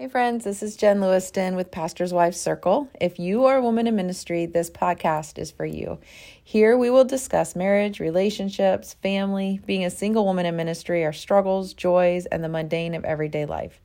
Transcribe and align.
Hey, 0.00 0.08
friends, 0.08 0.44
this 0.44 0.62
is 0.62 0.78
Jen 0.78 1.02
Lewiston 1.02 1.56
with 1.56 1.70
Pastor's 1.70 2.10
Wife 2.10 2.34
Circle. 2.34 2.88
If 2.98 3.18
you 3.18 3.44
are 3.44 3.58
a 3.58 3.62
woman 3.62 3.86
in 3.86 3.96
ministry, 3.96 4.46
this 4.46 4.70
podcast 4.70 5.38
is 5.38 5.50
for 5.50 5.66
you. 5.66 5.98
Here 6.42 6.74
we 6.78 6.88
will 6.88 7.04
discuss 7.04 7.54
marriage, 7.54 8.00
relationships, 8.00 8.94
family, 9.02 9.60
being 9.66 9.84
a 9.84 9.90
single 9.90 10.24
woman 10.24 10.46
in 10.46 10.56
ministry, 10.56 11.04
our 11.04 11.12
struggles, 11.12 11.74
joys, 11.74 12.24
and 12.24 12.42
the 12.42 12.48
mundane 12.48 12.94
of 12.94 13.04
everyday 13.04 13.44
life. 13.44 13.78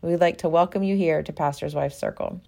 We'd 0.00 0.22
like 0.22 0.38
to 0.38 0.48
welcome 0.48 0.84
you 0.84 0.96
here 0.96 1.22
to 1.22 1.32
Pastor's 1.34 1.74
Wife 1.74 1.92
Circle. 1.92 2.40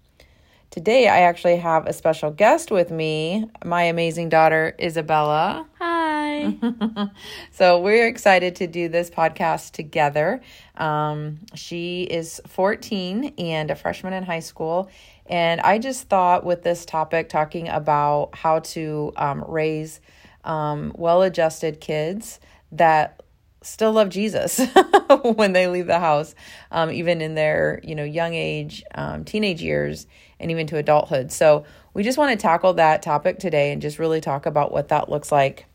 Today, 0.71 1.07
I 1.07 1.19
actually 1.23 1.57
have 1.57 1.85
a 1.85 1.93
special 1.93 2.31
guest 2.31 2.71
with 2.71 2.89
me, 2.89 3.45
my 3.63 3.83
amazing 3.83 4.29
daughter, 4.29 4.73
Isabella. 4.79 5.67
Hi. 5.77 6.57
so, 7.51 7.79
we're 7.81 8.07
excited 8.07 8.55
to 8.55 8.67
do 8.67 8.87
this 8.87 9.09
podcast 9.09 9.73
together. 9.73 10.41
Um, 10.81 11.39
she 11.53 12.03
is 12.03 12.41
14 12.47 13.35
and 13.37 13.69
a 13.69 13.75
freshman 13.75 14.13
in 14.13 14.23
high 14.23 14.39
school. 14.39 14.89
And 15.27 15.61
I 15.61 15.77
just 15.77 16.09
thought 16.09 16.43
with 16.43 16.63
this 16.63 16.85
topic, 16.85 17.29
talking 17.29 17.69
about 17.69 18.31
how 18.33 18.59
to 18.59 19.13
um, 19.15 19.45
raise 19.47 20.01
um, 20.43 20.91
well 20.95 21.21
adjusted 21.21 21.79
kids 21.79 22.39
that 22.71 23.21
still 23.61 23.91
love 23.91 24.09
Jesus 24.09 24.59
when 25.35 25.53
they 25.53 25.67
leave 25.67 25.85
the 25.85 25.99
house, 25.99 26.33
um, 26.71 26.89
even 26.91 27.21
in 27.21 27.35
their 27.35 27.79
you 27.83 27.93
know 27.93 28.03
young 28.03 28.33
age, 28.33 28.83
um, 28.95 29.23
teenage 29.23 29.61
years, 29.61 30.07
and 30.39 30.49
even 30.49 30.65
to 30.67 30.77
adulthood. 30.77 31.31
So 31.31 31.65
we 31.93 32.01
just 32.01 32.17
want 32.17 32.31
to 32.31 32.41
tackle 32.41 32.73
that 32.73 33.03
topic 33.03 33.37
today 33.37 33.71
and 33.71 33.83
just 33.83 33.99
really 33.99 34.19
talk 34.19 34.47
about 34.47 34.71
what 34.71 34.87
that 34.87 35.09
looks 35.09 35.31
like 35.31 35.67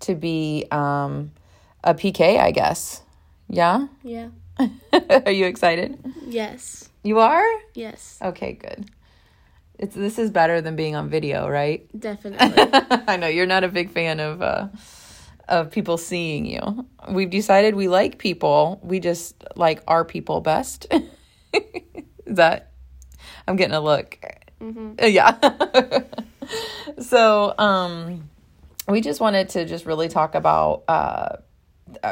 to 0.00 0.14
be 0.14 0.66
um, 0.70 1.32
a 1.82 1.94
PK, 1.94 2.38
I 2.38 2.52
guess. 2.52 3.03
Yeah. 3.48 3.86
Yeah. 4.02 4.28
are 5.26 5.30
you 5.30 5.46
excited? 5.46 5.98
Yes. 6.26 6.88
You 7.02 7.18
are. 7.18 7.46
Yes. 7.74 8.18
Okay, 8.22 8.52
good. 8.52 8.90
It's 9.78 9.94
this 9.94 10.18
is 10.18 10.30
better 10.30 10.60
than 10.60 10.76
being 10.76 10.94
on 10.94 11.08
video, 11.08 11.48
right? 11.48 11.86
Definitely. 11.98 12.64
I 13.08 13.16
know 13.16 13.26
you're 13.26 13.46
not 13.46 13.64
a 13.64 13.68
big 13.68 13.90
fan 13.90 14.20
of. 14.20 14.42
Uh, 14.42 14.68
of 15.48 15.70
people 15.70 15.98
seeing 15.98 16.46
you. 16.46 16.86
We've 17.10 17.30
decided 17.30 17.74
we 17.74 17.88
like 17.88 18.18
people. 18.18 18.80
We 18.82 19.00
just 19.00 19.42
like 19.56 19.82
our 19.86 20.04
people 20.04 20.40
best. 20.40 20.86
Is 21.52 22.36
that 22.36 22.72
I'm 23.46 23.56
getting 23.56 23.74
a 23.74 23.80
look. 23.80 24.18
Mm-hmm. 24.60 24.94
Yeah. 25.04 26.04
so, 27.00 27.54
um 27.58 28.30
we 28.88 29.00
just 29.00 29.20
wanted 29.20 29.48
to 29.50 29.64
just 29.64 29.86
really 29.86 30.08
talk 30.08 30.34
about 30.34 30.84
uh 30.88 31.36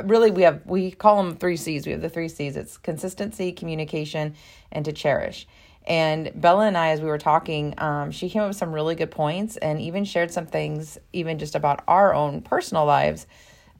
really 0.04 0.30
we 0.30 0.42
have 0.42 0.62
we 0.66 0.90
call 0.90 1.22
them 1.22 1.36
3 1.36 1.56
Cs. 1.56 1.86
We 1.86 1.92
have 1.92 2.00
the 2.00 2.08
3 2.08 2.28
Cs. 2.28 2.56
It's 2.56 2.76
consistency, 2.78 3.52
communication, 3.52 4.34
and 4.70 4.84
to 4.84 4.92
cherish. 4.92 5.46
And 5.84 6.30
Bella 6.34 6.66
and 6.66 6.78
I, 6.78 6.90
as 6.90 7.00
we 7.00 7.08
were 7.08 7.18
talking, 7.18 7.74
um, 7.78 8.12
she 8.12 8.30
came 8.30 8.42
up 8.42 8.48
with 8.48 8.56
some 8.56 8.72
really 8.72 8.94
good 8.94 9.10
points 9.10 9.56
and 9.56 9.80
even 9.80 10.04
shared 10.04 10.30
some 10.30 10.46
things, 10.46 10.98
even 11.12 11.38
just 11.38 11.54
about 11.54 11.82
our 11.88 12.14
own 12.14 12.40
personal 12.42 12.84
lives, 12.84 13.26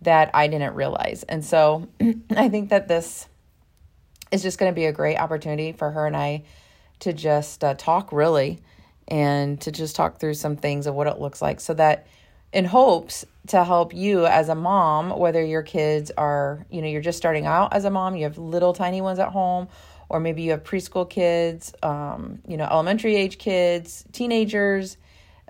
that 0.02 0.30
I 0.34 0.48
didn't 0.48 0.74
realize. 0.74 1.22
And 1.22 1.44
so 1.44 1.88
I 2.36 2.48
think 2.48 2.70
that 2.70 2.88
this 2.88 3.28
is 4.32 4.42
just 4.42 4.58
going 4.58 4.72
to 4.72 4.74
be 4.74 4.86
a 4.86 4.92
great 4.92 5.16
opportunity 5.16 5.72
for 5.72 5.90
her 5.90 6.06
and 6.06 6.16
I 6.16 6.42
to 7.00 7.12
just 7.12 7.62
uh, 7.62 7.74
talk 7.74 8.12
really 8.12 8.60
and 9.06 9.60
to 9.60 9.70
just 9.70 9.94
talk 9.94 10.18
through 10.18 10.34
some 10.34 10.56
things 10.56 10.86
of 10.86 10.94
what 10.94 11.06
it 11.06 11.20
looks 11.20 11.42
like 11.42 11.60
so 11.60 11.74
that 11.74 12.06
in 12.52 12.64
hopes 12.64 13.24
to 13.48 13.64
help 13.64 13.94
you 13.94 14.26
as 14.26 14.48
a 14.48 14.54
mom 14.54 15.10
whether 15.18 15.42
your 15.42 15.62
kids 15.62 16.10
are 16.16 16.64
you 16.70 16.80
know 16.80 16.88
you're 16.88 17.00
just 17.00 17.18
starting 17.18 17.46
out 17.46 17.72
as 17.74 17.84
a 17.84 17.90
mom 17.90 18.14
you 18.14 18.24
have 18.24 18.38
little 18.38 18.72
tiny 18.72 19.00
ones 19.00 19.18
at 19.18 19.30
home 19.30 19.68
or 20.12 20.20
maybe 20.20 20.42
you 20.42 20.50
have 20.50 20.62
preschool 20.62 21.08
kids, 21.08 21.72
um, 21.82 22.40
you 22.46 22.58
know, 22.58 22.68
elementary 22.70 23.16
age 23.16 23.38
kids, 23.38 24.04
teenagers. 24.12 24.98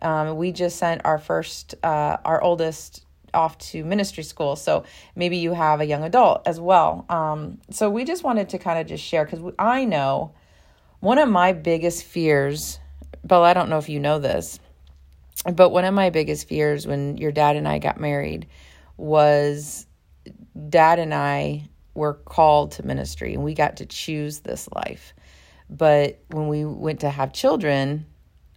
Um, 0.00 0.36
we 0.36 0.52
just 0.52 0.78
sent 0.78 1.02
our 1.04 1.18
first, 1.18 1.74
uh, 1.82 2.16
our 2.24 2.40
oldest 2.40 3.04
off 3.34 3.58
to 3.58 3.84
ministry 3.84 4.22
school. 4.22 4.54
So 4.54 4.84
maybe 5.16 5.38
you 5.38 5.52
have 5.52 5.80
a 5.80 5.84
young 5.84 6.04
adult 6.04 6.42
as 6.46 6.60
well. 6.60 7.04
Um, 7.08 7.58
so 7.70 7.90
we 7.90 8.04
just 8.04 8.22
wanted 8.22 8.50
to 8.50 8.58
kind 8.58 8.78
of 8.78 8.86
just 8.86 9.02
share 9.02 9.24
because 9.24 9.40
I 9.58 9.84
know 9.84 10.32
one 11.00 11.18
of 11.18 11.28
my 11.28 11.52
biggest 11.52 12.04
fears, 12.04 12.78
Bella, 13.24 13.48
I 13.48 13.54
don't 13.54 13.68
know 13.68 13.78
if 13.78 13.88
you 13.88 13.98
know 13.98 14.20
this, 14.20 14.60
but 15.54 15.70
one 15.70 15.84
of 15.84 15.94
my 15.94 16.10
biggest 16.10 16.48
fears 16.48 16.86
when 16.86 17.16
your 17.16 17.32
dad 17.32 17.56
and 17.56 17.66
I 17.66 17.78
got 17.78 18.00
married 18.00 18.46
was 18.96 19.86
dad 20.68 20.98
and 20.98 21.12
I 21.12 21.68
were 21.94 22.14
called 22.14 22.72
to 22.72 22.86
ministry 22.86 23.34
and 23.34 23.42
we 23.42 23.54
got 23.54 23.78
to 23.78 23.86
choose 23.86 24.40
this 24.40 24.68
life. 24.74 25.14
But 25.68 26.20
when 26.28 26.48
we 26.48 26.64
went 26.64 27.00
to 27.00 27.10
have 27.10 27.32
children, 27.32 28.06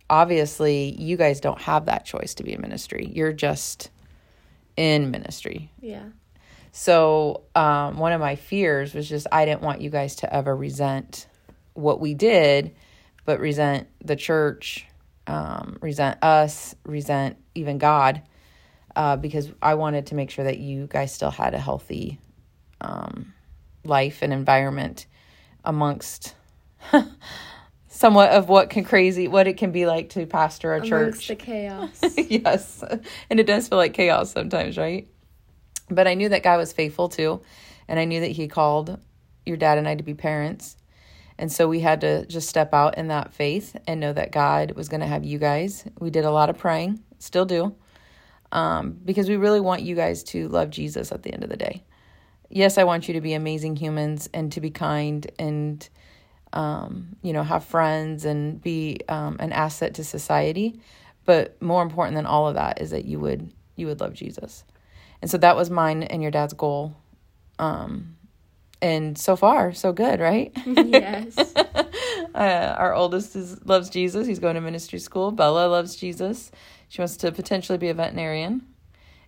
obviously 0.10 0.96
you 1.00 1.18
guys 1.18 1.40
don't 1.40 1.62
have 1.62 1.86
that 1.86 2.06
choice 2.06 2.36
to 2.36 2.44
be 2.44 2.54
in 2.54 2.62
ministry. 2.62 3.12
You're 3.14 3.34
just 3.34 3.90
in 4.78 5.12
ministry. 5.12 5.72
Yeah. 5.80 6.04
So, 6.72 7.44
um, 7.56 7.98
one 7.98 8.12
of 8.12 8.20
my 8.20 8.36
fears 8.36 8.94
was 8.94 9.08
just 9.08 9.28
I 9.32 9.46
didn't 9.46 9.62
want 9.62 9.80
you 9.80 9.90
guys 9.90 10.18
to 10.18 10.34
ever 10.34 10.54
resent 10.54 11.28
what 11.74 12.02
we 12.02 12.14
did, 12.14 12.76
but 13.24 13.40
resent 13.40 13.88
the 14.04 14.18
church, 14.18 14.86
um, 15.28 15.78
resent 15.82 16.20
us, 16.24 16.76
resent 16.86 17.38
even 17.56 17.78
God, 17.78 18.22
uh, 18.96 19.16
because 19.18 19.52
I 19.62 19.76
wanted 19.76 20.08
to 20.08 20.16
make 20.16 20.30
sure 20.30 20.46
that 20.46 20.58
you 20.60 20.88
guys 20.88 21.14
still 21.14 21.32
had 21.32 21.54
a 21.54 21.60
healthy 21.60 22.20
um, 22.82 23.34
life 23.84 24.20
and 24.22 24.32
environment 24.34 25.06
amongst 25.64 26.36
somewhat 27.88 28.30
of 28.32 28.50
what 28.50 28.70
can 28.70 28.84
crazy 28.84 29.28
what 29.28 29.48
it 29.48 29.58
can 29.58 29.72
be 29.72 29.86
like 29.86 30.10
to 30.10 30.26
pastor 30.26 30.74
a 30.74 30.78
Amongst 30.78 30.90
church. 30.90 31.28
the 31.30 31.36
chaos. 31.36 32.04
yes. 32.18 32.84
And 33.30 33.40
it 33.40 33.48
does 33.48 33.68
feel 33.68 33.78
like 33.78 33.94
chaos 33.94 34.32
sometimes 34.32 34.78
right? 34.78 35.08
But 35.90 36.08
i 36.08 36.14
knew 36.16 36.30
that 36.30 36.42
god 36.44 36.58
was 36.58 36.74
faithful 36.74 37.10
too 37.10 37.42
and 37.88 38.00
i 38.00 38.06
knew 38.06 38.20
that 38.22 38.32
he 38.32 38.48
called 38.48 39.00
your 39.46 39.56
dad 39.56 39.78
and 39.78 39.88
i 39.88 39.94
to 39.96 40.04
be 40.04 40.16
parents 40.16 40.76
and 41.38 41.52
so 41.52 41.68
we 41.68 41.80
had 41.80 42.02
to 42.02 42.26
just 42.28 42.48
step 42.48 42.74
out 42.74 42.98
in 42.98 43.08
that 43.08 43.34
faith 43.34 43.76
and 43.88 44.00
know 44.00 44.14
that 44.14 44.32
god 44.32 44.72
was 44.72 44.90
going 44.90 45.02
to 45.02 45.08
have 45.08 45.24
you 45.24 45.38
guys 45.38 45.86
we 46.00 46.10
did 46.10 46.26
a 46.26 46.32
lot 46.32 46.50
of 46.50 46.58
praying 46.58 47.00
still 47.20 47.46
do 47.46 47.76
um, 48.52 48.98
because 49.04 49.28
we 49.28 49.36
really 49.36 49.60
want 49.60 49.82
you 49.82 49.96
guys 49.96 50.24
to 50.24 50.48
love 50.50 50.70
jesus 50.70 51.12
at 51.12 51.24
the 51.24 51.34
end 51.34 51.44
of 51.44 51.50
the 51.50 51.58
day 51.58 51.84
yes, 52.50 52.78
I 52.78 52.84
want 52.84 53.08
you 53.08 53.14
to 53.16 53.22
be 53.22 53.34
amazing 53.34 53.76
humans 53.76 54.30
and 54.34 54.52
to 54.54 54.62
be 54.62 54.70
kind 54.70 55.30
and, 55.40 55.88
um, 56.54 57.16
you 57.22 57.34
know, 57.34 57.44
have 57.44 57.66
friends 57.66 58.26
and 58.26 58.62
be 58.62 59.00
um, 59.10 59.38
an 59.40 59.52
asset 59.52 59.96
to 59.96 60.04
society. 60.04 60.80
But 61.26 61.62
more 61.62 61.82
important 61.82 62.16
than 62.16 62.26
all 62.26 62.48
of 62.48 62.56
that 62.56 62.82
is 62.82 62.92
that 62.92 63.06
you 63.06 63.20
would 63.20 63.52
you 63.76 63.88
would 63.88 64.00
love 64.00 64.14
Jesus. 64.14 64.64
And 65.22 65.30
so 65.30 65.38
that 65.40 65.56
was 65.56 65.70
mine 65.70 66.04
and 66.04 66.22
your 66.22 66.32
dad's 66.32 66.54
goal. 66.54 66.96
Um, 67.60 68.16
and 68.82 69.18
so 69.18 69.36
far, 69.36 69.74
so 69.74 69.94
good, 69.94 70.20
right? 70.20 70.52
Yes. 70.66 71.38
uh, 72.36 72.76
our 72.78 72.94
oldest 72.94 73.36
is 73.36 73.66
loves 73.66 73.90
Jesus. 73.90 74.28
He's 74.28 74.40
going 74.40 74.56
to 74.56 74.62
ministry 74.62 75.00
school. 75.00 75.32
Bella 75.32 75.68
loves 75.68 75.96
Jesus. 75.96 76.52
She 76.90 77.02
wants 77.02 77.18
to 77.18 77.32
potentially 77.32 77.78
be 77.78 77.90
a 77.90 77.94
veterinarian. 77.94 78.66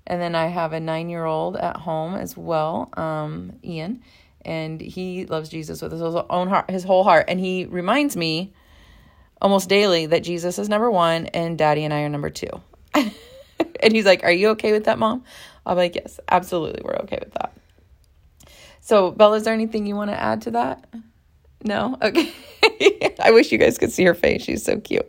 And 0.05 0.21
then 0.21 0.35
I 0.35 0.47
have 0.47 0.73
a 0.73 0.79
nine 0.79 1.09
year 1.09 1.25
old 1.25 1.57
at 1.57 1.77
home 1.77 2.15
as 2.15 2.37
well, 2.37 2.89
um, 2.95 3.59
Ian, 3.63 4.01
and 4.43 4.79
he 4.79 5.25
loves 5.25 5.49
Jesus 5.49 5.81
with 5.81 5.91
his 5.91 6.01
own 6.01 6.47
heart, 6.47 6.69
his 6.69 6.85
whole 6.85 7.03
heart. 7.03 7.25
And 7.27 7.39
he 7.39 7.65
reminds 7.65 8.15
me 8.15 8.53
almost 9.41 9.67
daily 9.67 10.05
that 10.05 10.23
Jesus 10.23 10.57
is 10.59 10.69
number 10.69 10.89
one 10.89 11.27
and 11.27 11.57
daddy 11.57 11.83
and 11.83 11.93
I 11.93 12.01
are 12.01 12.09
number 12.09 12.29
two. 12.29 12.47
and 12.93 13.93
he's 13.93 14.05
like, 14.05 14.23
Are 14.23 14.31
you 14.31 14.49
okay 14.49 14.71
with 14.71 14.85
that, 14.85 14.97
mom? 14.97 15.23
I'm 15.65 15.75
like, 15.75 15.95
Yes, 15.95 16.19
absolutely. 16.29 16.81
We're 16.83 16.95
okay 17.03 17.19
with 17.21 17.33
that. 17.33 17.53
So, 18.87 19.11
Bella, 19.11 19.35
is 19.35 19.43
there 19.43 19.53
anything 19.53 19.85
you 19.85 19.95
want 19.95 20.11
to 20.11 20.17
add 20.17 20.43
to 20.43 20.51
that? 20.51 20.87
No? 21.61 21.97
Okay. 22.01 22.31
I 23.19 23.31
wish 23.31 23.51
you 23.51 23.57
guys 23.57 23.77
could 23.77 23.91
see 23.91 24.03
her 24.05 24.13
face. 24.13 24.43
She's 24.43 24.63
so 24.63 24.79
cute. 24.79 25.07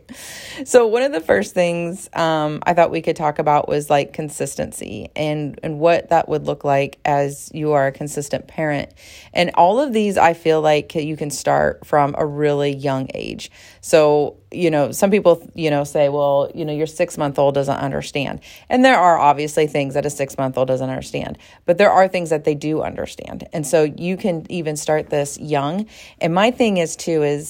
So 0.65 0.87
one 0.87 1.03
of 1.03 1.11
the 1.11 1.21
first 1.21 1.53
things 1.53 2.09
um, 2.13 2.59
I 2.65 2.73
thought 2.73 2.91
we 2.91 3.01
could 3.01 3.15
talk 3.15 3.39
about 3.39 3.67
was 3.67 3.89
like 3.89 4.13
consistency 4.13 5.09
and 5.15 5.59
and 5.63 5.79
what 5.79 6.09
that 6.09 6.27
would 6.27 6.45
look 6.45 6.63
like 6.63 6.99
as 7.05 7.49
you 7.53 7.71
are 7.73 7.87
a 7.87 7.91
consistent 7.91 8.47
parent. 8.47 8.93
And 9.33 9.51
all 9.55 9.79
of 9.79 9.93
these, 9.93 10.17
I 10.17 10.33
feel 10.33 10.61
like 10.61 10.95
you 10.95 11.15
can 11.15 11.29
start 11.29 11.85
from 11.85 12.15
a 12.17 12.25
really 12.25 12.75
young 12.75 13.07
age. 13.13 13.51
So 13.81 14.37
you 14.51 14.71
know, 14.71 14.91
some 14.91 15.11
people 15.11 15.47
you 15.53 15.69
know 15.69 15.83
say, 15.83 16.09
well, 16.09 16.51
you 16.55 16.65
know, 16.65 16.73
your 16.73 16.87
six 16.87 17.17
month 17.17 17.37
old 17.37 17.53
doesn't 17.53 17.77
understand, 17.77 18.39
and 18.67 18.83
there 18.83 18.97
are 18.97 19.17
obviously 19.17 19.67
things 19.67 19.93
that 19.93 20.05
a 20.05 20.09
six 20.09 20.37
month 20.37 20.57
old 20.57 20.67
doesn't 20.67 20.89
understand, 20.89 21.37
but 21.65 21.77
there 21.77 21.91
are 21.91 22.07
things 22.07 22.31
that 22.31 22.45
they 22.45 22.55
do 22.55 22.81
understand, 22.81 23.47
and 23.53 23.65
so 23.65 23.83
you 23.83 24.17
can 24.17 24.45
even 24.49 24.75
start 24.75 25.09
this 25.09 25.37
young. 25.39 25.85
And 26.19 26.33
my 26.33 26.51
thing 26.51 26.77
is 26.77 26.95
too 26.95 27.21
is 27.21 27.48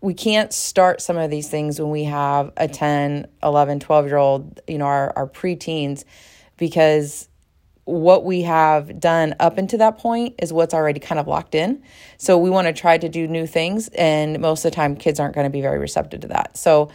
we 0.00 0.14
can't 0.14 0.52
start 0.52 1.00
some 1.00 1.16
of 1.16 1.30
these 1.30 1.48
things 1.48 1.80
when 1.80 1.90
we 1.90 2.04
have 2.04 2.52
a 2.56 2.68
10 2.68 3.26
11 3.42 3.80
12 3.80 4.06
year 4.06 4.16
old 4.16 4.60
you 4.66 4.78
know 4.78 4.86
our, 4.86 5.12
our 5.16 5.26
preteens 5.26 6.04
because 6.56 7.28
what 7.88 8.22
we 8.22 8.42
have 8.42 9.00
done 9.00 9.34
up 9.40 9.56
until 9.56 9.78
that 9.78 9.96
point 9.96 10.34
is 10.38 10.52
what's 10.52 10.74
already 10.74 11.00
kind 11.00 11.18
of 11.18 11.26
locked 11.26 11.54
in. 11.54 11.82
So 12.18 12.36
we 12.36 12.50
want 12.50 12.66
to 12.66 12.74
try 12.74 12.98
to 12.98 13.08
do 13.08 13.26
new 13.26 13.46
things, 13.46 13.88
and 13.96 14.38
most 14.40 14.62
of 14.62 14.70
the 14.70 14.76
time, 14.76 14.94
kids 14.94 15.18
aren't 15.18 15.34
going 15.34 15.46
to 15.46 15.50
be 15.50 15.62
very 15.62 15.78
receptive 15.78 16.20
to 16.20 16.28
that. 16.28 16.58
So 16.58 16.90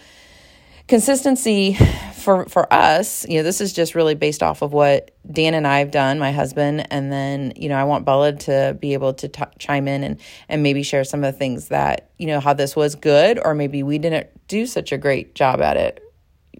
consistency 0.88 1.77
for 2.15 2.45
for 2.45 2.71
us, 2.71 3.27
you 3.27 3.38
know, 3.38 3.44
this 3.44 3.62
is 3.62 3.74
just 3.74 3.95
really 3.95 4.15
based 4.15 4.41
off 4.41 4.62
of 4.62 4.74
what 4.74 5.12
Dan 5.30 5.53
and 5.53 5.68
I 5.68 5.80
have 5.80 5.91
done, 5.91 6.19
my 6.19 6.31
husband, 6.31 6.88
and 6.91 7.12
then 7.12 7.53
you 7.56 7.69
know, 7.69 7.75
I 7.75 7.83
want 7.83 8.06
Bella 8.06 8.33
to 8.33 8.77
be 8.80 8.94
able 8.94 9.13
to 9.15 9.27
t- 9.27 9.44
chime 9.59 9.88
in 9.88 10.03
and 10.03 10.19
and 10.50 10.63
maybe 10.63 10.83
share 10.83 11.03
some 11.03 11.24
of 11.24 11.33
the 11.33 11.38
things 11.38 11.68
that 11.68 12.09
you 12.18 12.27
know 12.27 12.39
how 12.39 12.53
this 12.53 12.75
was 12.75 12.95
good, 12.95 13.39
or 13.44 13.53
maybe 13.53 13.83
we 13.83 13.97
didn't 13.97 14.27
do 14.47 14.65
such 14.65 14.91
a 14.91 14.97
great 14.97 15.35
job 15.35 15.62
at 15.62 15.77
it. 15.77 16.01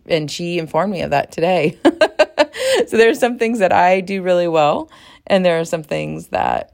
And 0.06 0.30
she 0.30 0.60
informed 0.60 0.92
me 0.92 1.02
of 1.02 1.12
that 1.12 1.32
today. 1.32 1.78
so 2.88 2.98
there 2.98 3.10
are 3.10 3.16
some 3.16 3.38
things 3.38 3.60
that 3.60 3.72
I 3.72 4.02
do 4.02 4.22
really 4.22 4.50
well, 4.50 4.92
and 5.28 5.46
there 5.46 5.60
are 5.60 5.66
some 5.66 5.84
things 5.84 6.28
that 6.28 6.74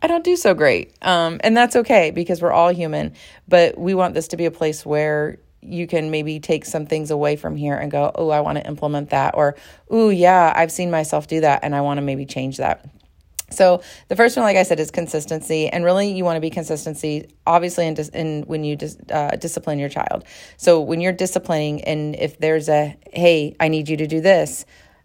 I 0.00 0.06
don't 0.06 0.24
do 0.24 0.36
so 0.36 0.54
great. 0.54 0.96
Um, 1.02 1.40
and 1.44 1.56
that's 1.56 1.76
okay 1.76 2.10
because 2.10 2.42
we're 2.42 2.52
all 2.52 2.72
human. 2.72 3.14
But 3.48 3.78
we 3.78 3.94
want 3.94 4.14
this 4.14 4.28
to 4.28 4.36
be 4.36 4.46
a 4.46 4.50
place 4.50 4.84
where 4.84 5.38
you 5.62 5.86
can 5.86 6.10
maybe 6.10 6.40
take 6.40 6.64
some 6.64 6.86
things 6.86 7.10
away 7.10 7.36
from 7.36 7.56
here 7.56 7.76
and 7.76 7.90
go, 7.90 8.10
oh, 8.14 8.30
I 8.30 8.40
want 8.40 8.58
to 8.58 8.66
implement 8.66 9.10
that. 9.10 9.34
Or, 9.36 9.56
oh, 9.88 10.08
yeah, 10.08 10.52
I've 10.54 10.72
seen 10.72 10.90
myself 10.90 11.26
do 11.26 11.40
that 11.40 11.60
and 11.62 11.74
I 11.74 11.80
want 11.80 11.98
to 11.98 12.02
maybe 12.02 12.26
change 12.26 12.58
that. 12.58 12.84
So 13.50 13.82
the 14.08 14.16
first 14.16 14.36
one, 14.36 14.44
like 14.44 14.56
I 14.56 14.62
said, 14.62 14.80
is 14.80 14.90
consistency, 14.90 15.68
and 15.68 15.84
really 15.84 16.10
you 16.10 16.24
want 16.24 16.36
to 16.36 16.40
be 16.40 16.48
consistency, 16.48 17.28
obviously, 17.46 17.86
in, 17.86 17.92
dis- 17.92 18.08
in 18.08 18.44
when 18.44 18.64
you 18.64 18.76
dis- 18.76 18.96
uh, 19.10 19.36
discipline 19.36 19.78
your 19.78 19.90
child. 19.90 20.24
So 20.56 20.80
when 20.80 21.02
you're 21.02 21.12
disciplining, 21.12 21.82
and 21.84 22.16
if 22.16 22.38
there's 22.38 22.70
a 22.70 22.96
hey, 23.12 23.54
I 23.60 23.68
need 23.68 23.90
you 23.90 23.98
to 23.98 24.06
do 24.06 24.22
this, 24.22 24.64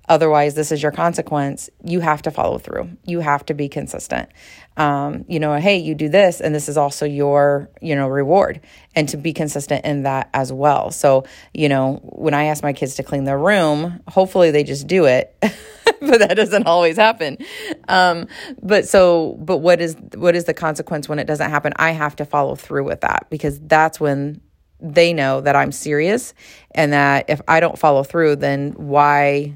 Otherwise, 0.10 0.56
this 0.56 0.72
is 0.72 0.82
your 0.82 0.92
consequence. 0.92 1.70
You 1.84 2.00
have 2.00 2.22
to 2.24 2.32
follow 2.32 2.58
through. 2.60 2.90
You 3.06 3.20
have 3.20 3.46
to 3.48 3.54
be 3.54 3.68
consistent. 3.68 4.30
Um, 4.78 5.26
you 5.28 5.40
know, 5.40 5.56
hey, 5.56 5.78
you 5.78 5.96
do 5.96 6.08
this, 6.08 6.40
and 6.40 6.54
this 6.54 6.70
is 6.70 6.78
also 6.78 7.06
your, 7.06 7.70
you 7.82 7.96
know, 7.96 8.08
reward, 8.08 8.62
and 8.96 9.10
to 9.10 9.18
be 9.18 9.34
consistent 9.34 9.84
in 9.84 10.04
that 10.04 10.30
as 10.36 10.54
well. 10.54 10.92
So, 10.92 11.26
you 11.54 11.68
know, 11.68 12.00
when 12.04 12.36
I 12.36 12.46
ask 12.46 12.62
my 12.62 12.74
kids 12.74 12.94
to 12.96 13.04
clean 13.04 13.24
their 13.24 13.40
room, 13.40 14.00
hopefully 14.08 14.52
they 14.52 14.64
just 14.64 14.86
do 14.86 15.06
it, 15.06 15.36
but 15.42 16.20
that 16.20 16.36
doesn't 16.36 16.68
always 16.68 16.96
happen. 16.96 17.40
Um, 17.88 18.28
but 18.62 18.88
so, 18.88 19.36
but 19.40 19.58
what 19.58 19.82
is 19.82 19.98
what 20.14 20.36
is 20.36 20.46
the 20.46 20.54
consequence 20.54 21.10
when 21.10 21.18
it 21.18 21.26
doesn't 21.26 21.50
happen? 21.50 21.74
I 21.78 21.92
have 21.92 22.16
to 22.18 22.26
follow 22.26 22.56
through 22.56 22.84
with 22.84 23.02
that 23.02 23.28
because 23.32 23.60
that's 23.62 24.00
when 24.00 24.42
they 24.80 25.12
know 25.12 25.42
that 25.42 25.56
I'm 25.56 25.72
serious, 25.72 26.36
and 26.72 26.94
that 26.94 27.26
if 27.30 27.42
I 27.48 27.60
don't 27.60 27.80
follow 27.80 28.04
through, 28.04 28.36
then 28.36 28.74
why 28.74 29.56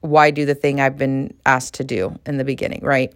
why 0.00 0.30
do 0.30 0.46
the 0.46 0.54
thing 0.54 0.80
I've 0.80 0.96
been 0.96 1.34
asked 1.44 1.74
to 1.74 1.84
do 1.84 2.18
in 2.24 2.38
the 2.38 2.44
beginning, 2.44 2.80
right? 2.82 3.12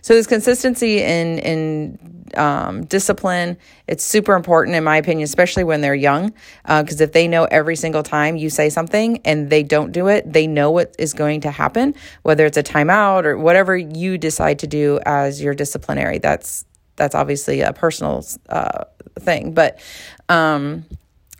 So 0.00 0.14
this 0.14 0.26
consistency 0.26 1.02
in 1.02 1.38
in 1.38 2.22
um, 2.34 2.84
discipline, 2.86 3.58
it's 3.86 4.02
super 4.02 4.34
important 4.34 4.74
in 4.74 4.84
my 4.84 4.96
opinion, 4.96 5.24
especially 5.24 5.64
when 5.64 5.82
they're 5.82 5.94
young, 5.94 6.32
because 6.62 7.00
uh, 7.00 7.04
if 7.04 7.12
they 7.12 7.28
know 7.28 7.44
every 7.44 7.76
single 7.76 8.02
time 8.02 8.36
you 8.36 8.48
say 8.48 8.70
something 8.70 9.20
and 9.24 9.50
they 9.50 9.62
don't 9.62 9.92
do 9.92 10.08
it, 10.08 10.32
they 10.32 10.46
know 10.46 10.70
what 10.70 10.94
is 10.98 11.12
going 11.12 11.42
to 11.42 11.50
happen, 11.50 11.94
whether 12.22 12.46
it's 12.46 12.56
a 12.56 12.62
timeout 12.62 13.24
or 13.24 13.36
whatever 13.36 13.76
you 13.76 14.16
decide 14.16 14.60
to 14.60 14.66
do 14.66 14.98
as 15.04 15.42
your 15.42 15.54
disciplinary. 15.54 16.18
That's 16.18 16.64
that's 16.96 17.14
obviously 17.14 17.60
a 17.60 17.72
personal 17.72 18.24
uh, 18.48 18.84
thing, 19.18 19.52
but 19.52 19.80
um, 20.28 20.84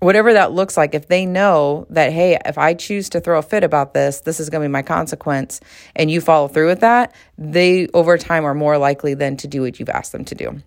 whatever 0.03 0.33
that 0.33 0.53
looks 0.53 0.77
like, 0.77 0.95
if 0.95 1.09
they 1.09 1.25
know 1.25 1.87
that, 1.91 2.13
hey, 2.13 2.39
if 2.45 2.59
I 2.59 2.75
choose 2.75 3.09
to 3.11 3.21
throw 3.21 3.39
a 3.39 3.43
fit 3.43 3.63
about 3.63 3.95
this, 3.95 4.21
this 4.23 4.41
is 4.41 4.51
going 4.51 4.63
to 4.63 4.69
be 4.69 4.73
my 4.73 4.83
consequence, 4.83 5.61
and 5.95 6.11
you 6.11 6.21
follow 6.21 6.49
through 6.49 6.67
with 6.67 6.81
that, 6.81 7.15
they 7.39 7.87
over 7.95 8.19
time 8.19 8.45
are 8.45 8.55
more 8.55 8.79
likely 8.79 9.15
than 9.15 9.37
to 9.39 9.47
do 9.47 9.63
what 9.63 9.79
you've 9.79 9.89
asked 9.89 10.13
them 10.13 10.25
to 10.25 10.35
do. 10.35 10.61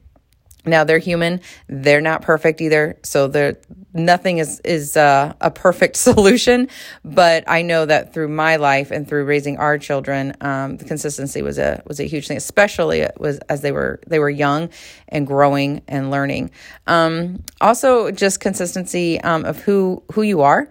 Now 0.66 0.84
they're 0.84 1.00
human; 1.00 1.42
they're 1.68 2.02
not 2.02 2.22
perfect 2.22 2.62
either, 2.62 2.98
so 3.04 3.28
they're 3.28 3.58
nothing 3.94 4.40
is 4.40 4.60
is 4.62 4.98
uh, 4.98 5.34
a 5.42 5.52
perfect 5.52 5.96
solution. 6.08 6.68
But 7.04 7.44
I 7.48 7.62
know 7.62 7.86
that 7.86 8.14
through 8.14 8.28
my 8.30 8.58
life 8.58 8.92
and 8.92 9.08
through 9.08 9.26
raising 9.26 9.58
our 9.58 9.78
children, 9.78 10.36
um, 10.42 10.78
the 10.78 10.86
consistency 10.86 11.42
was 11.42 11.58
a 11.58 11.82
was 11.88 12.00
a 12.00 12.06
huge 12.06 12.28
thing, 12.28 12.38
especially 12.38 13.08
was 13.18 13.40
as 13.50 13.62
they 13.62 13.72
were 13.72 14.00
they 14.08 14.20
were 14.20 14.30
young 14.30 14.70
and 15.10 15.26
growing 15.26 15.82
and 15.88 16.12
learning. 16.12 16.52
Um, 16.88 17.44
also, 17.62 18.12
just 18.12 18.40
consistency 18.40 19.20
um, 19.22 19.46
of 19.46 19.60
who 19.60 20.04
who 20.14 20.22
you 20.22 20.42
are, 20.42 20.70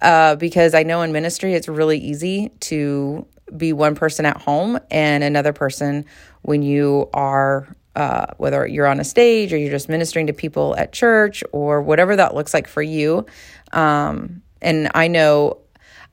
uh, 0.00 0.36
because 0.36 0.74
I 0.74 0.82
know 0.82 1.02
in 1.02 1.12
ministry 1.12 1.54
it's 1.54 1.68
really 1.68 1.98
easy 1.98 2.50
to 2.60 3.26
be 3.56 3.72
one 3.72 3.94
person 3.94 4.24
at 4.24 4.40
home 4.40 4.78
and 4.90 5.22
another 5.22 5.52
person 5.52 6.06
when 6.42 6.62
you 6.62 7.08
are 7.12 7.68
uh, 7.94 8.26
whether 8.38 8.66
you're 8.66 8.86
on 8.86 9.00
a 9.00 9.04
stage 9.04 9.52
or 9.52 9.56
you're 9.56 9.70
just 9.70 9.88
ministering 9.88 10.26
to 10.26 10.32
people 10.32 10.74
at 10.76 10.92
church 10.92 11.44
or 11.52 11.82
whatever 11.82 12.16
that 12.16 12.34
looks 12.34 12.54
like 12.54 12.66
for 12.66 12.82
you. 12.82 13.26
Um, 13.72 14.42
and 14.60 14.90
I 14.94 15.08
know 15.08 15.58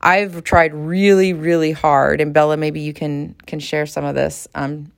I've 0.00 0.44
tried 0.44 0.74
really, 0.74 1.32
really 1.32 1.72
hard, 1.72 2.20
and 2.20 2.32
Bella, 2.32 2.56
maybe 2.56 2.80
you 2.80 2.92
can 2.92 3.34
can 3.46 3.60
share 3.60 3.86
some 3.86 4.04
of 4.04 4.14
this. 4.14 4.48
Um, 4.54 4.92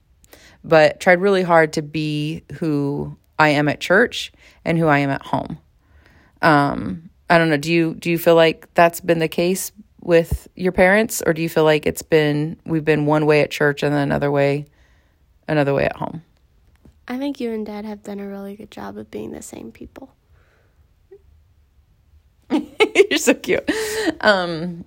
but 0.63 0.99
tried 0.99 1.19
really 1.19 1.43
hard 1.43 1.73
to 1.73 1.81
be 1.81 2.43
who 2.53 3.17
I 3.37 3.49
am 3.49 3.67
at 3.67 3.81
church 3.81 4.31
and 4.63 4.77
who 4.77 4.87
I 4.87 4.99
am 4.99 5.09
at 5.09 5.21
home. 5.21 5.57
Um, 6.41 7.09
I 7.29 7.37
don't 7.37 7.49
know. 7.49 7.57
Do 7.57 7.71
you 7.71 7.95
do 7.95 8.09
you 8.09 8.17
feel 8.17 8.35
like 8.35 8.73
that's 8.73 9.01
been 9.01 9.19
the 9.19 9.27
case 9.27 9.71
with 10.01 10.47
your 10.55 10.71
parents, 10.71 11.21
or 11.25 11.33
do 11.33 11.41
you 11.41 11.49
feel 11.49 11.63
like 11.63 11.85
it's 11.85 12.01
been 12.01 12.59
we've 12.65 12.85
been 12.85 13.05
one 13.05 13.25
way 13.25 13.41
at 13.41 13.51
church 13.51 13.83
and 13.83 13.93
then 13.93 14.01
another 14.03 14.31
way, 14.31 14.65
another 15.47 15.73
way 15.73 15.85
at 15.85 15.95
home? 15.95 16.21
I 17.07 17.17
think 17.17 17.39
you 17.39 17.51
and 17.51 17.65
Dad 17.65 17.85
have 17.85 18.03
done 18.03 18.19
a 18.19 18.27
really 18.27 18.55
good 18.55 18.71
job 18.71 18.97
of 18.97 19.11
being 19.11 19.31
the 19.31 19.41
same 19.41 19.71
people. 19.71 20.15
You're 22.51 23.17
so 23.17 23.33
cute. 23.33 23.69
Um, 24.21 24.85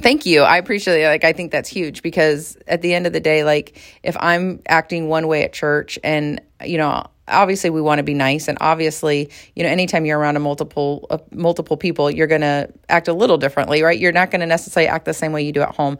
thank 0.00 0.26
you. 0.26 0.42
I 0.42 0.58
appreciate 0.58 1.02
it. 1.02 1.06
Like, 1.06 1.24
I 1.24 1.32
think 1.32 1.52
that's 1.52 1.68
huge 1.68 2.02
because 2.02 2.56
at 2.66 2.82
the 2.82 2.92
end 2.92 3.06
of 3.06 3.12
the 3.12 3.20
day, 3.20 3.44
like, 3.44 3.80
if 4.02 4.16
I'm 4.20 4.60
acting 4.68 5.08
one 5.08 5.26
way 5.26 5.44
at 5.44 5.52
church 5.52 5.98
and, 6.04 6.40
you 6.64 6.76
know, 6.76 7.06
obviously 7.28 7.70
we 7.70 7.80
want 7.80 7.98
to 7.98 8.02
be 8.02 8.14
nice 8.14 8.48
and 8.48 8.58
obviously 8.60 9.30
you 9.54 9.62
know 9.62 9.68
anytime 9.68 10.04
you're 10.04 10.18
around 10.18 10.36
a 10.36 10.40
multiple 10.40 11.06
uh, 11.10 11.18
multiple 11.30 11.76
people 11.76 12.10
you're 12.10 12.26
going 12.26 12.40
to 12.40 12.68
act 12.88 13.06
a 13.06 13.12
little 13.12 13.38
differently 13.38 13.80
right 13.82 13.98
you're 14.00 14.12
not 14.12 14.30
going 14.30 14.40
to 14.40 14.46
necessarily 14.46 14.88
act 14.88 15.04
the 15.04 15.14
same 15.14 15.32
way 15.32 15.42
you 15.42 15.52
do 15.52 15.62
at 15.62 15.74
home 15.74 15.96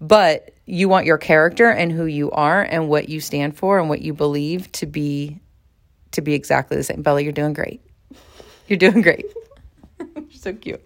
but 0.00 0.54
you 0.66 0.88
want 0.88 1.06
your 1.06 1.18
character 1.18 1.70
and 1.70 1.92
who 1.92 2.06
you 2.06 2.30
are 2.32 2.62
and 2.62 2.88
what 2.88 3.08
you 3.08 3.20
stand 3.20 3.56
for 3.56 3.78
and 3.78 3.88
what 3.88 4.02
you 4.02 4.12
believe 4.12 4.70
to 4.72 4.86
be 4.86 5.40
to 6.12 6.20
be 6.20 6.34
exactly 6.34 6.76
the 6.76 6.82
same. 6.82 7.02
Bella, 7.02 7.20
you're 7.20 7.32
doing 7.32 7.52
great. 7.52 7.80
You're 8.68 8.78
doing 8.78 9.02
great. 9.02 9.26
you're 10.00 10.24
so 10.32 10.52
cute. 10.52 10.82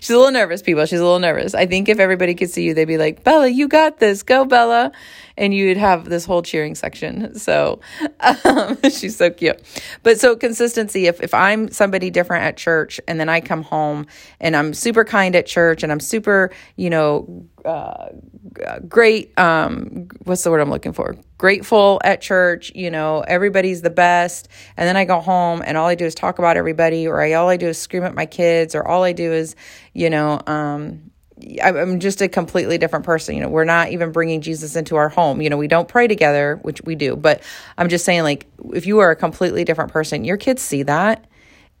She's 0.00 0.10
a 0.10 0.16
little 0.16 0.32
nervous, 0.32 0.62
people. 0.62 0.84
She's 0.86 0.98
a 0.98 1.04
little 1.04 1.20
nervous. 1.20 1.54
I 1.54 1.66
think 1.66 1.88
if 1.88 1.98
everybody 1.98 2.34
could 2.34 2.50
see 2.50 2.64
you, 2.64 2.74
they'd 2.74 2.84
be 2.84 2.98
like, 2.98 3.24
Bella, 3.24 3.48
you 3.48 3.68
got 3.68 3.98
this. 3.98 4.22
Go, 4.22 4.44
Bella. 4.44 4.92
And 5.40 5.54
you'd 5.54 5.78
have 5.78 6.04
this 6.04 6.26
whole 6.26 6.42
cheering 6.42 6.74
section. 6.74 7.36
So 7.38 7.80
um, 8.20 8.78
she's 8.84 9.16
so 9.16 9.30
cute. 9.30 9.60
But 10.02 10.20
so 10.20 10.36
consistency, 10.36 11.06
if, 11.06 11.20
if 11.22 11.32
I'm 11.32 11.70
somebody 11.70 12.10
different 12.10 12.44
at 12.44 12.56
church 12.58 13.00
and 13.08 13.18
then 13.18 13.30
I 13.30 13.40
come 13.40 13.62
home 13.62 14.06
and 14.38 14.54
I'm 14.54 14.74
super 14.74 15.04
kind 15.04 15.34
at 15.34 15.46
church 15.46 15.82
and 15.82 15.90
I'm 15.90 15.98
super, 15.98 16.50
you 16.76 16.90
know, 16.90 17.46
uh, 17.64 18.10
great, 18.86 19.38
um, 19.38 20.08
what's 20.24 20.44
the 20.44 20.50
word 20.50 20.60
I'm 20.60 20.70
looking 20.70 20.92
for? 20.92 21.16
Grateful 21.38 22.00
at 22.04 22.20
church, 22.20 22.70
you 22.74 22.90
know, 22.90 23.20
everybody's 23.20 23.80
the 23.80 23.90
best. 23.90 24.48
And 24.76 24.86
then 24.86 24.96
I 24.96 25.06
go 25.06 25.20
home 25.20 25.62
and 25.64 25.76
all 25.76 25.86
I 25.86 25.94
do 25.94 26.04
is 26.04 26.14
talk 26.14 26.38
about 26.38 26.58
everybody, 26.58 27.06
or 27.06 27.20
I, 27.22 27.32
all 27.32 27.48
I 27.48 27.56
do 27.56 27.68
is 27.68 27.78
scream 27.78 28.04
at 28.04 28.14
my 28.14 28.26
kids, 28.26 28.74
or 28.74 28.86
all 28.86 29.04
I 29.04 29.12
do 29.12 29.32
is, 29.32 29.56
you 29.94 30.10
know, 30.10 30.40
um, 30.46 31.09
I'm 31.62 32.00
just 32.00 32.20
a 32.20 32.28
completely 32.28 32.78
different 32.78 33.04
person. 33.04 33.34
You 33.34 33.42
know, 33.42 33.48
we're 33.48 33.64
not 33.64 33.90
even 33.90 34.12
bringing 34.12 34.40
Jesus 34.40 34.76
into 34.76 34.96
our 34.96 35.08
home. 35.08 35.40
You 35.40 35.50
know, 35.50 35.56
we 35.56 35.68
don't 35.68 35.88
pray 35.88 36.06
together, 36.06 36.58
which 36.62 36.82
we 36.82 36.94
do, 36.94 37.16
but 37.16 37.42
I'm 37.78 37.88
just 37.88 38.04
saying, 38.04 38.22
like, 38.22 38.46
if 38.72 38.86
you 38.86 38.98
are 38.98 39.10
a 39.10 39.16
completely 39.16 39.64
different 39.64 39.92
person, 39.92 40.24
your 40.24 40.36
kids 40.36 40.62
see 40.62 40.82
that 40.84 41.26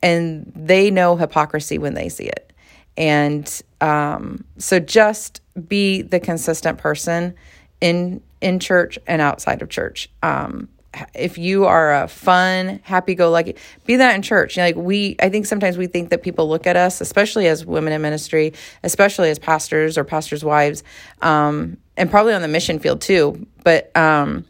and 0.02 0.50
they 0.54 0.90
know 0.90 1.16
hypocrisy 1.16 1.78
when 1.78 1.94
they 1.94 2.08
see 2.08 2.24
it. 2.24 2.52
And 2.96 3.62
um, 3.80 4.44
so 4.58 4.78
just 4.78 5.40
be 5.68 6.02
the 6.02 6.20
consistent 6.20 6.78
person 6.78 7.34
in 7.80 8.22
in 8.40 8.58
church 8.58 8.98
and 9.06 9.20
outside 9.20 9.62
of 9.62 9.68
church. 9.68 10.08
Um, 10.22 10.68
if 11.14 11.38
you 11.38 11.66
are 11.66 12.02
a 12.02 12.08
fun, 12.08 12.80
happy-go-lucky, 12.82 13.56
be 13.86 13.96
that 13.96 14.14
in 14.14 14.22
church. 14.22 14.56
You 14.56 14.62
know, 14.62 14.68
like 14.68 14.76
we, 14.76 15.16
I 15.20 15.28
think 15.28 15.46
sometimes 15.46 15.78
we 15.78 15.86
think 15.86 16.10
that 16.10 16.22
people 16.22 16.48
look 16.48 16.66
at 16.66 16.76
us, 16.76 17.00
especially 17.00 17.46
as 17.46 17.64
women 17.64 17.92
in 17.92 18.02
ministry, 18.02 18.54
especially 18.82 19.30
as 19.30 19.38
pastors 19.38 19.96
or 19.96 20.04
pastors' 20.04 20.44
wives, 20.44 20.82
um, 21.22 21.76
and 21.96 22.10
probably 22.10 22.34
on 22.34 22.42
the 22.42 22.48
mission 22.48 22.78
field 22.78 23.00
too. 23.00 23.46
But 23.62 23.94
um, 23.96 24.44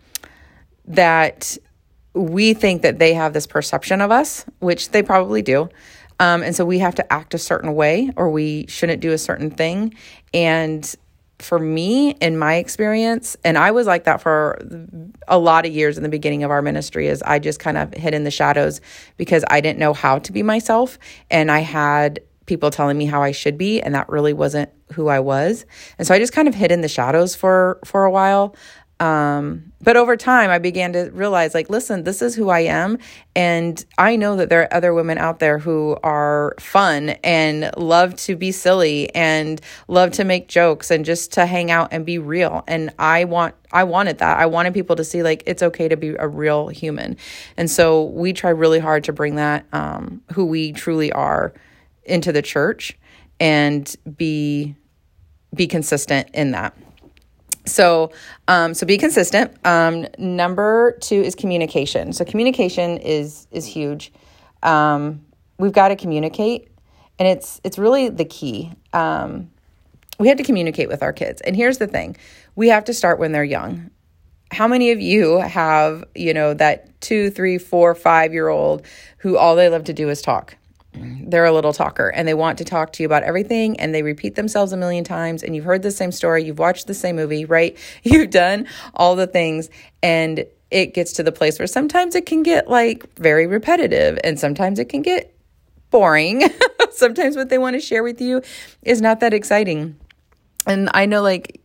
that 0.86 1.58
we 2.14 2.54
think 2.54 2.82
that 2.82 2.98
they 2.98 3.14
have 3.14 3.32
this 3.32 3.46
perception 3.46 4.00
of 4.00 4.10
us, 4.10 4.44
which 4.58 4.90
they 4.90 5.02
probably 5.02 5.42
do. 5.42 5.68
Um, 6.18 6.42
and 6.42 6.54
so 6.54 6.64
we 6.64 6.80
have 6.80 6.96
to 6.96 7.12
act 7.12 7.32
a 7.34 7.38
certain 7.38 7.74
way 7.74 8.10
or 8.16 8.30
we 8.30 8.66
shouldn't 8.66 9.00
do 9.00 9.12
a 9.12 9.18
certain 9.18 9.50
thing. 9.50 9.94
And 10.34 10.94
for 11.42 11.58
me 11.58 12.10
in 12.20 12.38
my 12.38 12.54
experience 12.56 13.36
and 13.44 13.58
i 13.58 13.70
was 13.70 13.86
like 13.86 14.04
that 14.04 14.20
for 14.20 14.58
a 15.28 15.38
lot 15.38 15.66
of 15.66 15.72
years 15.72 15.96
in 15.96 16.02
the 16.02 16.08
beginning 16.08 16.42
of 16.42 16.50
our 16.50 16.62
ministry 16.62 17.06
is 17.06 17.22
i 17.22 17.38
just 17.38 17.58
kind 17.58 17.76
of 17.76 17.92
hid 17.94 18.14
in 18.14 18.24
the 18.24 18.30
shadows 18.30 18.80
because 19.16 19.44
i 19.48 19.60
didn't 19.60 19.78
know 19.78 19.92
how 19.92 20.18
to 20.18 20.32
be 20.32 20.42
myself 20.42 20.98
and 21.30 21.50
i 21.50 21.60
had 21.60 22.20
people 22.46 22.70
telling 22.70 22.98
me 22.98 23.06
how 23.06 23.22
i 23.22 23.30
should 23.30 23.56
be 23.56 23.80
and 23.80 23.94
that 23.94 24.08
really 24.08 24.32
wasn't 24.32 24.70
who 24.92 25.08
i 25.08 25.20
was. 25.20 25.64
And 25.98 26.06
so 26.06 26.14
i 26.14 26.18
just 26.18 26.32
kind 26.32 26.48
of 26.48 26.54
hid 26.54 26.72
in 26.72 26.80
the 26.80 26.88
shadows 26.88 27.34
for 27.34 27.78
for 27.84 28.04
a 28.04 28.10
while 28.10 28.56
um, 29.00 29.72
but 29.82 29.96
over 29.96 30.14
time, 30.14 30.50
I 30.50 30.58
began 30.58 30.92
to 30.92 31.10
realize, 31.10 31.54
like, 31.54 31.70
listen, 31.70 32.04
this 32.04 32.20
is 32.20 32.34
who 32.34 32.50
I 32.50 32.60
am. 32.60 32.98
And 33.34 33.82
I 33.96 34.16
know 34.16 34.36
that 34.36 34.50
there 34.50 34.60
are 34.60 34.74
other 34.74 34.92
women 34.92 35.16
out 35.16 35.38
there 35.38 35.58
who 35.58 35.96
are 36.02 36.54
fun 36.60 37.10
and 37.24 37.70
love 37.78 38.14
to 38.16 38.36
be 38.36 38.52
silly 38.52 39.12
and 39.14 39.58
love 39.88 40.12
to 40.12 40.24
make 40.24 40.48
jokes 40.48 40.90
and 40.90 41.06
just 41.06 41.32
to 41.32 41.46
hang 41.46 41.70
out 41.70 41.88
and 41.92 42.04
be 42.04 42.18
real. 42.18 42.62
And 42.68 42.92
I 42.98 43.24
want, 43.24 43.54
I 43.72 43.84
wanted 43.84 44.18
that. 44.18 44.38
I 44.38 44.44
wanted 44.44 44.74
people 44.74 44.96
to 44.96 45.04
see, 45.04 45.22
like, 45.22 45.42
it's 45.46 45.62
okay 45.62 45.88
to 45.88 45.96
be 45.96 46.10
a 46.18 46.28
real 46.28 46.68
human. 46.68 47.16
And 47.56 47.70
so 47.70 48.04
we 48.04 48.34
try 48.34 48.50
really 48.50 48.80
hard 48.80 49.04
to 49.04 49.14
bring 49.14 49.36
that, 49.36 49.64
um, 49.72 50.20
who 50.34 50.44
we 50.44 50.72
truly 50.72 51.10
are 51.10 51.54
into 52.04 52.32
the 52.32 52.42
church 52.42 52.98
and 53.38 53.96
be, 54.14 54.76
be 55.54 55.66
consistent 55.66 56.28
in 56.34 56.50
that. 56.50 56.76
So, 57.70 58.12
um, 58.48 58.74
so 58.74 58.86
be 58.86 58.98
consistent. 58.98 59.56
Um, 59.64 60.06
number 60.18 60.98
two 61.00 61.20
is 61.20 61.34
communication. 61.34 62.12
So 62.12 62.24
communication 62.24 62.98
is 62.98 63.46
is 63.50 63.66
huge. 63.66 64.12
Um, 64.62 65.24
we've 65.58 65.72
got 65.72 65.88
to 65.88 65.96
communicate, 65.96 66.68
and 67.18 67.28
it's 67.28 67.60
it's 67.64 67.78
really 67.78 68.08
the 68.08 68.24
key. 68.24 68.72
Um, 68.92 69.50
we 70.18 70.28
have 70.28 70.36
to 70.38 70.44
communicate 70.44 70.88
with 70.88 71.02
our 71.02 71.12
kids, 71.12 71.40
and 71.40 71.56
here's 71.56 71.78
the 71.78 71.86
thing: 71.86 72.16
we 72.56 72.68
have 72.68 72.84
to 72.84 72.94
start 72.94 73.18
when 73.18 73.32
they're 73.32 73.44
young. 73.44 73.90
How 74.52 74.66
many 74.66 74.90
of 74.90 75.00
you 75.00 75.38
have 75.38 76.04
you 76.14 76.34
know 76.34 76.54
that 76.54 77.00
two, 77.00 77.30
three, 77.30 77.58
four, 77.58 77.94
five 77.94 78.32
year 78.32 78.48
old 78.48 78.84
who 79.18 79.36
all 79.36 79.56
they 79.56 79.68
love 79.68 79.84
to 79.84 79.92
do 79.92 80.08
is 80.08 80.20
talk? 80.22 80.56
They're 80.92 81.44
a 81.44 81.52
little 81.52 81.72
talker 81.72 82.08
and 82.08 82.26
they 82.26 82.34
want 82.34 82.58
to 82.58 82.64
talk 82.64 82.92
to 82.94 83.02
you 83.02 83.06
about 83.06 83.22
everything 83.22 83.78
and 83.78 83.94
they 83.94 84.02
repeat 84.02 84.34
themselves 84.34 84.72
a 84.72 84.76
million 84.76 85.04
times 85.04 85.42
and 85.42 85.54
you've 85.54 85.64
heard 85.64 85.82
the 85.82 85.90
same 85.90 86.10
story, 86.10 86.44
you've 86.44 86.58
watched 86.58 86.86
the 86.86 86.94
same 86.94 87.16
movie, 87.16 87.44
right? 87.44 87.76
You've 88.02 88.30
done 88.30 88.66
all 88.94 89.14
the 89.14 89.26
things 89.26 89.70
and 90.02 90.44
it 90.70 90.94
gets 90.94 91.12
to 91.14 91.22
the 91.22 91.32
place 91.32 91.58
where 91.58 91.66
sometimes 91.66 92.14
it 92.14 92.26
can 92.26 92.42
get 92.42 92.68
like 92.68 93.12
very 93.16 93.46
repetitive 93.46 94.18
and 94.24 94.38
sometimes 94.38 94.78
it 94.78 94.88
can 94.88 95.02
get 95.02 95.34
boring. 95.90 96.48
sometimes 96.90 97.36
what 97.36 97.48
they 97.48 97.58
want 97.58 97.74
to 97.74 97.80
share 97.80 98.02
with 98.02 98.20
you 98.20 98.42
is 98.82 99.00
not 99.00 99.20
that 99.20 99.34
exciting. 99.34 99.96
And 100.66 100.90
I 100.94 101.06
know 101.06 101.22
like 101.22 101.60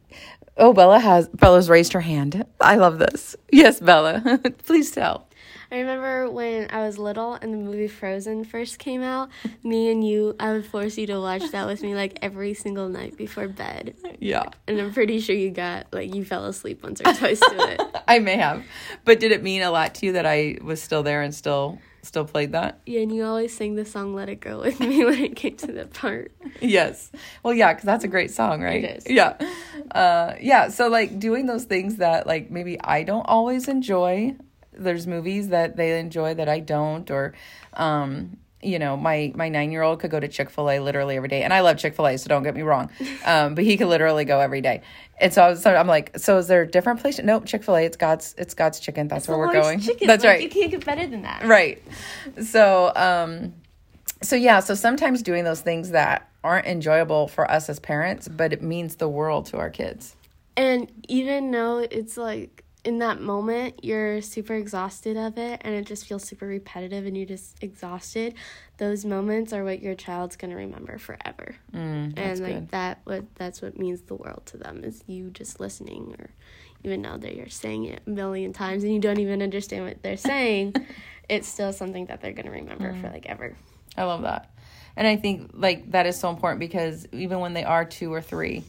oh 0.58 0.74
Bella 0.74 1.00
has 1.00 1.28
Bella's 1.30 1.70
raised 1.70 1.94
her 1.94 2.02
hand. 2.02 2.46
I 2.62 2.76
love 2.76 3.00
this. 3.00 3.36
Yes, 3.52 3.80
Bella. 3.80 4.40
Please 4.66 4.92
tell. 4.92 5.28
I 5.72 5.80
remember 5.80 6.30
when 6.30 6.70
I 6.72 6.80
was 6.86 6.98
little 6.98 7.34
and 7.34 7.54
the 7.54 7.58
movie 7.58 7.88
Frozen 7.88 8.46
first 8.46 8.80
came 8.80 9.02
out, 9.02 9.30
me 9.64 9.92
and 9.92 10.06
you, 10.08 10.36
I 10.40 10.52
would 10.54 10.66
force 10.66 10.98
you 10.98 11.08
to 11.08 11.20
watch 11.20 11.44
that 11.52 11.68
with 11.68 11.82
me 11.82 11.96
like 11.96 12.20
every 12.22 12.54
single 12.54 12.90
night 12.90 13.18
before 13.18 13.48
bed. 13.48 13.96
Yeah. 14.20 14.46
And 14.68 14.80
I'm 14.80 14.94
pretty 14.94 15.20
sure 15.20 15.36
you 15.36 15.52
got, 15.52 15.88
like, 15.92 16.14
you 16.14 16.24
fell 16.26 16.46
asleep 16.46 16.84
once 16.84 17.02
or 17.02 17.14
twice 17.14 17.40
to 17.40 17.56
it. 17.72 17.82
I 18.08 18.20
may 18.20 18.38
have. 18.38 18.64
But 19.04 19.20
did 19.20 19.32
it 19.32 19.44
mean 19.44 19.62
a 19.62 19.72
lot 19.72 19.96
to 19.96 20.06
you 20.06 20.12
that 20.14 20.26
I 20.26 20.58
was 20.62 20.82
still 20.82 21.04
there 21.04 21.22
and 21.22 21.34
still 21.34 21.80
still 22.06 22.26
played 22.26 22.52
that? 22.52 22.80
Yeah, 22.86 23.02
and 23.02 23.14
you 23.14 23.26
always 23.26 23.56
sang 23.56 23.76
the 23.76 23.86
song 23.86 24.14
Let 24.14 24.30
It 24.30 24.40
Go 24.40 24.62
with 24.62 24.80
me 24.80 25.04
when 25.06 25.20
it 25.20 25.36
came 25.36 25.58
to 25.58 25.72
that 25.74 25.94
part. 25.94 26.32
yes. 26.62 27.12
Well, 27.44 27.54
yeah, 27.54 27.74
because 27.74 27.86
that's 27.86 28.04
a 28.04 28.08
great 28.08 28.32
song, 28.32 28.62
right? 28.62 28.84
It 28.84 28.98
is. 28.98 29.10
Yeah. 29.10 29.38
Uh, 29.92 30.36
yeah. 30.40 30.70
So, 30.70 30.88
like, 30.88 31.20
doing 31.20 31.48
those 31.48 31.64
things 31.64 31.98
that, 31.98 32.28
like, 32.28 32.52
maybe 32.52 32.80
I 32.80 33.04
don't 33.04 33.26
always 33.26 33.68
enjoy 33.68 34.36
there's 34.78 35.08
movies 35.08 35.50
that 35.50 35.76
they 35.76 36.00
enjoy 36.00 36.34
that 36.36 36.50
I 36.50 36.60
don't, 36.60 37.10
or, 37.12 37.34
um, 37.74 38.38
you 38.62 38.80
know, 38.80 38.98
my 38.98 39.32
my 39.36 39.50
nine 39.50 39.72
year 39.72 39.84
old 39.84 40.00
could 40.00 40.10
go 40.12 40.20
to 40.20 40.28
Chick 40.28 40.50
fil 40.50 40.70
A 40.70 40.80
literally 40.80 41.16
every 41.18 41.30
day, 41.30 41.44
and 41.44 41.54
I 41.54 41.62
love 41.62 41.78
Chick 41.78 41.96
fil 41.96 42.08
A, 42.08 42.18
so 42.18 42.28
don't 42.30 42.44
get 42.44 42.56
me 42.56 42.62
wrong, 42.64 42.90
um, 43.26 43.56
but 43.56 43.64
he 43.64 43.78
could 43.78 43.88
literally 43.88 44.26
go 44.26 44.40
every 44.40 44.62
day. 44.62 44.82
And 45.20 45.32
so 45.32 45.44
I 45.44 45.50
was, 45.50 45.62
so 45.62 45.74
I'm 45.74 45.88
like, 45.88 46.18
so 46.20 46.38
is 46.40 46.48
there 46.48 46.64
a 46.64 46.68
different 46.68 47.00
place? 47.00 47.20
Nope, 47.20 47.46
Chick 47.46 47.64
fil 47.64 47.76
A. 47.78 47.84
It's 47.86 47.96
God's, 47.96 48.36
it's 48.38 48.54
God's 48.54 48.80
chicken. 48.80 49.08
That's 49.08 49.24
It's 49.24 49.30
where 49.30 49.38
the 49.38 49.48
we're 49.48 49.54
going. 49.62 49.80
Chicken. 49.80 50.08
That's 50.08 50.24
Like, 50.24 50.34
right. 50.34 50.42
You 50.42 50.50
can't 50.50 50.72
get 50.72 50.84
better 50.86 51.08
than 51.08 51.22
that. 51.22 51.46
Right. 51.46 51.82
So, 52.44 52.92
um, 52.96 53.54
so 54.22 54.36
yeah, 54.36 54.60
so 54.60 54.74
sometimes 54.76 55.22
doing 55.22 55.46
those 55.46 55.62
things 55.62 55.92
that 55.92 56.30
aren't 56.44 56.66
enjoyable 56.68 57.28
for 57.30 57.50
us 57.50 57.70
as 57.70 57.80
parents, 57.80 58.28
but 58.28 58.52
it 58.52 58.62
means 58.62 58.98
the 58.98 59.08
world 59.08 59.46
to 59.48 59.58
our 59.58 59.70
kids. 59.70 60.16
And 60.58 60.92
even 61.08 61.52
though 61.52 61.80
it's 61.80 62.18
like 62.18 62.65
in 62.86 63.00
that 63.00 63.20
moment 63.20 63.84
you're 63.84 64.22
super 64.22 64.54
exhausted 64.54 65.18
of 65.18 65.38
it 65.38 65.60
and 65.64 65.74
it 65.76 65.86
just 65.86 66.06
feels 66.06 66.24
super 66.24 66.46
repetitive 66.48 67.06
and 67.06 67.18
you're 67.18 67.26
just 67.26 67.62
exhausted, 67.62 68.36
those 68.78 69.04
moments 69.04 69.52
are 69.54 69.64
what 69.64 69.82
your 69.82 69.96
child's 69.96 70.36
gonna 70.36 70.56
remember 70.56 70.98
forever. 70.98 71.56
Mm, 71.74 72.14
and 72.18 72.40
like 72.40 72.54
good. 72.54 72.70
that 72.70 73.00
what 73.04 73.24
that's 73.36 73.62
what 73.62 73.78
means 73.78 74.02
the 74.04 74.16
world 74.16 74.44
to 74.48 74.58
them 74.58 74.84
is 74.84 75.04
you 75.08 75.30
just 75.32 75.60
listening 75.60 76.16
or 76.20 76.30
even 76.84 77.02
though 77.02 77.18
that 77.18 77.36
you're 77.36 77.50
saying 77.50 77.86
it 77.86 78.02
a 78.06 78.10
million 78.10 78.54
times 78.54 78.84
and 78.84 78.94
you 78.94 79.00
don't 79.00 79.20
even 79.20 79.42
understand 79.42 79.84
what 79.86 80.04
they're 80.04 80.16
saying, 80.18 80.76
it's 81.30 81.48
still 81.48 81.74
something 81.74 82.06
that 82.06 82.22
they're 82.22 82.32
gonna 82.34 82.52
remember 82.52 82.94
Mm. 82.94 83.02
for 83.02 83.10
like 83.10 83.26
ever. 83.26 83.56
I 83.98 84.04
love 84.04 84.22
that. 84.22 84.52
And 84.96 85.08
I 85.08 85.16
think 85.16 85.52
like 85.54 85.92
that 85.92 86.06
is 86.06 86.20
so 86.20 86.30
important 86.30 86.60
because 86.60 87.08
even 87.12 87.40
when 87.40 87.54
they 87.54 87.64
are 87.64 87.84
two 87.84 88.14
or 88.14 88.22
three, 88.22 88.64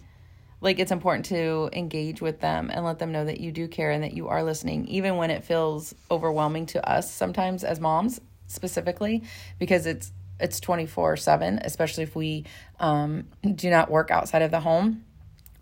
like 0.60 0.78
it's 0.78 0.92
important 0.92 1.26
to 1.26 1.68
engage 1.72 2.20
with 2.20 2.40
them 2.40 2.70
and 2.72 2.84
let 2.84 2.98
them 2.98 3.12
know 3.12 3.24
that 3.24 3.40
you 3.40 3.52
do 3.52 3.68
care 3.68 3.90
and 3.90 4.02
that 4.02 4.14
you 4.14 4.28
are 4.28 4.42
listening, 4.42 4.86
even 4.88 5.16
when 5.16 5.30
it 5.30 5.44
feels 5.44 5.94
overwhelming 6.10 6.66
to 6.66 6.88
us 6.88 7.12
sometimes 7.12 7.64
as 7.64 7.80
moms 7.80 8.20
specifically, 8.46 9.22
because 9.58 9.86
it's 9.86 10.12
it's 10.38 10.60
twenty 10.60 10.86
four 10.86 11.16
seven, 11.16 11.60
especially 11.62 12.02
if 12.04 12.14
we 12.14 12.44
um, 12.80 13.26
do 13.54 13.70
not 13.70 13.90
work 13.90 14.10
outside 14.10 14.42
of 14.42 14.50
the 14.50 14.60
home 14.60 15.04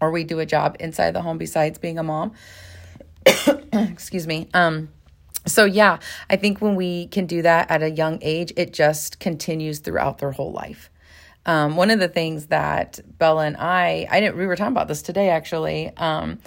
or 0.01 0.11
we 0.11 0.25
do 0.25 0.39
a 0.41 0.47
job 0.47 0.77
inside 0.81 1.13
the 1.13 1.23
home 1.23 1.39
besides 1.39 1.79
being 1.79 1.99
a 1.99 2.03
mom. 2.03 2.33
Excuse 3.73 4.27
me. 4.27 4.49
Um, 4.55 4.91
so 5.47 5.65
yeah, 5.65 5.99
I 6.31 6.37
think 6.37 6.61
when 6.61 6.75
we 6.75 7.09
can 7.09 7.27
do 7.27 7.43
that 7.43 7.71
at 7.71 7.83
a 7.83 7.91
young 7.91 8.19
age, 8.23 8.53
it 8.57 8.73
just 8.73 9.21
continues 9.21 9.81
throughout 9.81 10.19
their 10.19 10.33
whole 10.33 10.53
life. 10.53 10.91
Um, 11.47 11.77
one 11.77 11.91
of 11.91 11.99
the 11.99 12.09
things 12.09 12.47
that 12.47 13.01
Bella 13.19 13.47
and 13.47 13.57
I, 13.57 14.07
I 14.11 14.21
didn't, 14.21 14.37
we 14.37 14.47
were 14.47 14.57
talking 14.57 14.73
about 14.73 14.89
this 14.89 15.03
today 15.03 15.29
actually. 15.29 15.91
Um, 15.97 16.39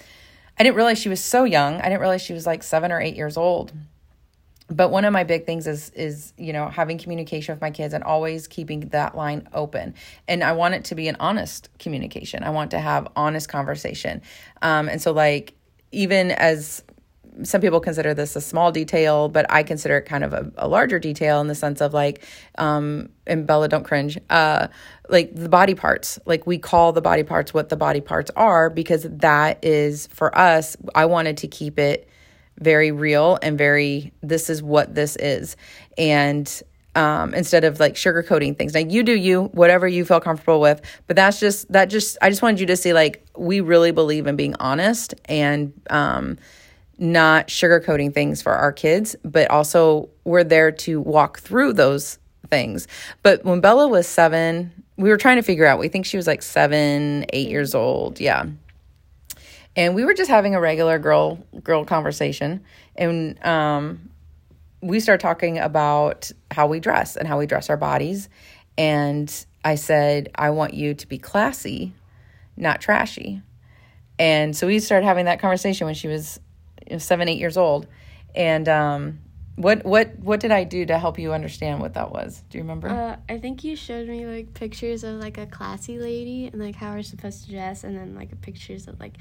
I 0.59 0.63
didn't 0.63 0.75
realize 0.75 0.97
she 0.97 1.09
was 1.09 1.23
so 1.23 1.43
young. 1.43 1.75
I 1.75 1.83
didn't 1.83 1.99
realize 1.99 2.21
she 2.21 2.33
was 2.33 2.45
like 2.45 2.63
seven 2.63 2.91
or 2.91 2.99
eight 2.99 3.15
years 3.15 3.37
old. 3.37 3.73
But 4.69 4.89
one 4.89 5.05
of 5.05 5.13
my 5.13 5.23
big 5.23 5.45
things 5.45 5.65
is 5.65 5.91
is 5.91 6.33
you 6.37 6.51
know 6.51 6.67
having 6.67 6.97
communication 6.97 7.53
with 7.53 7.61
my 7.61 7.71
kids 7.71 7.93
and 7.93 8.03
always 8.03 8.47
keeping 8.47 8.81
that 8.89 9.15
line 9.15 9.47
open. 9.53 9.93
And 10.27 10.43
I 10.43 10.51
want 10.51 10.73
it 10.73 10.83
to 10.85 10.95
be 10.95 11.07
an 11.07 11.15
honest 11.21 11.69
communication. 11.79 12.43
I 12.43 12.49
want 12.49 12.71
to 12.71 12.79
have 12.79 13.07
honest 13.15 13.47
conversation. 13.47 14.21
Um, 14.61 14.89
and 14.89 15.01
so 15.01 15.13
like 15.13 15.53
even 15.93 16.31
as 16.31 16.83
some 17.43 17.61
people 17.61 17.79
consider 17.79 18.13
this 18.13 18.35
a 18.35 18.41
small 18.41 18.71
detail, 18.71 19.29
but 19.29 19.45
I 19.49 19.63
consider 19.63 19.97
it 19.97 20.03
kind 20.03 20.23
of 20.23 20.33
a, 20.33 20.51
a 20.57 20.67
larger 20.67 20.99
detail 20.99 21.41
in 21.41 21.47
the 21.47 21.55
sense 21.55 21.81
of 21.81 21.93
like, 21.93 22.23
um, 22.57 23.09
and 23.25 23.45
Bella, 23.45 23.67
don't 23.67 23.83
cringe, 23.83 24.17
uh, 24.29 24.67
like 25.09 25.33
the 25.35 25.49
body 25.49 25.75
parts. 25.75 26.19
Like 26.25 26.47
we 26.47 26.57
call 26.57 26.93
the 26.93 27.01
body 27.01 27.23
parts 27.23 27.53
what 27.53 27.69
the 27.69 27.77
body 27.77 28.01
parts 28.01 28.31
are 28.35 28.69
because 28.69 29.03
that 29.09 29.63
is 29.63 30.07
for 30.07 30.35
us. 30.37 30.77
I 30.95 31.05
wanted 31.05 31.37
to 31.37 31.47
keep 31.47 31.79
it 31.79 32.07
very 32.59 32.91
real 32.91 33.37
and 33.41 33.57
very, 33.57 34.11
this 34.21 34.49
is 34.49 34.63
what 34.63 34.95
this 34.95 35.15
is. 35.17 35.55
And 35.97 36.61
um, 36.97 37.35
instead 37.35 37.63
of 37.63 37.79
like 37.79 37.93
sugarcoating 37.93 38.57
things. 38.57 38.73
Now 38.73 38.79
you 38.79 39.03
do 39.03 39.15
you, 39.15 39.43
whatever 39.53 39.87
you 39.87 40.03
feel 40.03 40.19
comfortable 40.19 40.59
with, 40.59 40.81
but 41.05 41.15
that's 41.15 41.39
just 41.39 41.71
that 41.71 41.85
just 41.91 42.17
I 42.23 42.29
just 42.29 42.41
wanted 42.41 42.59
you 42.59 42.65
to 42.65 42.75
see 42.75 42.91
like 42.91 43.23
we 43.37 43.61
really 43.61 43.91
believe 43.91 44.25
in 44.25 44.35
being 44.35 44.55
honest 44.59 45.13
and 45.25 45.73
um, 45.91 46.39
not 46.97 47.47
sugarcoating 47.47 48.13
things 48.13 48.41
for 48.41 48.53
our 48.53 48.71
kids, 48.71 49.15
but 49.23 49.49
also 49.49 50.09
we're 50.23 50.43
there 50.43 50.71
to 50.71 50.99
walk 50.99 51.39
through 51.39 51.73
those 51.73 52.19
things. 52.49 52.87
But 53.23 53.43
when 53.45 53.59
Bella 53.61 53.87
was 53.87 54.07
seven, 54.07 54.83
we 54.97 55.09
were 55.09 55.17
trying 55.17 55.37
to 55.37 55.43
figure 55.43 55.65
out. 55.65 55.79
We 55.79 55.89
think 55.89 56.05
she 56.05 56.17
was 56.17 56.27
like 56.27 56.41
seven, 56.41 57.25
eight 57.33 57.49
years 57.49 57.75
old, 57.75 58.19
yeah. 58.19 58.45
And 59.75 59.93
we 59.93 60.05
were 60.05 60.15
just 60.15 60.29
having 60.29 60.55
a 60.55 60.59
regular 60.59 60.97
girl 60.97 61.37
girl 61.63 61.85
conversation, 61.85 62.63
and 62.95 63.43
um, 63.45 64.09
we 64.81 64.99
started 64.99 65.21
talking 65.21 65.59
about 65.59 66.31
how 66.49 66.67
we 66.67 66.79
dress 66.79 67.15
and 67.15 67.27
how 67.27 67.37
we 67.37 67.45
dress 67.45 67.69
our 67.69 67.77
bodies. 67.77 68.27
And 68.77 69.31
I 69.63 69.75
said, 69.75 70.29
I 70.35 70.49
want 70.51 70.73
you 70.73 70.93
to 70.95 71.07
be 71.07 71.17
classy, 71.17 71.93
not 72.55 72.81
trashy. 72.81 73.41
And 74.19 74.55
so 74.55 74.65
we 74.65 74.79
started 74.79 75.05
having 75.05 75.25
that 75.25 75.39
conversation 75.39 75.85
when 75.85 75.93
she 75.93 76.07
was 76.07 76.39
you 76.87 76.93
know, 76.95 76.99
seven, 76.99 77.29
eight 77.29 77.39
years 77.39 77.57
old. 77.57 77.87
And 78.35 78.67
um, 78.69 79.19
What 79.55 79.83
what 79.85 80.19
what 80.19 80.39
did 80.39 80.51
I 80.51 80.63
do 80.65 80.85
to 80.85 80.99
help 80.99 81.17
you 81.17 81.33
understand 81.33 81.81
what 81.81 81.95
that 81.95 82.11
was? 82.11 82.43
Do 82.49 82.59
you 82.59 82.63
remember? 82.63 82.89
Uh, 82.89 83.15
I 83.27 83.39
think 83.39 83.63
you 83.63 83.75
showed 83.75 84.07
me 84.07 84.25
like 84.27 84.53
pictures 84.53 85.03
of 85.03 85.15
like 85.15 85.39
a 85.39 85.47
classy 85.47 85.97
lady 85.97 86.45
and 86.45 86.61
like 86.61 86.75
how 86.75 86.93
we're 86.93 87.01
supposed 87.01 87.45
to 87.45 87.51
dress, 87.51 87.83
and 87.83 87.97
then 87.97 88.13
like 88.13 88.39
pictures 88.41 88.87
of 88.87 88.99
like 88.99 89.17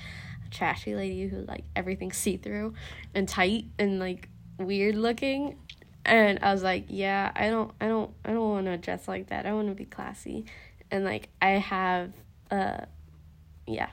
a 0.47 0.51
trashy 0.51 0.95
lady 0.95 1.27
who 1.27 1.41
like 1.49 1.65
everything's 1.75 2.19
see 2.19 2.37
through 2.37 2.75
and 3.15 3.27
tight 3.27 3.65
and 3.79 3.99
like 3.99 4.29
weird 4.59 4.95
looking. 4.95 5.57
And 6.05 6.39
I 6.43 6.53
was 6.53 6.63
like, 6.63 6.85
yeah, 6.89 7.33
I 7.35 7.49
don't, 7.49 7.73
I 7.81 7.89
don't, 7.89 8.11
I 8.25 8.33
don't 8.33 8.51
want 8.51 8.67
to 8.67 8.77
dress 8.77 9.09
like 9.09 9.29
that. 9.29 9.45
I 9.47 9.55
want 9.55 9.69
to 9.69 9.75
be 9.75 9.87
classy, 9.87 10.45
and 10.91 11.03
like 11.03 11.31
I 11.41 11.53
have, 11.53 12.13
uh, 12.51 12.85
yeah, 13.67 13.89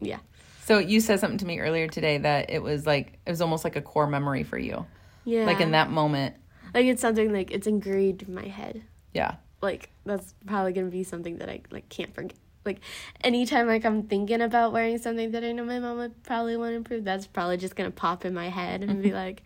yeah. 0.00 0.18
So 0.64 0.78
you 0.78 1.00
said 1.00 1.20
something 1.20 1.38
to 1.38 1.46
me 1.46 1.58
earlier 1.60 1.88
today 1.88 2.18
that 2.18 2.50
it 2.50 2.62
was 2.62 2.86
like 2.86 3.18
it 3.26 3.30
was 3.30 3.40
almost 3.40 3.64
like 3.64 3.76
a 3.76 3.82
core 3.82 4.06
memory 4.06 4.44
for 4.44 4.58
you. 4.58 4.86
Yeah. 5.24 5.44
Like 5.44 5.60
in 5.60 5.72
that 5.72 5.90
moment. 5.90 6.36
Like 6.74 6.86
it's 6.86 7.00
something 7.00 7.32
like 7.32 7.50
it's 7.50 7.66
engraved 7.66 8.22
in 8.22 8.34
my 8.34 8.46
head. 8.46 8.82
Yeah. 9.12 9.36
Like 9.60 9.90
that's 10.04 10.34
probably 10.46 10.72
gonna 10.72 10.86
be 10.88 11.04
something 11.04 11.38
that 11.38 11.48
I 11.48 11.62
like 11.70 11.88
can't 11.88 12.14
forget. 12.14 12.36
Like 12.64 12.78
anytime 13.22 13.66
like 13.66 13.84
I'm 13.84 14.04
thinking 14.04 14.40
about 14.40 14.72
wearing 14.72 14.98
something 14.98 15.32
that 15.32 15.42
I 15.42 15.50
know 15.50 15.64
my 15.64 15.80
mom 15.80 15.98
would 15.98 16.22
probably 16.22 16.56
want 16.56 16.72
to 16.72 16.76
improve, 16.76 17.04
that's 17.04 17.26
probably 17.26 17.56
just 17.56 17.74
gonna 17.74 17.90
pop 17.90 18.24
in 18.24 18.32
my 18.32 18.48
head 18.48 18.82
and 18.82 19.02
be 19.02 19.10
mm-hmm. 19.10 19.16
like, 19.16 19.42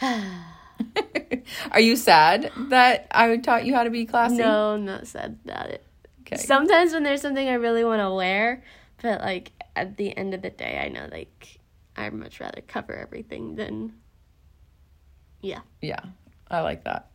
Are 1.70 1.80
you 1.80 1.96
sad 1.96 2.50
that 2.70 3.06
I 3.10 3.36
taught 3.36 3.66
you 3.66 3.74
how 3.74 3.84
to 3.84 3.90
be 3.90 4.06
classy? 4.06 4.38
no, 4.38 4.74
I'm 4.74 4.84
not 4.84 5.06
sad 5.06 5.38
about 5.44 5.68
it. 5.68 5.84
Okay. 6.22 6.36
Sometimes 6.36 6.92
when 6.92 7.02
there's 7.02 7.20
something 7.20 7.46
I 7.46 7.54
really 7.54 7.84
want 7.84 8.00
to 8.00 8.10
wear, 8.10 8.64
but 9.04 9.20
like 9.20 9.52
at 9.76 9.98
the 9.98 10.16
end 10.16 10.32
of 10.32 10.40
the 10.40 10.48
day, 10.48 10.80
I 10.82 10.88
know 10.88 11.06
like 11.12 11.58
I'd 11.94 12.14
much 12.14 12.40
rather 12.40 12.62
cover 12.62 12.96
everything 12.96 13.54
than, 13.54 13.92
yeah. 15.42 15.60
Yeah, 15.82 16.00
I 16.50 16.62
like 16.62 16.84
that. 16.84 17.10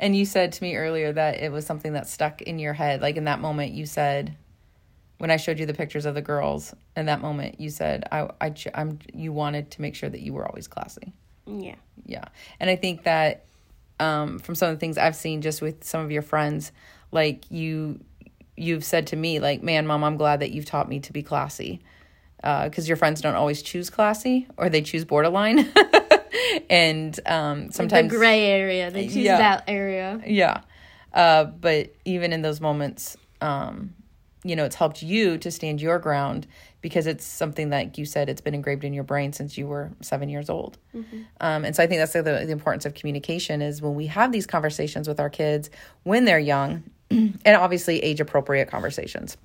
And 0.00 0.16
you 0.16 0.24
said 0.24 0.50
to 0.50 0.62
me 0.64 0.74
earlier 0.74 1.12
that 1.12 1.40
it 1.40 1.52
was 1.52 1.64
something 1.64 1.92
that 1.92 2.08
stuck 2.08 2.42
in 2.42 2.58
your 2.58 2.72
head. 2.72 3.02
Like 3.02 3.16
in 3.16 3.26
that 3.26 3.40
moment, 3.40 3.72
you 3.72 3.86
said, 3.86 4.36
when 5.18 5.30
I 5.30 5.36
showed 5.36 5.60
you 5.60 5.66
the 5.66 5.74
pictures 5.74 6.06
of 6.06 6.16
the 6.16 6.22
girls, 6.22 6.74
in 6.96 7.06
that 7.06 7.20
moment, 7.20 7.60
you 7.60 7.70
said, 7.70 8.02
I, 8.10 8.28
I, 8.40 8.52
I'm, 8.74 8.98
you 9.14 9.32
wanted 9.32 9.70
to 9.70 9.82
make 9.82 9.94
sure 9.94 10.08
that 10.08 10.22
you 10.22 10.32
were 10.32 10.44
always 10.44 10.66
classy. 10.66 11.12
Yeah. 11.46 11.76
Yeah. 12.04 12.24
And 12.58 12.68
I 12.68 12.74
think 12.74 13.04
that 13.04 13.44
um, 14.00 14.40
from 14.40 14.56
some 14.56 14.70
of 14.70 14.74
the 14.74 14.80
things 14.80 14.98
I've 14.98 15.14
seen 15.14 15.40
just 15.40 15.62
with 15.62 15.84
some 15.84 16.04
of 16.04 16.10
your 16.10 16.22
friends, 16.22 16.72
like 17.12 17.48
you, 17.48 18.00
you've 18.56 18.84
said 18.84 19.06
to 19.08 19.16
me, 19.16 19.38
like, 19.40 19.62
man, 19.62 19.86
mom, 19.86 20.02
I'm 20.04 20.16
glad 20.16 20.40
that 20.40 20.50
you've 20.50 20.64
taught 20.66 20.88
me 20.88 21.00
to 21.00 21.12
be 21.12 21.22
classy. 21.22 21.82
Because 22.42 22.86
your 22.86 22.96
friends 22.96 23.20
don't 23.20 23.34
always 23.34 23.60
choose 23.62 23.90
classy 23.90 24.46
or 24.56 24.68
they 24.68 24.80
choose 24.82 25.04
borderline. 25.04 25.68
and 26.70 27.18
um, 27.26 27.70
sometimes 27.72 28.12
the 28.12 28.18
gray 28.18 28.44
area. 28.46 28.90
They 28.90 29.06
choose 29.06 29.16
Yeah. 29.16 29.38
that 29.38 29.64
area. 29.66 30.20
yeah. 30.26 30.60
Uh, 31.12 31.44
but 31.44 31.94
even 32.04 32.32
in 32.32 32.42
those 32.42 32.60
moments, 32.60 33.16
um, 33.40 33.94
you 34.44 34.54
know, 34.54 34.64
it's 34.64 34.76
helped 34.76 35.02
you 35.02 35.38
to 35.38 35.50
stand 35.50 35.80
your 35.80 35.98
ground 35.98 36.46
because 36.82 37.06
it's 37.06 37.24
something 37.24 37.70
that 37.70 37.98
you 37.98 38.04
said 38.04 38.28
it's 38.28 38.42
been 38.42 38.54
engraved 38.54 38.84
in 38.84 38.92
your 38.92 39.02
brain 39.02 39.32
since 39.32 39.56
you 39.58 39.66
were 39.66 39.90
seven 40.02 40.28
years 40.28 40.48
old. 40.50 40.78
Um, 41.40 41.64
and 41.64 41.74
so 41.74 41.82
I 41.82 41.86
think 41.86 42.00
that's 42.00 42.12
the, 42.12 42.22
the 42.22 42.50
importance 42.50 42.84
of 42.86 42.94
communication 42.94 43.60
is 43.60 43.82
when 43.82 43.94
we 43.94 44.06
have 44.06 44.30
these 44.30 44.46
conversations 44.46 45.08
with 45.08 45.18
our 45.18 45.30
kids 45.30 45.68
when 46.04 46.26
they're 46.26 46.38
young, 46.38 46.84
and 47.10 47.46
obviously 47.46 48.02
age 48.02 48.20
appropriate 48.20 48.68
conversations. 48.68 49.36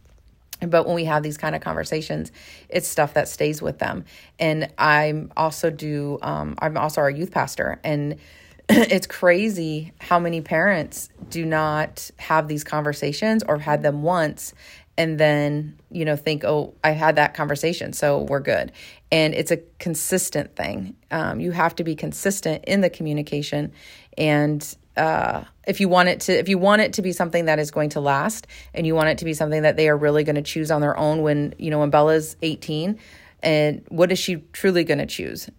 But 0.61 0.85
when 0.85 0.95
we 0.95 1.05
have 1.05 1.23
these 1.23 1.37
kind 1.37 1.55
of 1.55 1.61
conversations, 1.61 2.31
it's 2.69 2.87
stuff 2.87 3.15
that 3.15 3.27
stays 3.27 3.61
with 3.61 3.79
them. 3.79 4.05
And 4.39 4.71
I'm 4.77 5.31
also 5.35 5.71
do 5.71 6.19
um, 6.21 6.55
I'm 6.59 6.77
also 6.77 7.01
our 7.01 7.09
youth 7.09 7.31
pastor, 7.31 7.79
and 7.83 8.17
it's 8.69 9.07
crazy 9.07 9.91
how 9.99 10.19
many 10.19 10.41
parents 10.41 11.09
do 11.29 11.45
not 11.45 12.11
have 12.17 12.47
these 12.47 12.63
conversations 12.63 13.43
or 13.47 13.57
had 13.57 13.81
them 13.81 14.03
once 14.03 14.53
and 14.97 15.19
then 15.19 15.77
you 15.89 16.05
know 16.05 16.15
think 16.15 16.43
oh 16.43 16.73
i 16.83 16.91
had 16.91 17.15
that 17.15 17.33
conversation 17.33 17.93
so 17.93 18.19
we're 18.23 18.39
good 18.39 18.71
and 19.11 19.33
it's 19.33 19.51
a 19.51 19.57
consistent 19.79 20.55
thing 20.55 20.95
um, 21.11 21.39
you 21.39 21.51
have 21.51 21.75
to 21.75 21.83
be 21.83 21.95
consistent 21.95 22.63
in 22.65 22.81
the 22.81 22.89
communication 22.89 23.71
and 24.17 24.75
uh, 24.97 25.43
if 25.67 25.79
you 25.79 25.87
want 25.87 26.09
it 26.09 26.19
to 26.21 26.33
if 26.37 26.49
you 26.49 26.57
want 26.57 26.81
it 26.81 26.93
to 26.93 27.01
be 27.01 27.11
something 27.11 27.45
that 27.45 27.59
is 27.59 27.71
going 27.71 27.89
to 27.89 27.99
last 27.99 28.47
and 28.73 28.87
you 28.87 28.95
want 28.95 29.09
it 29.09 29.17
to 29.19 29.25
be 29.25 29.33
something 29.33 29.61
that 29.61 29.77
they 29.77 29.89
are 29.89 29.97
really 29.97 30.23
going 30.23 30.35
to 30.35 30.41
choose 30.41 30.71
on 30.71 30.81
their 30.81 30.97
own 30.97 31.21
when 31.21 31.53
you 31.57 31.69
know 31.69 31.79
when 31.79 31.89
bella's 31.89 32.35
18 32.41 32.97
and 33.43 33.83
what 33.89 34.11
is 34.11 34.19
she 34.19 34.37
truly 34.53 34.83
going 34.83 34.99
to 34.99 35.05
choose? 35.05 35.49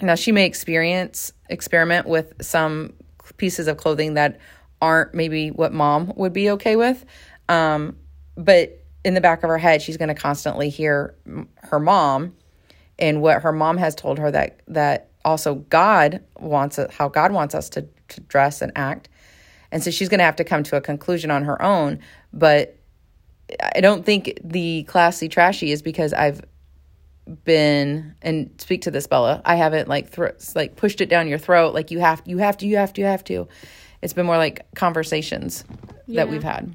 Now 0.00 0.14
she 0.14 0.32
may 0.32 0.46
experience 0.46 1.32
experiment 1.48 2.06
with 2.06 2.32
some 2.40 2.94
pieces 3.36 3.68
of 3.68 3.76
clothing 3.76 4.14
that 4.14 4.38
aren't 4.80 5.14
maybe 5.14 5.50
what 5.50 5.72
mom 5.72 6.12
would 6.16 6.32
be 6.32 6.50
okay 6.50 6.76
with 6.76 7.04
um, 7.48 7.96
but 8.36 8.84
in 9.04 9.14
the 9.14 9.20
back 9.20 9.42
of 9.42 9.48
her 9.48 9.58
head 9.58 9.82
she's 9.82 9.96
going 9.96 10.08
to 10.08 10.14
constantly 10.14 10.68
hear 10.68 11.14
her 11.56 11.80
mom 11.80 12.34
and 12.98 13.20
what 13.20 13.42
her 13.42 13.52
mom 13.52 13.76
has 13.76 13.94
told 13.94 14.18
her 14.18 14.30
that 14.30 14.60
that 14.68 15.08
also 15.24 15.56
god 15.56 16.22
wants 16.38 16.78
how 16.90 17.08
god 17.08 17.32
wants 17.32 17.54
us 17.54 17.68
to, 17.68 17.86
to 18.08 18.20
dress 18.22 18.62
and 18.62 18.70
act 18.76 19.08
and 19.70 19.82
so 19.82 19.90
she's 19.90 20.08
going 20.08 20.18
to 20.18 20.24
have 20.24 20.36
to 20.36 20.44
come 20.44 20.62
to 20.62 20.76
a 20.76 20.80
conclusion 20.80 21.30
on 21.30 21.44
her 21.44 21.60
own 21.62 21.98
but 22.32 22.76
i 23.74 23.80
don't 23.80 24.04
think 24.04 24.38
the 24.44 24.82
classy 24.84 25.28
trashy 25.28 25.72
is 25.72 25.82
because 25.82 26.12
i've 26.12 26.40
been 27.44 28.14
and 28.22 28.50
speak 28.58 28.82
to 28.82 28.90
this 28.90 29.06
bella 29.06 29.42
i 29.44 29.54
haven't 29.54 29.86
like 29.88 30.08
thr 30.10 30.28
like 30.54 30.76
pushed 30.76 31.00
it 31.00 31.08
down 31.10 31.28
your 31.28 31.38
throat 31.38 31.74
like 31.74 31.90
you 31.90 31.98
have 31.98 32.22
you 32.24 32.38
have 32.38 32.56
to 32.56 32.66
you 32.66 32.76
have 32.76 32.92
to 32.92 33.00
you 33.02 33.06
have 33.06 33.22
to 33.24 33.46
it's 34.00 34.12
been 34.14 34.24
more 34.26 34.38
like 34.38 34.64
conversations 34.74 35.64
Yeah. 36.06 36.24
that 36.24 36.30
we've 36.30 36.42
had 36.42 36.72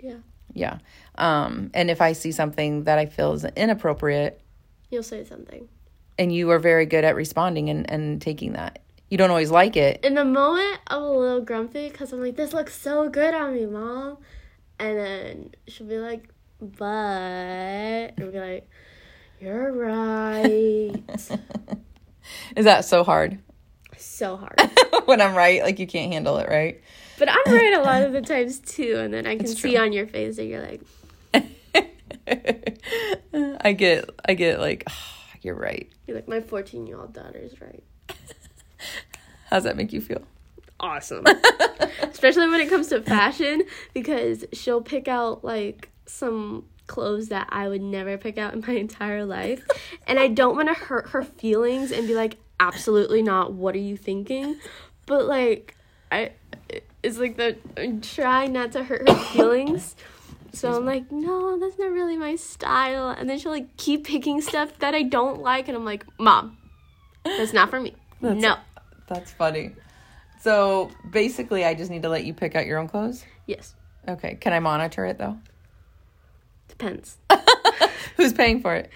Yeah. 0.00 0.14
yeah 0.54 0.78
um 1.16 1.70
and 1.74 1.90
if 1.90 2.00
i 2.00 2.12
see 2.14 2.32
something 2.32 2.84
that 2.84 2.98
i 2.98 3.04
feel 3.06 3.32
is 3.34 3.44
inappropriate 3.44 4.40
You'll 4.90 5.02
say 5.02 5.24
something. 5.24 5.68
and 6.18 6.34
you 6.34 6.50
are 6.50 6.58
very 6.58 6.86
good 6.86 7.04
at 7.04 7.14
responding 7.14 7.68
and 7.68 7.90
and 7.90 8.20
taking 8.22 8.52
that 8.54 8.78
you 9.12 9.18
don't 9.18 9.28
always 9.28 9.50
like 9.50 9.76
it 9.76 10.02
In 10.02 10.14
the 10.14 10.24
moment, 10.24 10.80
I'm 10.86 11.02
a 11.02 11.12
little 11.12 11.42
grumpy 11.42 11.90
because 11.90 12.14
I'm 12.14 12.22
like, 12.22 12.34
this 12.34 12.54
looks 12.54 12.74
so 12.74 13.10
good 13.10 13.34
on 13.34 13.52
me, 13.52 13.66
mom. 13.66 14.16
And 14.78 14.98
then 14.98 15.50
she'll 15.68 15.86
be 15.86 15.98
like, 15.98 16.28
but. 16.60 16.86
And 16.88 18.20
I'll 18.20 18.32
be 18.32 18.40
like, 18.40 18.70
you're 19.38 19.70
right. 19.70 20.94
is 22.56 22.64
that 22.64 22.86
so 22.86 23.04
hard 23.04 23.38
so 23.98 24.36
hard. 24.36 24.58
when 25.04 25.20
i'm 25.20 25.34
right 25.34 25.62
like 25.62 25.78
you 25.78 25.86
can't 25.86 26.12
handle 26.12 26.38
it 26.38 26.48
right 26.48 26.82
But 27.18 27.28
I'm 27.28 27.52
right 27.52 27.74
a 27.74 27.80
lot 27.82 28.02
of 28.02 28.12
the 28.18 28.22
times 28.22 28.58
too. 28.58 28.96
And 28.98 29.14
then 29.14 29.26
I 29.26 29.36
can 29.36 29.46
see 29.46 29.76
on 29.76 29.92
your 29.92 30.06
face 30.06 30.36
that 30.36 30.44
you're 30.46 30.62
like, 30.62 30.80
i 33.64 33.72
get 33.72 34.08
i 34.24 34.34
get 34.34 34.58
like 34.58 34.88
you're 35.42 35.54
right 35.54 35.90
you're 36.06 36.16
like, 36.16 36.28
my 36.28 36.40
14 36.40 36.86
year 36.86 36.98
old 36.98 37.12
daughter's 37.12 37.60
right. 37.60 37.84
how's 39.50 39.64
that 39.64 39.76
make 39.76 39.92
you 39.92 40.00
feel 40.00 40.22
awesome. 40.82 41.24
Especially 42.02 42.48
when 42.48 42.60
it 42.60 42.68
comes 42.68 42.88
to 42.88 43.00
fashion, 43.00 43.62
because 43.94 44.44
she'll 44.52 44.82
pick 44.82 45.08
out 45.08 45.44
like 45.44 45.90
some 46.06 46.64
clothes 46.86 47.28
that 47.28 47.48
I 47.50 47.68
would 47.68 47.80
never 47.80 48.18
pick 48.18 48.36
out 48.36 48.54
in 48.54 48.64
my 48.66 48.74
entire 48.74 49.24
life. 49.24 49.64
And 50.06 50.18
I 50.18 50.28
don't 50.28 50.56
want 50.56 50.68
to 50.68 50.74
hurt 50.74 51.10
her 51.10 51.22
feelings 51.22 51.92
and 51.92 52.06
be 52.06 52.14
like, 52.14 52.36
absolutely 52.60 53.22
not. 53.22 53.52
What 53.52 53.74
are 53.74 53.78
you 53.78 53.96
thinking? 53.96 54.56
But 55.06 55.26
like, 55.26 55.76
I, 56.10 56.32
it's 57.02 57.18
like 57.18 57.36
the, 57.36 57.56
I'm 57.76 58.00
trying 58.00 58.52
not 58.52 58.72
to 58.72 58.84
hurt 58.84 59.08
her 59.08 59.14
feelings. 59.16 59.96
So 60.52 60.76
I'm 60.76 60.84
like, 60.84 61.10
no, 61.10 61.58
that's 61.58 61.78
not 61.78 61.90
really 61.90 62.16
my 62.16 62.36
style. 62.36 63.08
And 63.08 63.28
then 63.28 63.38
she'll 63.38 63.52
like 63.52 63.76
keep 63.78 64.04
picking 64.04 64.42
stuff 64.42 64.78
that 64.80 64.94
I 64.94 65.02
don't 65.02 65.40
like. 65.40 65.68
And 65.68 65.76
I'm 65.76 65.84
like, 65.84 66.04
mom, 66.18 66.58
that's 67.24 67.54
not 67.54 67.70
for 67.70 67.80
me. 67.80 67.94
no. 68.20 68.56
That's 69.06 69.32
funny. 69.32 69.72
So 70.40 70.90
basically, 71.10 71.64
I 71.64 71.74
just 71.74 71.90
need 71.90 72.02
to 72.02 72.08
let 72.08 72.24
you 72.24 72.34
pick 72.34 72.56
out 72.56 72.66
your 72.66 72.78
own 72.78 72.88
clothes. 72.88 73.24
Yes. 73.46 73.74
Okay. 74.08 74.36
Can 74.40 74.52
I 74.52 74.58
monitor 74.58 75.06
it 75.06 75.18
though? 75.18 75.38
Depends. 76.68 77.18
Who's 78.16 78.32
paying 78.32 78.60
for 78.60 78.74
it? 78.74 78.90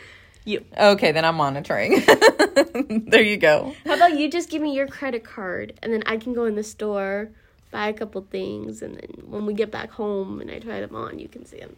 You. 0.45 0.65
Okay, 0.77 1.13
then 1.13 1.25
I'm 1.25 1.37
monitoring. 1.37 2.05
there 3.07 3.23
you 3.23 3.37
go. 3.37 3.75
How 3.85 3.95
about 3.95 4.19
you 4.19 4.31
just 4.31 4.49
give 4.49 4.63
me 4.63 4.75
your 4.75 4.87
credit 4.87 5.25
card 5.25 5.79
and 5.83 5.93
then 5.93 6.03
I 6.07 6.17
can 6.17 6.35
go 6.35 6.45
in 6.45 6.55
the 6.55 6.63
store, 6.63 7.31
buy 7.71 7.89
a 7.89 7.93
couple 7.93 8.23
things, 8.31 8.83
and 8.83 8.97
then 8.97 9.29
when 9.29 9.45
we 9.47 9.55
get 9.55 9.71
back 9.71 9.91
home 9.91 10.41
and 10.41 10.51
I 10.51 10.59
try 10.59 10.81
them 10.81 10.95
on, 10.95 11.19
you 11.19 11.29
can 11.29 11.45
see 11.45 11.59
them. 11.59 11.77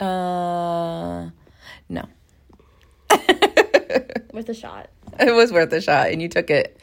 Uh, 0.00 1.30
no. 1.88 2.06
With 4.32 4.48
a 4.48 4.54
shot. 4.54 4.88
It 5.18 5.32
was 5.32 5.52
worth 5.52 5.72
a 5.72 5.80
shot, 5.80 6.10
and 6.10 6.22
you 6.22 6.28
took 6.28 6.48
it. 6.50 6.80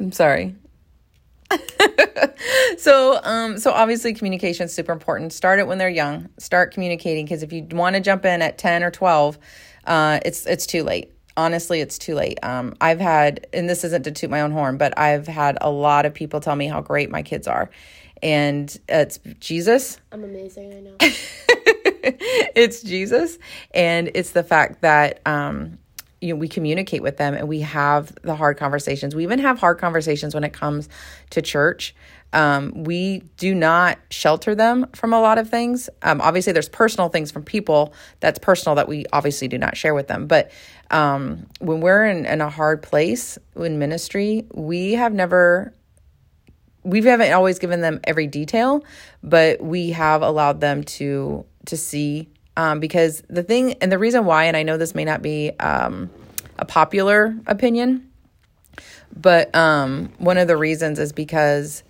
I'm 0.00 0.12
sorry. 0.12 0.54
so, 2.78 3.20
um, 3.22 3.58
so 3.58 3.70
obviously, 3.70 4.14
communication 4.14 4.64
is 4.66 4.72
super 4.72 4.92
important. 4.92 5.32
Start 5.32 5.58
it 5.60 5.66
when 5.66 5.78
they're 5.78 5.88
young. 5.88 6.28
Start 6.38 6.72
communicating 6.72 7.24
because 7.24 7.42
if 7.42 7.52
you 7.52 7.66
want 7.70 7.94
to 7.94 8.00
jump 8.00 8.24
in 8.24 8.42
at 8.42 8.58
ten 8.58 8.82
or 8.82 8.90
twelve, 8.90 9.38
uh, 9.86 10.20
it's 10.24 10.46
it's 10.46 10.66
too 10.66 10.82
late. 10.82 11.12
honestly, 11.36 11.80
it's 11.80 11.98
too 11.98 12.14
late. 12.14 12.38
Um, 12.42 12.74
I've 12.80 13.00
had, 13.00 13.46
and 13.52 13.68
this 13.68 13.84
isn't 13.84 14.02
to 14.04 14.10
toot 14.12 14.30
my 14.30 14.40
own 14.40 14.52
horn, 14.52 14.76
but 14.76 14.98
I've 14.98 15.26
had 15.26 15.58
a 15.60 15.70
lot 15.70 16.06
of 16.06 16.14
people 16.14 16.40
tell 16.40 16.56
me 16.56 16.66
how 16.66 16.80
great 16.80 17.10
my 17.10 17.22
kids 17.22 17.46
are. 17.48 17.70
And 18.22 18.76
it's 18.88 19.18
Jesus. 19.40 20.00
I'm 20.12 20.24
amazing, 20.24 20.72
I 20.72 20.80
know. 20.80 20.96
it's 21.00 22.82
Jesus. 22.82 23.38
And 23.72 24.10
it's 24.14 24.30
the 24.30 24.42
fact 24.42 24.82
that, 24.82 25.20
um, 25.26 25.78
you 26.20 26.32
know, 26.32 26.38
we 26.38 26.48
communicate 26.48 27.02
with 27.02 27.16
them 27.16 27.34
and 27.34 27.48
we 27.48 27.60
have 27.60 28.14
the 28.22 28.34
hard 28.34 28.56
conversations. 28.56 29.14
We 29.14 29.22
even 29.22 29.38
have 29.40 29.58
hard 29.58 29.78
conversations 29.78 30.34
when 30.34 30.44
it 30.44 30.52
comes 30.52 30.88
to 31.30 31.42
church. 31.42 31.94
Um, 32.32 32.84
we 32.84 33.20
do 33.36 33.54
not 33.54 33.98
shelter 34.10 34.54
them 34.54 34.86
from 34.94 35.12
a 35.12 35.20
lot 35.20 35.38
of 35.38 35.48
things. 35.48 35.88
Um, 36.02 36.20
obviously, 36.20 36.52
there's 36.52 36.68
personal 36.68 37.08
things 37.08 37.30
from 37.30 37.44
people 37.44 37.94
that's 38.20 38.38
personal 38.38 38.74
that 38.76 38.88
we 38.88 39.04
obviously 39.12 39.46
do 39.46 39.56
not 39.56 39.76
share 39.76 39.94
with 39.94 40.08
them. 40.08 40.26
But 40.26 40.50
um, 40.90 41.46
when 41.60 41.80
we're 41.80 42.04
in, 42.06 42.26
in 42.26 42.40
a 42.40 42.50
hard 42.50 42.82
place 42.82 43.38
in 43.54 43.78
ministry, 43.78 44.46
we 44.52 44.92
have 44.92 45.14
never 45.14 45.72
we 46.84 47.02
haven't 47.02 47.32
always 47.32 47.58
given 47.58 47.80
them 47.80 48.00
every 48.04 48.26
detail, 48.26 48.84
but 49.22 49.60
we 49.60 49.90
have 49.90 50.22
allowed 50.22 50.60
them 50.60 50.84
to 50.84 51.46
to 51.66 51.76
see 51.76 52.28
um, 52.56 52.80
because 52.80 53.22
the 53.28 53.42
thing 53.42 53.74
and 53.74 53.90
the 53.90 53.98
reason 53.98 54.24
why, 54.24 54.44
and 54.44 54.56
I 54.56 54.62
know 54.62 54.76
this 54.76 54.94
may 54.94 55.04
not 55.04 55.22
be 55.22 55.52
um, 55.60 56.10
a 56.58 56.64
popular 56.64 57.36
opinion, 57.46 58.10
but 59.14 59.54
um, 59.54 60.12
one 60.18 60.38
of 60.38 60.48
the 60.48 60.56
reasons 60.56 60.98
is 60.98 61.12
because 61.12 61.82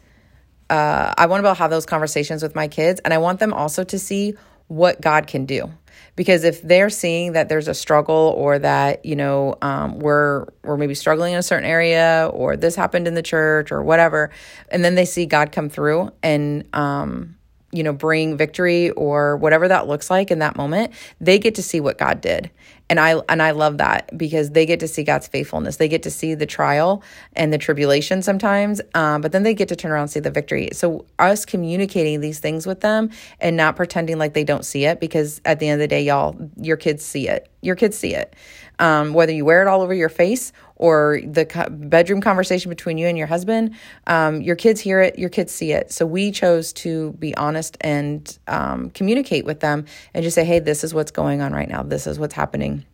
uh, 0.70 1.12
I 1.16 1.26
want 1.26 1.44
to 1.44 1.54
have 1.54 1.70
those 1.70 1.86
conversations 1.86 2.42
with 2.42 2.54
my 2.54 2.68
kids, 2.68 3.00
and 3.04 3.12
I 3.12 3.18
want 3.18 3.40
them 3.40 3.52
also 3.52 3.84
to 3.84 3.98
see 3.98 4.34
what 4.68 5.00
God 5.00 5.26
can 5.26 5.44
do. 5.44 5.70
Because 6.16 6.44
if 6.44 6.62
they're 6.62 6.90
seeing 6.90 7.32
that 7.32 7.48
there's 7.48 7.68
a 7.68 7.74
struggle, 7.74 8.34
or 8.36 8.58
that 8.58 9.04
you 9.04 9.16
know 9.16 9.56
um, 9.62 9.98
we're 9.98 10.46
we're 10.62 10.76
maybe 10.76 10.94
struggling 10.94 11.34
in 11.34 11.38
a 11.38 11.42
certain 11.42 11.68
area, 11.68 12.30
or 12.32 12.56
this 12.56 12.74
happened 12.74 13.06
in 13.06 13.14
the 13.14 13.22
church, 13.22 13.70
or 13.70 13.82
whatever, 13.82 14.30
and 14.70 14.84
then 14.84 14.94
they 14.94 15.04
see 15.04 15.26
God 15.26 15.52
come 15.52 15.68
through 15.68 16.10
and 16.22 16.64
um, 16.74 17.36
you 17.74 17.82
know 17.82 17.92
bring 17.92 18.36
victory 18.36 18.90
or 18.90 19.36
whatever 19.36 19.68
that 19.68 19.86
looks 19.86 20.10
like 20.10 20.30
in 20.30 20.38
that 20.38 20.56
moment, 20.56 20.92
they 21.20 21.38
get 21.38 21.56
to 21.56 21.62
see 21.62 21.80
what 21.80 21.98
God 21.98 22.20
did, 22.20 22.50
and 22.88 23.00
I 23.00 23.20
and 23.28 23.42
I 23.42 23.50
love 23.50 23.78
that 23.78 24.16
because 24.16 24.50
they 24.50 24.64
get 24.64 24.80
to 24.80 24.88
see 24.88 25.02
God's 25.02 25.26
faithfulness. 25.26 25.76
They 25.76 25.88
get 25.88 26.02
to 26.04 26.10
see 26.10 26.34
the 26.34 26.46
trial 26.46 27.02
and 27.34 27.52
the 27.52 27.58
tribulation 27.58 28.22
sometimes, 28.22 28.80
um, 28.94 29.20
but 29.20 29.32
then 29.32 29.42
they 29.42 29.54
get 29.54 29.68
to 29.68 29.76
turn 29.76 29.90
around 29.90 30.02
and 30.02 30.10
see 30.10 30.20
the 30.20 30.30
victory. 30.30 30.68
So 30.72 31.04
us 31.18 31.44
communicating 31.44 32.20
these 32.20 32.38
things 32.38 32.66
with 32.66 32.80
them 32.80 33.10
and 33.40 33.56
not 33.56 33.76
pretending 33.76 34.18
like 34.18 34.34
they 34.34 34.44
don't 34.44 34.64
see 34.64 34.84
it, 34.84 35.00
because 35.00 35.40
at 35.44 35.58
the 35.58 35.68
end 35.68 35.80
of 35.80 35.84
the 35.84 35.88
day, 35.88 36.02
y'all, 36.02 36.36
your 36.56 36.76
kids 36.76 37.04
see 37.04 37.28
it. 37.28 37.48
Your 37.60 37.76
kids 37.76 37.98
see 37.98 38.14
it. 38.14 38.34
Um, 38.78 39.14
whether 39.14 39.32
you 39.32 39.44
wear 39.44 39.62
it 39.62 39.68
all 39.68 39.82
over 39.82 39.94
your 39.94 40.08
face 40.08 40.52
or 40.76 41.20
the 41.24 41.44
co- 41.44 41.68
bedroom 41.70 42.20
conversation 42.20 42.68
between 42.68 42.98
you 42.98 43.06
and 43.06 43.16
your 43.16 43.26
husband, 43.26 43.74
um, 44.06 44.40
your 44.42 44.56
kids 44.56 44.80
hear 44.80 45.00
it, 45.00 45.18
your 45.18 45.30
kids 45.30 45.52
see 45.52 45.72
it. 45.72 45.92
So 45.92 46.06
we 46.06 46.30
chose 46.30 46.72
to 46.74 47.12
be 47.12 47.34
honest 47.36 47.76
and 47.80 48.38
um, 48.48 48.90
communicate 48.90 49.44
with 49.44 49.60
them 49.60 49.84
and 50.12 50.24
just 50.24 50.34
say, 50.34 50.44
hey, 50.44 50.58
this 50.58 50.84
is 50.84 50.92
what's 50.92 51.10
going 51.10 51.40
on 51.40 51.52
right 51.52 51.68
now. 51.68 51.82
This 51.82 52.06
is 52.06 52.18
what's 52.18 52.34
happening. 52.34 52.84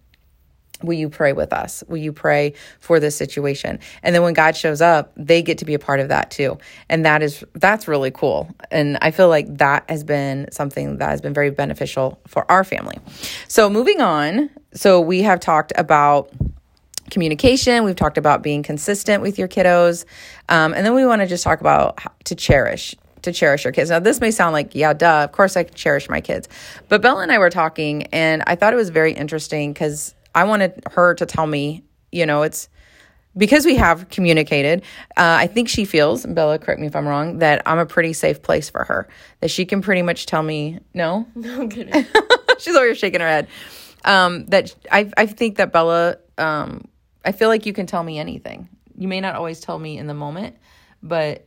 Will 0.82 0.94
you 0.94 1.10
pray 1.10 1.34
with 1.34 1.52
us? 1.52 1.84
Will 1.88 1.98
you 1.98 2.12
pray 2.12 2.54
for 2.78 3.00
this 3.00 3.14
situation? 3.14 3.78
And 4.02 4.14
then 4.14 4.22
when 4.22 4.32
God 4.32 4.56
shows 4.56 4.80
up, 4.80 5.12
they 5.14 5.42
get 5.42 5.58
to 5.58 5.66
be 5.66 5.74
a 5.74 5.78
part 5.78 6.00
of 6.00 6.08
that 6.08 6.30
too. 6.30 6.58
And 6.88 7.04
that 7.04 7.22
is 7.22 7.44
that's 7.54 7.86
really 7.86 8.10
cool. 8.10 8.48
And 8.70 8.96
I 9.02 9.10
feel 9.10 9.28
like 9.28 9.58
that 9.58 9.84
has 9.90 10.04
been 10.04 10.48
something 10.52 10.96
that 10.96 11.10
has 11.10 11.20
been 11.20 11.34
very 11.34 11.50
beneficial 11.50 12.18
for 12.26 12.50
our 12.50 12.64
family. 12.64 12.98
So 13.46 13.68
moving 13.68 14.00
on, 14.00 14.48
so 14.72 15.00
we 15.00 15.20
have 15.22 15.40
talked 15.40 15.72
about 15.76 16.30
communication. 17.10 17.84
We've 17.84 17.96
talked 17.96 18.18
about 18.18 18.42
being 18.42 18.62
consistent 18.62 19.22
with 19.22 19.38
your 19.38 19.48
kiddos. 19.48 20.04
Um, 20.48 20.74
and 20.74 20.84
then 20.86 20.94
we 20.94 21.04
want 21.04 21.22
to 21.22 21.26
just 21.26 21.44
talk 21.44 21.60
about 21.60 22.00
how 22.00 22.12
to 22.24 22.34
cherish 22.34 22.94
to 23.22 23.32
cherish 23.32 23.64
your 23.64 23.72
kids. 23.72 23.90
Now, 23.90 23.98
this 23.98 24.20
may 24.20 24.30
sound 24.30 24.52
like, 24.52 24.74
yeah, 24.74 24.92
duh, 24.92 25.24
of 25.24 25.32
course 25.32 25.56
I 25.56 25.64
cherish 25.64 26.08
my 26.08 26.20
kids. 26.20 26.48
But 26.88 27.02
Bella 27.02 27.22
and 27.22 27.32
I 27.32 27.38
were 27.38 27.50
talking, 27.50 28.04
and 28.04 28.42
I 28.46 28.56
thought 28.56 28.72
it 28.72 28.76
was 28.76 28.90
very 28.90 29.12
interesting 29.12 29.72
because 29.72 30.14
I 30.34 30.44
wanted 30.44 30.82
her 30.90 31.14
to 31.14 31.26
tell 31.26 31.46
me, 31.46 31.84
you 32.12 32.26
know, 32.26 32.42
it's 32.42 32.68
because 33.36 33.64
we 33.64 33.76
have 33.76 34.08
communicated. 34.08 34.82
Uh, 35.16 35.38
I 35.38 35.46
think 35.46 35.68
she 35.68 35.84
feels, 35.84 36.26
Bella, 36.26 36.58
correct 36.58 36.80
me 36.80 36.86
if 36.86 36.96
I'm 36.96 37.06
wrong, 37.06 37.38
that 37.38 37.62
I'm 37.66 37.78
a 37.78 37.86
pretty 37.86 38.12
safe 38.12 38.42
place 38.42 38.68
for 38.70 38.84
her. 38.84 39.08
That 39.40 39.50
she 39.50 39.64
can 39.64 39.82
pretty 39.82 40.02
much 40.02 40.26
tell 40.26 40.42
me, 40.42 40.78
no? 40.94 41.26
No, 41.34 41.62
I'm 41.62 41.68
kidding. 41.68 42.06
She's 42.58 42.74
over 42.74 42.86
here 42.86 42.94
shaking 42.94 43.20
her 43.20 43.28
head. 43.28 43.48
Um, 44.04 44.46
that 44.46 44.74
I, 44.90 45.10
I 45.16 45.26
think 45.26 45.56
that 45.56 45.72
Bella, 45.72 46.16
um, 46.38 46.88
I 47.24 47.32
feel 47.32 47.48
like 47.48 47.66
you 47.66 47.72
can 47.72 47.86
tell 47.86 48.02
me 48.02 48.18
anything. 48.18 48.68
You 48.96 49.08
may 49.08 49.20
not 49.20 49.34
always 49.34 49.60
tell 49.60 49.78
me 49.78 49.98
in 49.98 50.06
the 50.06 50.14
moment, 50.14 50.56
but 51.02 51.46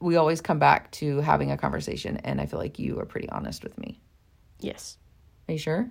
we 0.00 0.16
always 0.16 0.40
come 0.40 0.58
back 0.58 0.90
to 0.92 1.20
having 1.20 1.50
a 1.50 1.56
conversation. 1.56 2.18
And 2.18 2.40
I 2.40 2.46
feel 2.46 2.58
like 2.60 2.78
you 2.78 2.98
are 3.00 3.04
pretty 3.04 3.28
honest 3.30 3.62
with 3.64 3.76
me. 3.78 4.00
yes. 4.60 4.96
Are 5.48 5.52
you 5.52 5.58
sure? 5.58 5.90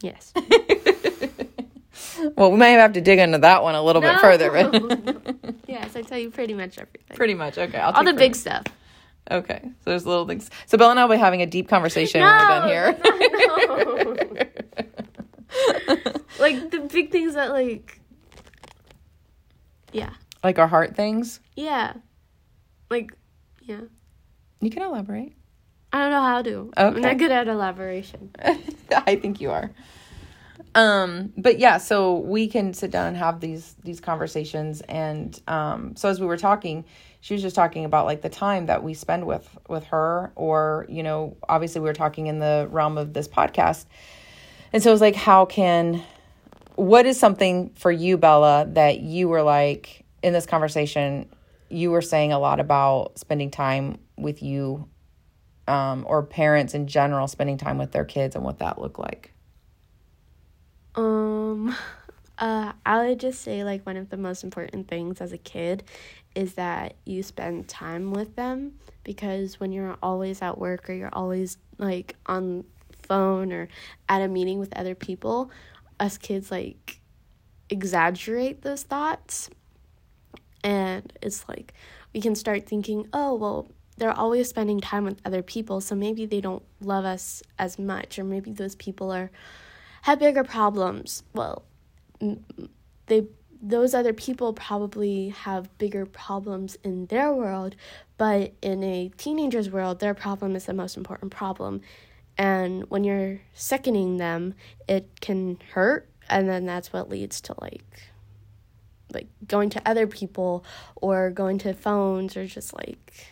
Yes. 0.00 0.32
Well, 2.36 2.50
we 2.52 2.56
might 2.56 2.68
have 2.68 2.92
to 2.94 3.00
dig 3.00 3.18
into 3.18 3.38
that 3.38 3.62
one 3.62 3.74
a 3.74 3.82
little 3.82 4.00
bit 4.00 4.18
further, 4.20 4.50
but 4.50 5.54
yes, 5.68 5.94
I 5.96 6.02
tell 6.02 6.18
you 6.18 6.30
pretty 6.30 6.54
much 6.54 6.78
everything. 6.78 7.16
pretty 7.16 7.34
much. 7.34 7.58
Okay. 7.58 7.78
I'll 7.78 7.92
All 7.92 8.04
the 8.04 8.12
big 8.14 8.34
stuff. 8.34 8.64
Okay. 9.30 9.60
So 9.62 9.90
there's 9.90 10.06
little 10.06 10.26
things. 10.26 10.48
So 10.66 10.78
Bella 10.78 10.92
and 10.92 11.00
I 11.00 11.04
will 11.04 11.14
be 11.16 11.18
having 11.18 11.42
a 11.42 11.46
deep 11.46 11.68
conversation 11.68 12.20
when 12.20 12.30
we're 12.30 12.38
done 12.38 12.68
here. 12.68 12.98
like 16.38 16.70
the 16.70 16.88
big 16.92 17.10
things 17.10 17.34
that 17.34 17.50
like 17.50 18.00
Yeah. 19.92 20.10
like 20.42 20.58
our 20.58 20.68
heart 20.68 20.96
things. 20.96 21.40
Yeah. 21.56 21.94
Like 22.90 23.12
yeah. 23.62 23.80
You 24.60 24.70
can 24.70 24.82
elaborate. 24.82 25.34
I 25.92 26.00
don't 26.00 26.10
know 26.10 26.22
how 26.22 26.42
to. 26.42 26.72
I'm 26.76 27.00
not 27.00 27.18
good 27.18 27.30
at 27.30 27.48
elaboration. 27.48 28.30
I 28.90 29.16
think 29.16 29.40
you 29.40 29.50
are. 29.50 29.70
Um, 30.74 31.32
but 31.36 31.58
yeah, 31.58 31.76
so 31.76 32.18
we 32.18 32.48
can 32.48 32.72
sit 32.72 32.90
down 32.90 33.08
and 33.08 33.16
have 33.16 33.40
these 33.40 33.74
these 33.84 34.00
conversations 34.00 34.80
and 34.82 35.38
um 35.46 35.94
so 35.96 36.08
as 36.08 36.18
we 36.18 36.26
were 36.26 36.38
talking, 36.38 36.84
she 37.20 37.34
was 37.34 37.42
just 37.42 37.54
talking 37.54 37.84
about 37.84 38.06
like 38.06 38.22
the 38.22 38.30
time 38.30 38.66
that 38.66 38.82
we 38.82 38.94
spend 38.94 39.26
with 39.26 39.48
with 39.68 39.84
her 39.86 40.32
or, 40.34 40.86
you 40.88 41.02
know, 41.02 41.36
obviously 41.48 41.80
we 41.82 41.88
were 41.88 41.94
talking 41.94 42.26
in 42.26 42.38
the 42.38 42.68
realm 42.70 42.96
of 42.96 43.12
this 43.12 43.28
podcast. 43.28 43.84
And 44.72 44.82
so 44.82 44.90
it 44.90 44.94
was 44.94 45.02
like 45.02 45.14
how 45.14 45.44
can 45.44 46.02
what 46.76 47.06
is 47.06 47.18
something 47.18 47.70
for 47.74 47.90
you, 47.90 48.16
Bella, 48.16 48.66
that 48.70 49.00
you 49.00 49.28
were 49.28 49.42
like 49.42 50.04
in 50.22 50.32
this 50.32 50.46
conversation, 50.46 51.28
you 51.68 51.90
were 51.90 52.02
saying 52.02 52.32
a 52.32 52.38
lot 52.38 52.60
about 52.60 53.18
spending 53.18 53.50
time 53.50 53.98
with 54.16 54.42
you 54.42 54.88
um, 55.68 56.04
or 56.08 56.22
parents 56.22 56.74
in 56.74 56.86
general 56.86 57.28
spending 57.28 57.56
time 57.56 57.78
with 57.78 57.92
their 57.92 58.04
kids 58.04 58.34
and 58.34 58.44
what 58.44 58.58
that 58.58 58.80
looked 58.80 58.98
like. 58.98 59.32
Um, 60.94 61.74
uh, 62.38 62.72
I 62.84 63.06
would 63.06 63.20
just 63.20 63.42
say 63.42 63.64
like 63.64 63.84
one 63.86 63.96
of 63.96 64.10
the 64.10 64.16
most 64.16 64.44
important 64.44 64.88
things 64.88 65.20
as 65.20 65.32
a 65.32 65.38
kid 65.38 65.84
is 66.34 66.54
that 66.54 66.94
you 67.04 67.22
spend 67.22 67.68
time 67.68 68.10
with 68.10 68.36
them 68.36 68.72
because 69.04 69.60
when 69.60 69.72
you're 69.72 69.96
always 70.02 70.40
at 70.40 70.58
work 70.58 70.88
or 70.88 70.94
you're 70.94 71.10
always 71.12 71.58
like 71.78 72.16
on 72.26 72.64
phone 73.02 73.52
or 73.52 73.68
at 74.08 74.22
a 74.22 74.28
meeting 74.28 74.58
with 74.58 74.74
other 74.76 74.94
people, 74.94 75.50
us 76.02 76.18
kids 76.18 76.50
like 76.50 77.00
exaggerate 77.70 78.60
those 78.60 78.82
thoughts 78.82 79.48
and 80.64 81.12
it's 81.22 81.48
like 81.48 81.72
we 82.12 82.20
can 82.20 82.34
start 82.34 82.66
thinking, 82.66 83.08
oh, 83.12 83.34
well, 83.34 83.68
they're 83.96 84.12
always 84.12 84.48
spending 84.48 84.80
time 84.80 85.04
with 85.04 85.20
other 85.24 85.42
people, 85.42 85.80
so 85.80 85.94
maybe 85.94 86.26
they 86.26 86.40
don't 86.40 86.62
love 86.80 87.04
us 87.04 87.42
as 87.58 87.78
much, 87.78 88.18
or 88.18 88.24
maybe 88.24 88.52
those 88.52 88.74
people 88.74 89.10
are 89.10 89.30
have 90.02 90.18
bigger 90.18 90.44
problems. 90.44 91.22
Well, 91.32 91.62
they 93.06 93.26
those 93.64 93.94
other 93.94 94.12
people 94.12 94.52
probably 94.52 95.28
have 95.28 95.78
bigger 95.78 96.04
problems 96.04 96.76
in 96.82 97.06
their 97.06 97.32
world, 97.32 97.76
but 98.18 98.52
in 98.60 98.82
a 98.82 99.10
teenager's 99.16 99.70
world, 99.70 100.00
their 100.00 100.14
problem 100.14 100.56
is 100.56 100.66
the 100.66 100.74
most 100.74 100.96
important 100.96 101.30
problem. 101.30 101.80
And 102.38 102.84
when 102.90 103.04
you're 103.04 103.40
sickening 103.54 104.16
them, 104.16 104.54
it 104.88 105.20
can 105.20 105.58
hurt, 105.72 106.08
and 106.28 106.48
then 106.48 106.66
that's 106.66 106.92
what 106.92 107.08
leads 107.08 107.40
to 107.42 107.54
like 107.60 108.12
like 109.12 109.26
going 109.46 109.68
to 109.70 109.82
other 109.88 110.06
people 110.06 110.64
or 110.96 111.30
going 111.30 111.58
to 111.58 111.74
phones 111.74 112.36
or 112.36 112.46
just 112.46 112.74
like 112.74 113.28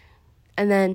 and 0.58 0.70
then 0.70 0.94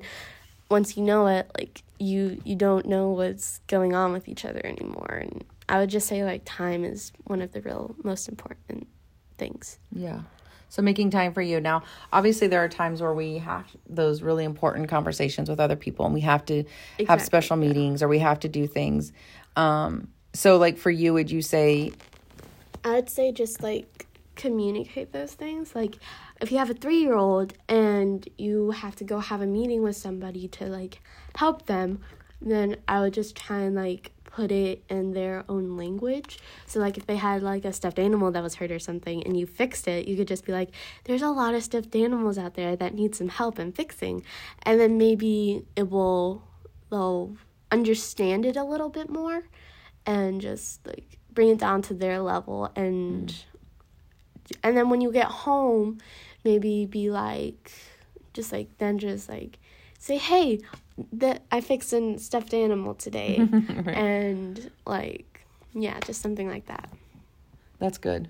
once 0.70 0.96
you 0.96 1.02
know 1.02 1.26
it 1.26 1.50
like 1.58 1.82
you 1.98 2.40
you 2.44 2.54
don't 2.54 2.86
know 2.86 3.10
what's 3.10 3.58
going 3.66 3.94
on 3.94 4.12
with 4.12 4.28
each 4.28 4.44
other 4.44 4.60
anymore 4.64 5.20
and 5.22 5.44
i 5.68 5.78
would 5.80 5.90
just 5.90 6.06
say 6.06 6.22
like 6.22 6.42
time 6.44 6.84
is 6.84 7.12
one 7.24 7.42
of 7.42 7.50
the 7.50 7.60
real 7.62 7.96
most 8.04 8.28
important 8.28 8.86
things 9.38 9.78
Yeah. 9.92 10.20
So 10.68 10.82
making 10.82 11.10
time 11.10 11.32
for 11.32 11.42
you. 11.42 11.60
Now, 11.60 11.82
obviously 12.12 12.48
there 12.48 12.62
are 12.62 12.68
times 12.68 13.00
where 13.00 13.14
we 13.14 13.38
have 13.38 13.64
those 13.88 14.22
really 14.22 14.44
important 14.44 14.88
conversations 14.88 15.48
with 15.48 15.60
other 15.60 15.76
people 15.76 16.04
and 16.04 16.14
we 16.14 16.20
have 16.22 16.44
to 16.46 16.64
have 17.08 17.22
special 17.22 17.56
meetings 17.56 18.02
or 18.02 18.08
we 18.08 18.18
have 18.18 18.40
to 18.40 18.48
do 18.48 18.66
things. 18.66 19.12
Um 19.54 20.08
so 20.32 20.58
like 20.58 20.76
for 20.76 20.90
you 20.90 21.14
would 21.14 21.30
you 21.30 21.40
say 21.40 21.92
I'd 22.84 23.08
say 23.08 23.32
just 23.32 23.62
like 23.62 24.06
communicate 24.36 25.12
those 25.12 25.34
things. 25.34 25.74
Like 25.74 25.96
if 26.40 26.52
you 26.52 26.58
have 26.58 26.70
a 26.70 26.74
three 26.74 26.98
year 26.98 27.16
old 27.16 27.54
and 27.68 28.28
you 28.38 28.70
have 28.70 28.94
to 28.96 29.04
go 29.04 29.18
have 29.18 29.40
a 29.40 29.46
meeting 29.46 29.82
with 29.82 29.96
somebody 29.96 30.46
to 30.48 30.66
like 30.66 31.00
help 31.34 31.66
them, 31.66 32.00
then 32.40 32.76
I 32.86 33.00
would 33.00 33.14
just 33.14 33.34
try 33.34 33.60
and 33.60 33.74
like 33.74 34.12
put 34.36 34.52
it 34.52 34.84
in 34.90 35.12
their 35.12 35.44
own 35.48 35.78
language. 35.78 36.38
So 36.66 36.78
like 36.78 36.98
if 36.98 37.06
they 37.06 37.16
had 37.16 37.42
like 37.42 37.64
a 37.64 37.72
stuffed 37.72 37.98
animal 37.98 38.30
that 38.32 38.42
was 38.42 38.56
hurt 38.56 38.70
or 38.70 38.78
something 38.78 39.22
and 39.24 39.34
you 39.34 39.46
fixed 39.46 39.88
it, 39.88 40.06
you 40.06 40.14
could 40.14 40.28
just 40.28 40.44
be 40.44 40.52
like, 40.52 40.72
There's 41.04 41.22
a 41.22 41.30
lot 41.30 41.54
of 41.54 41.62
stuffed 41.62 41.96
animals 41.96 42.36
out 42.36 42.52
there 42.52 42.76
that 42.76 42.92
need 42.92 43.14
some 43.14 43.28
help 43.28 43.58
in 43.58 43.72
fixing 43.72 44.22
and 44.62 44.78
then 44.78 44.98
maybe 44.98 45.64
it 45.74 45.90
will 45.90 46.42
they'll 46.90 47.34
understand 47.72 48.44
it 48.44 48.56
a 48.58 48.62
little 48.62 48.90
bit 48.90 49.08
more 49.08 49.42
and 50.04 50.42
just 50.42 50.86
like 50.86 51.18
bring 51.32 51.48
it 51.48 51.58
down 51.58 51.80
to 51.82 51.94
their 51.94 52.20
level 52.20 52.70
and 52.76 53.28
mm. 53.28 54.56
and 54.62 54.76
then 54.76 54.90
when 54.90 55.00
you 55.00 55.10
get 55.10 55.26
home 55.26 55.98
maybe 56.44 56.84
be 56.84 57.10
like 57.10 57.72
just 58.34 58.52
like 58.52 58.68
then 58.78 58.98
just 58.98 59.28
like 59.28 59.58
say 59.98 60.18
hey 60.18 60.60
that 61.12 61.42
i 61.52 61.60
fixed 61.60 61.92
a 61.92 62.18
stuffed 62.18 62.54
animal 62.54 62.94
today. 62.94 63.38
Right. 63.50 63.88
and 63.96 64.70
like 64.86 65.46
yeah 65.74 65.98
just 66.00 66.22
something 66.22 66.48
like 66.48 66.66
that. 66.66 66.88
That's 67.78 67.98
good. 67.98 68.28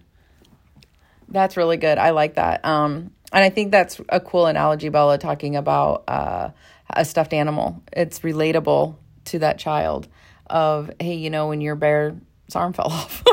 That's 1.28 1.56
really 1.56 1.76
good. 1.76 1.98
I 1.98 2.10
like 2.10 2.34
that. 2.34 2.64
Um 2.64 3.10
and 3.32 3.44
i 3.44 3.50
think 3.50 3.70
that's 3.72 4.00
a 4.08 4.20
cool 4.20 4.46
analogy 4.46 4.88
bella 4.88 5.18
talking 5.18 5.56
about 5.56 6.04
uh 6.08 6.50
a 6.90 7.04
stuffed 7.04 7.32
animal. 7.32 7.82
It's 7.92 8.20
relatable 8.20 8.96
to 9.26 9.38
that 9.40 9.58
child 9.58 10.08
of 10.48 10.90
hey 11.00 11.14
you 11.14 11.30
know 11.30 11.48
when 11.48 11.60
your 11.60 11.74
bear's 11.74 12.14
arm 12.54 12.72
fell 12.72 12.86
off 12.90 13.24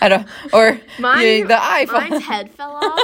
I 0.00 0.08
don't, 0.08 0.26
or 0.52 0.80
Mine, 0.98 1.26
yeah, 1.40 1.44
the 1.46 1.56
eye. 1.62 1.86
Mine's 1.90 2.24
head 2.24 2.50
fell 2.52 2.72
off, 2.76 3.00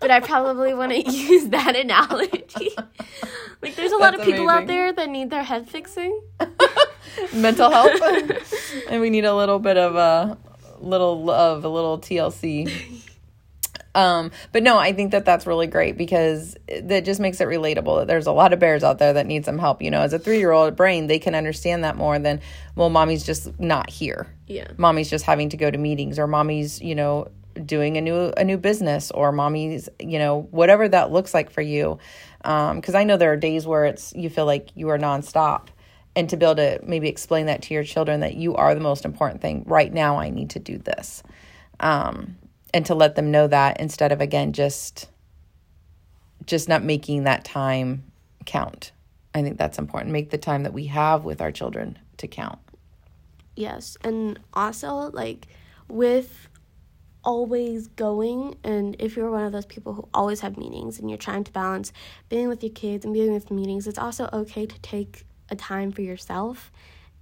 but 0.00 0.10
I 0.10 0.20
probably 0.20 0.74
wouldn't 0.74 1.06
use 1.12 1.48
that 1.48 1.76
analogy. 1.76 2.70
like, 3.62 3.74
there's 3.76 3.92
a 3.92 3.96
That's 3.96 4.00
lot 4.00 4.14
of 4.14 4.20
people 4.20 4.48
amazing. 4.48 4.62
out 4.62 4.66
there 4.66 4.92
that 4.92 5.08
need 5.08 5.30
their 5.30 5.42
head 5.44 5.68
fixing. 5.68 6.20
Mental 7.32 7.70
health, 7.70 8.00
and 8.90 9.00
we 9.00 9.08
need 9.10 9.24
a 9.24 9.34
little 9.34 9.58
bit 9.60 9.76
of 9.76 9.94
a 9.96 10.36
little 10.80 11.30
of 11.30 11.64
a 11.64 11.68
little 11.68 11.98
TLC 11.98 13.02
um, 13.94 14.32
but 14.52 14.62
no, 14.62 14.76
I 14.76 14.92
think 14.92 15.12
that 15.12 15.24
that's 15.24 15.46
really 15.46 15.66
great 15.66 15.96
because 15.96 16.56
that 16.82 17.04
just 17.04 17.20
makes 17.20 17.40
it 17.40 17.46
relatable. 17.46 18.00
That 18.00 18.08
there's 18.08 18.26
a 18.26 18.32
lot 18.32 18.52
of 18.52 18.58
bears 18.58 18.82
out 18.82 18.98
there 18.98 19.12
that 19.12 19.26
need 19.26 19.44
some 19.44 19.58
help. 19.58 19.82
You 19.82 19.90
know, 19.90 20.00
as 20.00 20.12
a 20.12 20.18
three 20.18 20.38
year 20.38 20.50
old 20.50 20.74
brain, 20.74 21.06
they 21.06 21.18
can 21.18 21.34
understand 21.34 21.84
that 21.84 21.96
more 21.96 22.18
than, 22.18 22.40
well, 22.74 22.90
mommy's 22.90 23.24
just 23.24 23.58
not 23.60 23.88
here. 23.88 24.26
Yeah. 24.46 24.68
Mommy's 24.76 25.08
just 25.08 25.24
having 25.24 25.48
to 25.50 25.56
go 25.56 25.70
to 25.70 25.78
meetings 25.78 26.18
or 26.18 26.26
mommy's, 26.26 26.82
you 26.82 26.94
know, 26.94 27.28
doing 27.64 27.96
a 27.96 28.00
new 28.00 28.32
a 28.36 28.42
new 28.42 28.56
business 28.56 29.12
or 29.12 29.30
mommy's, 29.30 29.88
you 30.00 30.18
know, 30.18 30.48
whatever 30.50 30.88
that 30.88 31.12
looks 31.12 31.32
like 31.32 31.50
for 31.50 31.62
you. 31.62 31.98
Um, 32.44 32.80
because 32.80 32.94
I 32.96 33.04
know 33.04 33.16
there 33.16 33.32
are 33.32 33.36
days 33.36 33.66
where 33.66 33.84
it's 33.84 34.12
you 34.14 34.28
feel 34.28 34.46
like 34.46 34.70
you 34.74 34.88
are 34.88 34.98
nonstop. 34.98 35.68
And 36.16 36.30
to 36.30 36.36
be 36.36 36.46
able 36.46 36.54
to 36.56 36.80
maybe 36.84 37.08
explain 37.08 37.46
that 37.46 37.62
to 37.62 37.74
your 37.74 37.82
children 37.82 38.20
that 38.20 38.34
you 38.34 38.54
are 38.54 38.72
the 38.76 38.80
most 38.80 39.04
important 39.04 39.40
thing. 39.40 39.64
Right 39.66 39.92
now 39.92 40.18
I 40.18 40.30
need 40.30 40.50
to 40.50 40.60
do 40.60 40.78
this. 40.78 41.24
Um, 41.80 42.36
and 42.74 42.84
to 42.86 42.94
let 42.94 43.14
them 43.14 43.30
know 43.30 43.46
that 43.46 43.80
instead 43.80 44.12
of 44.12 44.20
again 44.20 44.52
just 44.52 45.08
just 46.44 46.68
not 46.68 46.82
making 46.82 47.24
that 47.24 47.44
time 47.44 48.04
count. 48.44 48.92
I 49.34 49.42
think 49.42 49.56
that's 49.56 49.78
important. 49.78 50.12
Make 50.12 50.28
the 50.28 50.36
time 50.36 50.64
that 50.64 50.74
we 50.74 50.86
have 50.86 51.24
with 51.24 51.40
our 51.40 51.50
children 51.50 51.98
to 52.18 52.28
count. 52.28 52.58
Yes, 53.56 53.96
and 54.02 54.38
also 54.52 55.10
like 55.12 55.46
with 55.88 56.48
always 57.22 57.86
going 57.88 58.54
and 58.64 58.96
if 58.98 59.16
you're 59.16 59.30
one 59.30 59.44
of 59.44 59.52
those 59.52 59.64
people 59.64 59.94
who 59.94 60.06
always 60.12 60.40
have 60.40 60.58
meetings 60.58 60.98
and 60.98 61.08
you're 61.08 61.16
trying 61.16 61.42
to 61.42 61.50
balance 61.52 61.90
being 62.28 62.48
with 62.48 62.62
your 62.62 62.72
kids 62.72 63.02
and 63.06 63.14
being 63.14 63.32
with 63.32 63.50
meetings, 63.50 63.86
it's 63.86 63.98
also 63.98 64.28
okay 64.32 64.66
to 64.66 64.78
take 64.80 65.24
a 65.48 65.56
time 65.56 65.90
for 65.90 66.02
yourself 66.02 66.70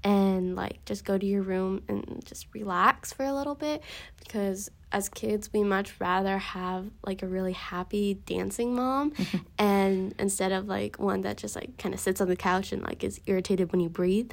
and 0.04 0.56
like 0.56 0.84
just 0.84 1.04
go 1.04 1.16
to 1.16 1.26
your 1.26 1.42
room 1.42 1.82
and 1.88 2.22
just 2.24 2.46
relax 2.54 3.12
for 3.12 3.24
a 3.24 3.32
little 3.32 3.54
bit 3.54 3.82
because 4.18 4.70
as 4.90 5.08
kids 5.08 5.50
we 5.52 5.62
much 5.62 5.98
rather 6.00 6.38
have 6.38 6.90
like 7.06 7.22
a 7.22 7.26
really 7.26 7.52
happy 7.52 8.14
dancing 8.26 8.74
mom 8.74 9.12
and 9.58 10.14
instead 10.18 10.52
of 10.52 10.66
like 10.66 10.98
one 10.98 11.22
that 11.22 11.36
just 11.36 11.56
like 11.56 11.76
kind 11.78 11.94
of 11.94 12.00
sits 12.00 12.20
on 12.20 12.28
the 12.28 12.36
couch 12.36 12.72
and 12.72 12.82
like 12.82 13.02
is 13.02 13.20
irritated 13.26 13.72
when 13.72 13.80
you 13.80 13.88
breathe. 13.88 14.32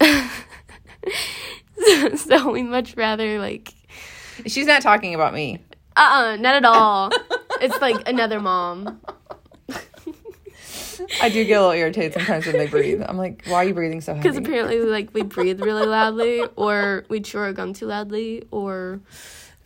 So, 0.00 2.08
so 2.16 2.50
we 2.50 2.62
much 2.62 2.96
rather 2.96 3.38
like 3.38 3.74
she's 4.46 4.66
not 4.66 4.82
talking 4.82 5.14
about 5.14 5.34
me. 5.34 5.58
Uh-uh 5.96 6.36
not 6.36 6.54
at 6.54 6.64
all. 6.64 7.10
It's 7.62 7.78
like 7.82 8.08
another 8.08 8.40
mom 8.40 9.02
I 11.20 11.28
do 11.28 11.44
get 11.44 11.54
a 11.54 11.60
little 11.60 11.72
irritated 11.72 12.14
sometimes 12.14 12.46
when 12.46 12.56
they 12.56 12.66
breathe. 12.66 13.02
I'm 13.06 13.16
like, 13.16 13.44
why 13.46 13.56
are 13.56 13.64
you 13.64 13.74
breathing 13.74 14.00
so 14.00 14.14
heavy? 14.14 14.28
Because 14.28 14.36
apparently, 14.36 14.80
like, 14.80 15.12
we 15.12 15.22
breathe 15.22 15.60
really 15.60 15.86
loudly, 15.86 16.44
or 16.56 17.04
we 17.08 17.20
chew 17.20 17.38
our 17.38 17.52
gum 17.52 17.72
too 17.72 17.86
loudly, 17.86 18.44
or 18.50 19.00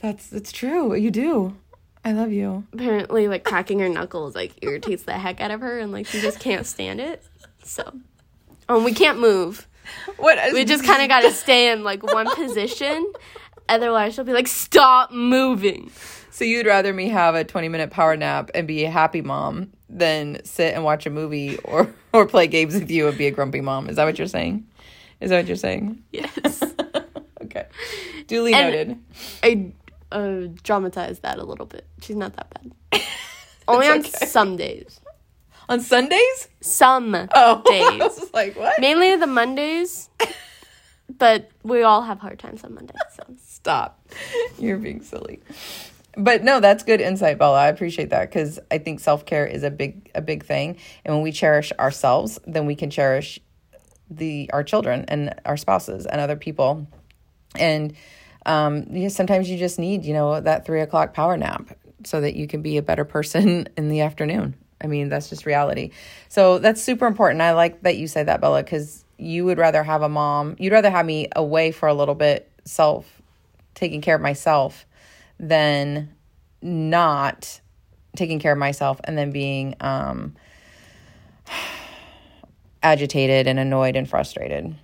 that's 0.01 0.33
it's 0.33 0.53
true. 0.53 0.95
You 0.95 1.11
do. 1.11 1.57
I 2.05 2.13
love 2.13 2.33
you. 2.33 2.67
Apparently, 2.73 3.29
like 3.29 3.45
cracking 3.45 3.79
her 3.79 3.89
knuckles 3.89 4.35
like 4.35 4.53
irritates 4.61 5.05
the 5.05 5.15
heck 5.15 5.41
out 5.41 5.51
of 5.51 5.61
her, 5.61 5.79
and 5.79 5.93
like 5.93 6.07
she 6.07 6.21
just 6.21 6.39
can't 6.39 6.67
stand 6.67 7.01
it. 7.01 7.25
So, 7.63 8.01
um, 8.69 8.85
we 8.85 8.93
can't 8.93 9.19
move. 9.19 9.67
What? 10.19 10.39
We 10.53 10.65
just 10.65 10.85
kind 10.85 11.03
of 11.03 11.09
got 11.09 11.21
to 11.21 11.31
stay 11.31 11.71
in 11.73 11.83
like 11.85 12.03
one 12.03 12.35
position. 12.35 13.11
Otherwise, 13.69 14.15
she'll 14.15 14.25
be 14.25 14.33
like, 14.33 14.49
"Stop 14.49 15.13
moving." 15.13 15.91
So 16.31 16.45
you'd 16.45 16.67
rather 16.67 16.93
me 16.93 17.11
have 17.11 17.37
a 17.37 17.45
20 17.45 17.69
minute 17.69 17.91
power 17.91 18.17
nap 18.17 18.51
and 18.55 18.67
be 18.67 18.85
a 18.85 18.91
happy 18.91 19.23
mom 19.23 19.71
than 19.89 20.45
sit 20.45 20.75
and 20.75 20.83
watch 20.83 21.07
a 21.07 21.11
movie 21.11 21.59
or 21.59 21.95
or 22.13 22.27
play 22.27 22.47
games 22.47 22.75
with 22.75 22.91
you 22.91 23.07
and 23.07 23.17
be 23.17 23.27
a 23.27 23.31
grumpy 23.31 23.61
mom. 23.61 23.89
Is 23.89 23.97
that 23.97 24.05
what 24.05 24.19
you're 24.19 24.27
saying? 24.27 24.67
Is 25.21 25.31
that 25.31 25.39
what 25.39 25.47
you're 25.47 25.57
saying? 25.57 26.03
Yes. 26.11 26.63
okay. 27.43 27.67
Duly 28.27 28.53
and 28.53 28.67
noted. 28.67 28.99
I 29.43 29.73
uh, 30.11 30.49
dramatize 30.63 31.21
that 31.21 31.39
a 31.39 31.45
little 31.45 31.67
bit. 31.67 31.87
She's 32.01 32.17
not 32.17 32.35
that 32.35 32.53
bad. 32.91 33.03
Only 33.69 33.89
on 33.89 34.03
some 34.05 34.57
days. 34.57 35.01
On 35.69 35.81
Sundays? 35.81 36.49
Some 36.61 37.15
oh, 37.15 37.63
days. 37.65 37.85
I 37.85 37.97
was 37.97 38.35
like, 38.35 38.57
what? 38.57 38.79
Mainly 38.81 39.17
the 39.17 39.27
Mondays. 39.27 40.11
But 41.19 41.51
we 41.63 41.83
all 41.83 42.03
have 42.03 42.19
hard 42.19 42.39
times 42.39 42.65
on 42.65 42.75
Monday. 42.75 42.95
So. 43.15 43.23
Stop. 43.45 44.07
You're 44.59 44.79
being 44.79 45.03
silly. 45.03 45.41
But 46.17 46.45
no, 46.45 46.61
that's 46.61 46.85
good 46.85 47.01
insight, 47.01 47.39
Bella. 47.39 47.59
I 47.59 47.69
appreciate 47.69 48.11
that 48.11 48.29
because 48.31 48.61
I 48.71 48.79
think 48.79 49.01
self 49.01 49.27
care 49.27 49.47
is 49.47 49.63
a 49.63 49.71
big 49.71 50.11
a 50.15 50.23
big 50.23 50.45
thing, 50.45 50.77
and 51.05 51.15
when 51.15 51.23
we 51.23 51.33
cherish 51.33 51.73
ourselves, 51.79 52.39
then 52.47 52.67
we 52.67 52.77
can 52.77 52.91
cherish 52.91 53.41
the 54.11 54.49
our 54.53 54.63
children 54.63 55.05
and 55.09 55.35
our 55.45 55.57
spouses 55.57 56.07
and 56.07 56.21
other 56.21 56.37
people. 56.37 56.87
And 57.57 57.95
um, 58.47 58.85
you 58.91 59.05
know, 59.05 59.09
sometimes 59.09 59.49
you 59.51 59.59
just 59.59 59.79
need, 59.79 60.05
you 60.05 60.13
know, 60.13 60.41
that 60.41 60.67
three 60.67 60.81
o'clock 60.81 61.15
power 61.15 61.37
nap 61.37 61.77
so 62.05 62.21
that 62.21 62.37
you 62.37 62.47
can 62.47 62.63
be 62.63 62.77
a 62.77 62.83
better 62.83 63.05
person 63.05 63.69
in 63.77 63.89
the 63.89 64.03
afternoon. 64.03 64.55
I 64.81 64.87
mean, 64.87 65.09
that's 65.09 65.31
just 65.31 65.47
reality. 65.47 65.91
So 66.29 66.59
that's 66.59 66.83
super 66.83 67.07
important. 67.07 67.41
I 67.41 67.53
like 67.53 67.83
that 67.83 67.97
you 67.97 68.07
said 68.07 68.29
that, 68.29 68.41
Bella, 68.41 68.63
because 68.63 69.04
you 69.19 69.45
would 69.45 69.59
rather 69.59 69.83
have 69.83 70.03
a 70.03 70.09
mom, 70.09 70.57
you'd 70.59 70.73
rather 70.73 70.91
have 70.91 71.07
me 71.07 71.29
away 71.35 71.71
for 71.71 71.89
a 71.89 71.95
little 71.95 72.15
bit, 72.15 72.51
self, 72.65 73.23
taking 73.75 74.01
care 74.01 74.17
of 74.17 74.21
myself, 74.21 74.87
than 75.39 76.15
not 76.63 77.61
taking 78.17 78.39
care 78.39 78.53
of 78.53 78.59
myself 78.59 79.01
and 79.05 79.19
then 79.19 79.31
being 79.31 79.75
um, 79.81 80.35
agitated 82.83 83.47
and 83.47 83.59
annoyed 83.59 83.97
and 83.97 84.09
frustrated. 84.09 84.75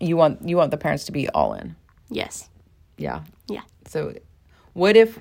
You 0.00 0.16
want 0.16 0.48
you 0.48 0.56
want 0.56 0.70
the 0.70 0.78
parents 0.78 1.04
to 1.04 1.12
be 1.12 1.28
all 1.28 1.52
in. 1.54 1.76
Yes. 2.08 2.48
Yeah. 2.96 3.22
Yeah. 3.48 3.62
So, 3.86 4.14
what 4.72 4.96
if, 4.96 5.18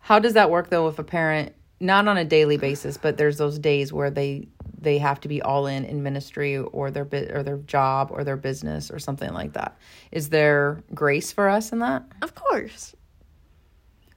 how 0.00 0.18
does 0.18 0.34
that 0.34 0.50
work 0.50 0.70
though 0.70 0.88
if 0.88 0.98
a 0.98 1.04
parent, 1.04 1.54
not 1.80 2.06
on 2.06 2.16
a 2.16 2.24
daily 2.24 2.56
basis, 2.56 2.96
but 2.96 3.16
there's 3.16 3.38
those 3.38 3.58
days 3.58 3.92
where 3.92 4.10
they, 4.10 4.48
they 4.82 4.98
have 4.98 5.20
to 5.20 5.28
be 5.28 5.40
all 5.40 5.66
in 5.66 5.84
in 5.84 6.02
ministry 6.02 6.58
or 6.58 6.90
their 6.90 7.04
bit 7.04 7.30
or 7.32 7.42
their 7.42 7.58
job 7.58 8.08
or 8.10 8.24
their 8.24 8.36
business 8.36 8.90
or 8.90 8.98
something 8.98 9.32
like 9.32 9.52
that. 9.54 9.76
Is 10.10 10.28
there 10.28 10.82
grace 10.94 11.32
for 11.32 11.48
us 11.48 11.72
in 11.72 11.78
that? 11.80 12.04
Of 12.20 12.34
course. 12.34 12.94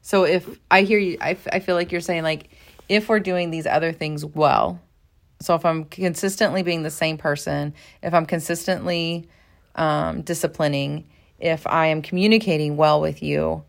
So 0.01 0.23
if 0.23 0.59
I 0.69 0.83
hear 0.83 0.99
you, 0.99 1.17
I, 1.21 1.37
I 1.51 1.59
feel 1.59 1.75
like 1.75 1.91
you're 1.91 2.01
saying 2.01 2.23
like 2.23 2.49
if 2.89 3.09
we're 3.09 3.19
doing 3.19 3.49
these 3.49 3.65
other 3.65 3.91
things 3.91 4.23
well, 4.23 4.79
so 5.41 5.55
if 5.55 5.65
I'm 5.65 5.85
consistently 5.85 6.63
being 6.63 6.83
the 6.83 6.91
same 6.91 7.17
person, 7.17 7.73
if 8.01 8.13
I'm 8.13 8.25
consistently 8.25 9.27
um, 9.75 10.21
disciplining, 10.21 11.07
if 11.39 11.67
I 11.67 11.87
am 11.87 12.01
communicating 12.01 12.77
well 12.77 13.01
with 13.01 13.21
you, 13.21 13.63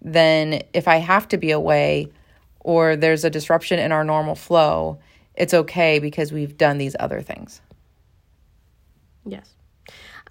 then 0.00 0.62
if 0.72 0.86
I 0.86 0.96
have 0.96 1.26
to 1.28 1.36
be 1.36 1.50
away 1.50 2.12
or 2.60 2.96
there's 2.96 3.24
a 3.24 3.30
disruption 3.30 3.78
in 3.78 3.92
our 3.92 4.04
normal 4.04 4.34
flow, 4.34 4.98
it's 5.38 5.54
okay 5.54 6.00
because 6.00 6.32
we've 6.32 6.58
done 6.58 6.76
these 6.76 6.96
other 6.98 7.22
things. 7.22 7.62
Yes. 9.24 9.54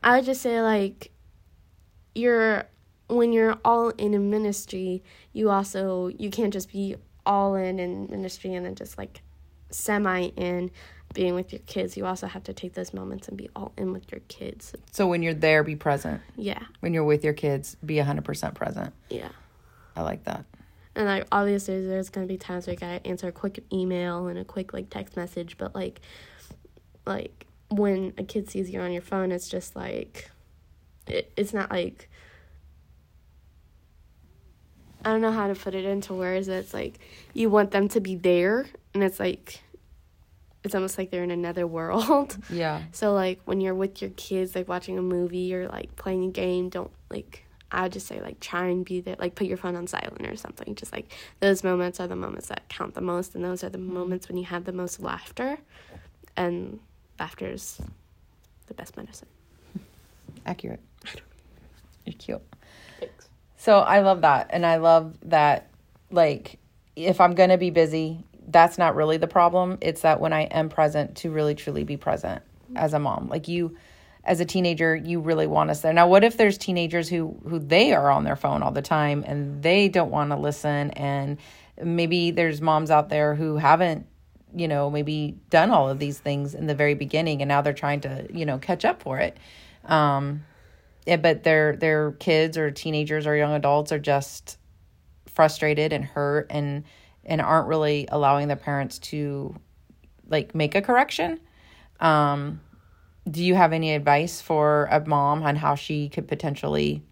I 0.03 0.17
would 0.17 0.25
just 0.25 0.41
say, 0.41 0.61
like, 0.61 1.11
you're 2.13 2.65
when 3.09 3.31
you're 3.31 3.57
all 3.63 3.89
in 3.89 4.13
a 4.13 4.19
ministry, 4.19 5.01
you 5.31 5.49
also 5.49 6.07
you 6.09 6.29
can't 6.29 6.51
just 6.51 6.71
be 6.71 6.97
all 7.25 7.55
in 7.55 7.79
in 7.79 8.07
ministry 8.09 8.53
and 8.53 8.65
then 8.65 8.75
just 8.75 8.97
like 8.97 9.21
semi 9.69 10.27
in 10.35 10.69
being 11.13 11.35
with 11.35 11.53
your 11.53 11.61
kids. 11.61 11.95
You 11.95 12.05
also 12.05 12.27
have 12.27 12.43
to 12.43 12.53
take 12.53 12.73
those 12.73 12.93
moments 12.93 13.29
and 13.29 13.37
be 13.37 13.49
all 13.55 13.71
in 13.77 13.93
with 13.93 14.11
your 14.11 14.21
kids. 14.27 14.75
So 14.91 15.07
when 15.07 15.23
you're 15.23 15.33
there, 15.33 15.63
be 15.63 15.75
present. 15.75 16.21
Yeah. 16.35 16.59
When 16.81 16.93
you're 16.93 17.05
with 17.05 17.23
your 17.23 17.33
kids, 17.33 17.77
be 17.85 17.95
100% 17.95 18.53
present. 18.55 18.93
Yeah. 19.09 19.29
I 19.95 20.01
like 20.01 20.25
that. 20.25 20.45
And 20.97 21.05
like 21.05 21.27
obviously 21.31 21.85
there's 21.85 22.09
gonna 22.09 22.27
be 22.27 22.37
times 22.37 22.67
where 22.67 22.75
gotta 22.75 23.05
answer 23.07 23.27
a 23.27 23.31
quick 23.31 23.63
email 23.71 24.27
and 24.27 24.37
a 24.37 24.43
quick 24.43 24.73
like 24.73 24.89
text 24.89 25.15
message, 25.15 25.57
but 25.57 25.73
like 25.75 26.01
like 27.05 27.45
when 27.69 28.13
a 28.17 28.23
kid 28.23 28.49
sees 28.49 28.69
you 28.69 28.79
on 28.79 28.91
your 28.91 29.01
phone 29.01 29.31
it's 29.31 29.47
just 29.47 29.75
like 29.75 30.31
it, 31.05 31.31
it's 31.37 31.53
not 31.53 31.69
like 31.69 32.09
I 35.05 35.11
don't 35.11 35.21
know 35.21 35.31
how 35.31 35.47
to 35.47 35.55
put 35.55 35.75
it 35.75 35.85
into 35.85 36.13
words. 36.13 36.47
It's 36.47 36.73
like 36.73 36.99
you 37.33 37.49
want 37.49 37.71
them 37.71 37.87
to 37.89 38.01
be 38.01 38.15
there, 38.15 38.65
and 38.93 39.03
it's 39.03 39.19
like 39.19 39.61
it's 40.63 40.75
almost 40.75 40.97
like 40.97 41.11
they're 41.11 41.23
in 41.23 41.31
another 41.31 41.65
world. 41.65 42.37
Yeah. 42.49 42.81
So 42.91 43.13
like 43.13 43.39
when 43.45 43.61
you're 43.61 43.75
with 43.75 44.01
your 44.01 44.11
kids, 44.11 44.55
like 44.55 44.67
watching 44.67 44.97
a 44.97 45.01
movie 45.01 45.53
or 45.53 45.69
like 45.69 45.95
playing 45.95 46.25
a 46.25 46.31
game, 46.31 46.69
don't 46.69 46.91
like 47.09 47.45
I 47.71 47.83
would 47.83 47.91
just 47.91 48.07
say 48.07 48.21
like 48.21 48.39
try 48.39 48.67
and 48.67 48.85
be 48.85 49.01
there, 49.01 49.15
like 49.19 49.35
put 49.35 49.47
your 49.47 49.57
phone 49.57 49.75
on 49.75 49.87
silent 49.87 50.25
or 50.25 50.35
something. 50.35 50.75
Just 50.75 50.91
like 50.91 51.11
those 51.39 51.63
moments 51.63 51.99
are 51.99 52.07
the 52.07 52.15
moments 52.15 52.47
that 52.47 52.67
count 52.69 52.93
the 52.93 53.01
most, 53.01 53.35
and 53.35 53.43
those 53.43 53.63
are 53.63 53.69
the 53.69 53.77
mm-hmm. 53.77 53.93
moments 53.93 54.27
when 54.27 54.37
you 54.37 54.45
have 54.45 54.65
the 54.65 54.71
most 54.71 55.01
laughter, 55.01 55.57
and 56.35 56.79
laughter 57.19 57.47
is 57.47 57.81
the 58.67 58.73
best 58.73 58.95
medicine. 58.95 59.27
Accurate. 60.45 60.79
You're 62.05 62.13
cute. 62.13 62.41
Thanks. 62.99 63.29
So 63.57 63.79
I 63.79 63.99
love 63.99 64.21
that. 64.21 64.47
And 64.51 64.65
I 64.65 64.77
love 64.77 65.17
that, 65.23 65.67
like, 66.11 66.59
if 66.95 67.19
I'm 67.19 67.35
going 67.35 67.49
to 67.49 67.57
be 67.57 67.69
busy, 67.69 68.23
that's 68.47 68.77
not 68.77 68.95
really 68.95 69.17
the 69.17 69.27
problem. 69.27 69.77
It's 69.81 70.01
that 70.01 70.21
when 70.21 70.31
I 70.31 70.43
am 70.43 70.69
present, 70.69 71.17
to 71.17 71.31
really 71.31 71.55
truly 71.55 71.83
be 71.83 71.97
present 71.97 72.41
mm-hmm. 72.65 72.77
as 72.77 72.93
a 72.93 72.99
mom. 72.99 73.27
Like, 73.27 73.47
you, 73.47 73.77
as 74.27 74.41
a 74.41 74.45
teenager, 74.45 74.95
you 74.95 75.21
really 75.21 75.47
want 75.47 75.69
us 75.69 75.79
there. 75.79 75.93
Now, 75.93 76.07
what 76.07 76.23
if 76.23 76.35
there's 76.35 76.57
teenagers 76.57 77.07
who, 77.07 77.39
who 77.47 77.59
they 77.59 77.93
are 77.93 78.11
on 78.11 78.25
their 78.25 78.35
phone 78.35 78.61
all 78.61 78.71
the 78.71 78.81
time 78.81 79.23
and 79.25 79.63
they 79.63 79.87
don't 79.87 80.11
want 80.11 80.31
to 80.31 80.37
listen? 80.37 80.91
And 80.91 81.37
maybe 81.81 82.31
there's 82.31 82.61
moms 82.61 82.91
out 82.91 83.07
there 83.07 83.35
who 83.35 83.55
haven't, 83.55 84.05
you 84.53 84.67
know, 84.67 84.89
maybe 84.89 85.37
done 85.49 85.71
all 85.71 85.89
of 85.89 85.99
these 85.99 86.19
things 86.19 86.53
in 86.53 86.67
the 86.67 86.75
very 86.75 86.93
beginning 86.93 87.41
and 87.41 87.47
now 87.47 87.61
they're 87.61 87.73
trying 87.73 88.01
to, 88.01 88.27
you 88.31 88.45
know, 88.45 88.57
catch 88.57 88.83
up 88.83 89.01
for 89.01 89.17
it. 89.19 89.37
Um, 89.85 90.43
yeah, 91.05 91.15
but 91.15 91.43
their 91.43 91.77
their 91.77 92.11
kids 92.11 92.57
or 92.57 92.69
teenagers 92.69 93.25
or 93.25 93.35
young 93.35 93.53
adults 93.53 93.93
are 93.93 93.99
just 93.99 94.57
frustrated 95.25 95.93
and 95.93 96.03
hurt 96.03 96.47
and 96.49 96.83
and 97.23 97.39
aren't 97.39 97.67
really 97.67 98.07
allowing 98.11 98.49
their 98.49 98.57
parents 98.57 98.99
to 98.99 99.55
like 100.27 100.53
make 100.53 100.75
a 100.75 100.81
correction. 100.81 101.39
Um, 102.01 102.59
do 103.29 103.43
you 103.43 103.55
have 103.55 103.73
any 103.73 103.93
advice 103.93 104.41
for 104.41 104.87
a 104.91 105.05
mom 105.05 105.43
on 105.43 105.55
how 105.55 105.75
she 105.75 106.09
could 106.09 106.27
potentially, 106.27 107.03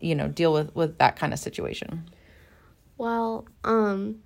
you 0.00 0.14
know, 0.14 0.28
deal 0.28 0.52
with 0.52 0.74
with 0.74 0.98
that 0.98 1.16
kind 1.16 1.32
of 1.32 1.38
situation? 1.38 2.08
Well, 2.98 3.46
um, 3.64 4.20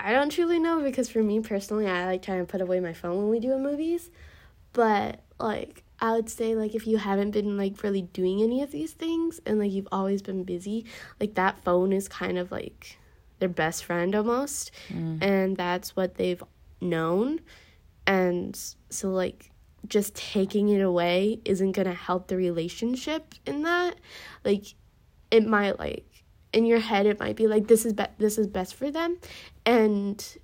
I 0.00 0.12
don't 0.12 0.30
truly 0.30 0.58
know 0.58 0.80
because 0.80 1.08
for 1.08 1.22
me 1.22 1.40
personally, 1.40 1.86
I 1.86 2.06
like 2.06 2.22
trying 2.22 2.40
to 2.40 2.50
put 2.50 2.60
away 2.60 2.80
my 2.80 2.92
phone 2.92 3.16
when 3.16 3.28
we 3.28 3.40
do 3.40 3.56
movies, 3.58 4.10
but 4.72 5.20
like 5.38 5.84
I 6.00 6.12
would 6.12 6.28
say 6.28 6.54
like 6.54 6.74
if 6.74 6.86
you 6.86 6.98
haven't 6.98 7.30
been 7.30 7.56
like 7.56 7.82
really 7.82 8.02
doing 8.02 8.42
any 8.42 8.62
of 8.62 8.70
these 8.70 8.92
things 8.92 9.40
and 9.46 9.58
like 9.58 9.72
you've 9.72 9.88
always 9.92 10.22
been 10.22 10.44
busy, 10.44 10.86
like 11.20 11.34
that 11.34 11.62
phone 11.64 11.92
is 11.92 12.08
kind 12.08 12.38
of 12.38 12.50
like 12.50 12.98
their 13.38 13.48
best 13.48 13.84
friend 13.84 14.14
almost. 14.14 14.70
Mm. 14.88 15.22
And 15.22 15.56
that's 15.56 15.96
what 15.96 16.16
they've 16.16 16.42
known. 16.80 17.40
And 18.06 18.58
so 18.90 19.10
like 19.10 19.50
just 19.88 20.14
taking 20.14 20.68
it 20.68 20.80
away 20.80 21.40
isn't 21.44 21.72
going 21.72 21.86
to 21.86 21.94
help 21.94 22.28
the 22.28 22.36
relationship 22.36 23.34
in 23.46 23.62
that. 23.62 23.96
Like 24.44 24.74
it 25.30 25.46
might 25.46 25.78
like 25.78 26.04
in 26.52 26.64
your 26.64 26.78
head 26.78 27.06
it 27.06 27.18
might 27.20 27.36
be 27.36 27.46
like 27.46 27.66
this 27.66 27.84
is 27.84 27.92
be- 27.92 28.04
this 28.18 28.38
is 28.38 28.46
best 28.46 28.74
for 28.74 28.90
them 28.90 29.18
and 29.66 30.38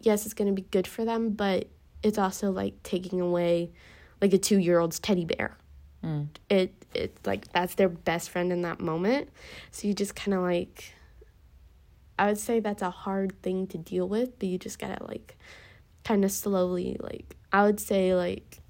yes 0.00 0.26
it's 0.26 0.34
going 0.34 0.48
to 0.48 0.52
be 0.52 0.68
good 0.70 0.86
for 0.86 1.04
them 1.04 1.30
but 1.30 1.68
it's 2.04 2.18
also 2.18 2.50
like 2.50 2.82
taking 2.82 3.20
away 3.20 3.72
like 4.20 4.32
a 4.32 4.38
two 4.38 4.58
year 4.58 4.78
old's 4.78 5.00
teddy 5.00 5.24
bear. 5.24 5.56
Mm. 6.04 6.28
It 6.48 6.72
it's 6.94 7.26
like 7.26 7.50
that's 7.52 7.74
their 7.74 7.88
best 7.88 8.30
friend 8.30 8.52
in 8.52 8.62
that 8.62 8.80
moment. 8.80 9.30
So 9.70 9.88
you 9.88 9.94
just 9.94 10.14
kind 10.14 10.34
of 10.34 10.42
like 10.42 10.94
I 12.18 12.28
would 12.28 12.38
say 12.38 12.60
that's 12.60 12.82
a 12.82 12.90
hard 12.90 13.40
thing 13.42 13.66
to 13.68 13.78
deal 13.78 14.08
with, 14.08 14.38
but 14.38 14.48
you 14.48 14.58
just 14.58 14.78
gotta 14.78 15.04
like 15.04 15.36
kind 16.04 16.24
of 16.24 16.30
slowly 16.30 16.96
like 17.00 17.36
I 17.52 17.64
would 17.64 17.80
say 17.80 18.14
like 18.14 18.60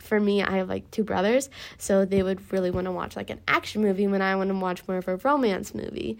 for 0.00 0.20
me 0.20 0.42
I 0.42 0.56
have 0.56 0.68
like 0.68 0.90
two 0.90 1.04
brothers, 1.04 1.50
so 1.78 2.04
they 2.04 2.22
would 2.22 2.52
really 2.52 2.70
want 2.70 2.86
to 2.86 2.92
watch 2.92 3.16
like 3.16 3.30
an 3.30 3.40
action 3.46 3.82
movie 3.82 4.06
when 4.06 4.22
I 4.22 4.36
want 4.36 4.48
to 4.48 4.54
watch 4.54 4.86
more 4.88 4.98
of 4.98 5.08
a 5.08 5.16
romance 5.16 5.74
movie. 5.74 6.18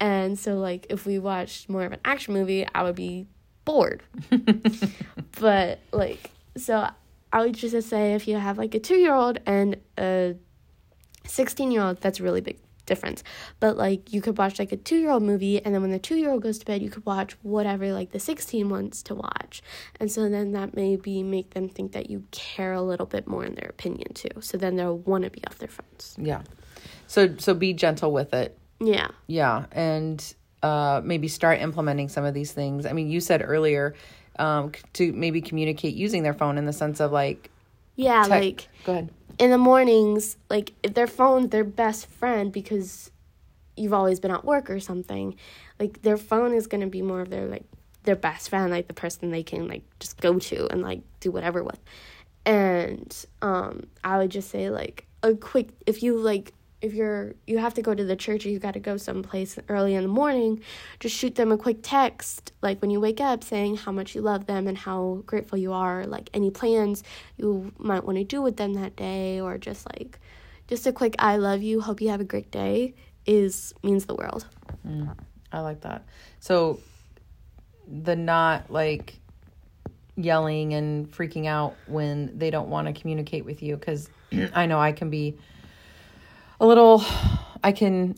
And 0.00 0.38
so 0.38 0.58
like 0.58 0.86
if 0.90 1.06
we 1.06 1.18
watched 1.18 1.68
more 1.68 1.84
of 1.84 1.92
an 1.92 2.00
action 2.04 2.34
movie, 2.34 2.66
I 2.74 2.82
would 2.82 2.96
be 2.96 3.26
bored. 3.64 4.02
but 5.40 5.80
like 5.92 6.30
so 6.56 6.88
I 7.32 7.40
would 7.40 7.54
just 7.54 7.88
say 7.88 8.14
if 8.14 8.26
you 8.26 8.36
have 8.36 8.58
like 8.58 8.74
a 8.74 8.78
two 8.78 8.96
year 8.96 9.14
old 9.14 9.38
and 9.46 9.76
a 9.98 10.36
16 11.24 11.70
year 11.70 11.82
old, 11.82 12.00
that's 12.00 12.20
really 12.20 12.40
big 12.40 12.58
difference. 12.88 13.22
But 13.60 13.76
like 13.76 14.12
you 14.12 14.20
could 14.20 14.36
watch 14.36 14.58
like 14.58 14.72
a 14.72 14.76
two 14.76 14.96
year 14.96 15.10
old 15.10 15.22
movie, 15.22 15.64
and 15.64 15.74
then 15.74 15.82
when 15.82 15.92
the 15.92 15.98
two 15.98 16.16
year 16.16 16.30
old 16.30 16.42
goes 16.42 16.58
to 16.58 16.66
bed, 16.66 16.82
you 16.82 16.90
could 16.90 17.06
watch 17.06 17.34
whatever 17.42 17.92
like 17.92 18.10
the 18.10 18.18
16 18.18 18.68
wants 18.68 19.02
to 19.04 19.14
watch. 19.14 19.62
And 20.00 20.10
so 20.10 20.28
then 20.28 20.52
that 20.52 20.74
maybe 20.74 21.22
make 21.22 21.50
them 21.50 21.68
think 21.68 21.92
that 21.92 22.10
you 22.10 22.24
care 22.32 22.72
a 22.72 22.82
little 22.82 23.06
bit 23.06 23.28
more 23.28 23.44
in 23.44 23.54
their 23.54 23.68
opinion 23.68 24.12
too. 24.14 24.40
So 24.40 24.58
then 24.58 24.74
they'll 24.74 24.98
want 24.98 25.24
to 25.24 25.30
be 25.30 25.44
off 25.46 25.58
their 25.58 25.68
phones. 25.68 26.16
Yeah. 26.18 26.42
So 27.06 27.36
so 27.38 27.54
be 27.54 27.74
gentle 27.74 28.10
with 28.10 28.34
it. 28.34 28.58
Yeah. 28.80 29.08
Yeah. 29.28 29.66
And 29.72 30.34
uh, 30.62 31.00
maybe 31.04 31.28
start 31.28 31.60
implementing 31.60 32.08
some 32.08 32.24
of 32.24 32.34
these 32.34 32.52
things. 32.52 32.86
I 32.86 32.92
mean, 32.92 33.10
you 33.10 33.20
said 33.20 33.42
earlier 33.44 33.94
um, 34.38 34.72
to 34.94 35.12
maybe 35.12 35.40
communicate 35.40 35.94
using 35.94 36.22
their 36.22 36.34
phone 36.34 36.58
in 36.58 36.64
the 36.64 36.72
sense 36.72 37.00
of 37.00 37.12
like 37.12 37.50
yeah 37.96 38.22
tech- 38.22 38.30
like 38.30 38.68
go 38.84 38.92
ahead 38.92 39.10
in 39.38 39.50
the 39.50 39.58
mornings 39.58 40.36
like 40.50 40.72
if 40.82 40.94
their 40.94 41.06
phone 41.06 41.48
their 41.48 41.64
best 41.64 42.06
friend 42.06 42.52
because 42.52 43.10
you've 43.76 43.92
always 43.92 44.20
been 44.20 44.30
at 44.30 44.44
work 44.44 44.68
or 44.70 44.80
something 44.80 45.36
like 45.78 46.02
their 46.02 46.16
phone 46.16 46.52
is 46.52 46.66
to 46.80 46.86
be 46.86 47.02
more 47.02 47.20
of 47.20 47.30
their 47.30 47.46
like 47.46 47.64
their 48.02 48.16
best 48.16 48.48
friend 48.48 48.70
like 48.70 48.88
the 48.88 48.94
person 48.94 49.30
they 49.30 49.42
can 49.42 49.68
like 49.68 49.82
just 50.00 50.20
go 50.20 50.38
to 50.38 50.66
and 50.72 50.82
like 50.82 51.02
do 51.20 51.30
whatever 51.30 51.62
with. 51.62 51.80
And 52.46 53.14
um 53.42 53.86
i 54.02 54.18
would 54.18 54.30
just 54.30 54.50
say 54.50 54.70
like 54.70 55.06
a 55.22 55.34
quick 55.34 55.68
if 55.86 56.02
you 56.02 56.16
like 56.16 56.52
if 56.80 56.94
you're 56.94 57.34
you 57.46 57.58
have 57.58 57.74
to 57.74 57.82
go 57.82 57.94
to 57.94 58.04
the 58.04 58.16
church 58.16 58.46
or 58.46 58.50
you 58.50 58.58
got 58.58 58.74
to 58.74 58.80
go 58.80 58.96
someplace 58.96 59.58
early 59.68 59.94
in 59.94 60.02
the 60.02 60.08
morning 60.08 60.62
just 61.00 61.14
shoot 61.14 61.34
them 61.34 61.50
a 61.50 61.58
quick 61.58 61.78
text 61.82 62.52
like 62.62 62.80
when 62.80 62.90
you 62.90 63.00
wake 63.00 63.20
up 63.20 63.42
saying 63.42 63.76
how 63.76 63.90
much 63.90 64.14
you 64.14 64.20
love 64.20 64.46
them 64.46 64.66
and 64.66 64.78
how 64.78 65.22
grateful 65.26 65.58
you 65.58 65.72
are 65.72 66.06
like 66.06 66.30
any 66.34 66.50
plans 66.50 67.02
you 67.36 67.72
might 67.78 68.04
want 68.04 68.16
to 68.16 68.24
do 68.24 68.40
with 68.40 68.56
them 68.56 68.74
that 68.74 68.94
day 68.94 69.40
or 69.40 69.58
just 69.58 69.86
like 69.86 70.20
just 70.68 70.86
a 70.86 70.92
quick 70.92 71.16
i 71.18 71.36
love 71.36 71.62
you 71.62 71.80
hope 71.80 72.00
you 72.00 72.08
have 72.08 72.20
a 72.20 72.24
great 72.24 72.50
day 72.50 72.94
is 73.28 73.74
means 73.82 74.06
the 74.06 74.14
world. 74.14 74.46
Mm, 74.86 75.14
i 75.52 75.60
like 75.60 75.82
that. 75.82 76.04
So 76.40 76.80
the 77.86 78.16
not 78.16 78.70
like 78.70 79.20
yelling 80.16 80.74
and 80.74 81.10
freaking 81.12 81.46
out 81.46 81.76
when 81.86 82.36
they 82.36 82.50
don't 82.50 82.68
want 82.68 82.88
to 82.88 82.98
communicate 82.98 83.44
with 83.44 83.62
you 83.62 83.76
because 83.76 84.10
i 84.52 84.66
know 84.66 84.80
i 84.80 84.90
can 84.90 85.08
be 85.10 85.38
a 86.60 86.66
little 86.66 87.04
I 87.62 87.72
can 87.72 88.16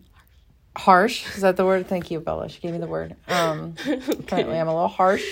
harsh. 0.76 1.26
Is 1.34 1.42
that 1.42 1.56
the 1.56 1.64
word? 1.64 1.86
Thank 1.88 2.10
you, 2.10 2.20
Bella. 2.20 2.48
She 2.48 2.60
gave 2.60 2.72
me 2.72 2.78
the 2.78 2.86
word. 2.86 3.16
Um 3.28 3.74
apparently 3.86 4.58
I'm 4.58 4.68
a 4.68 4.74
little 4.74 4.88
harsh. 4.88 5.24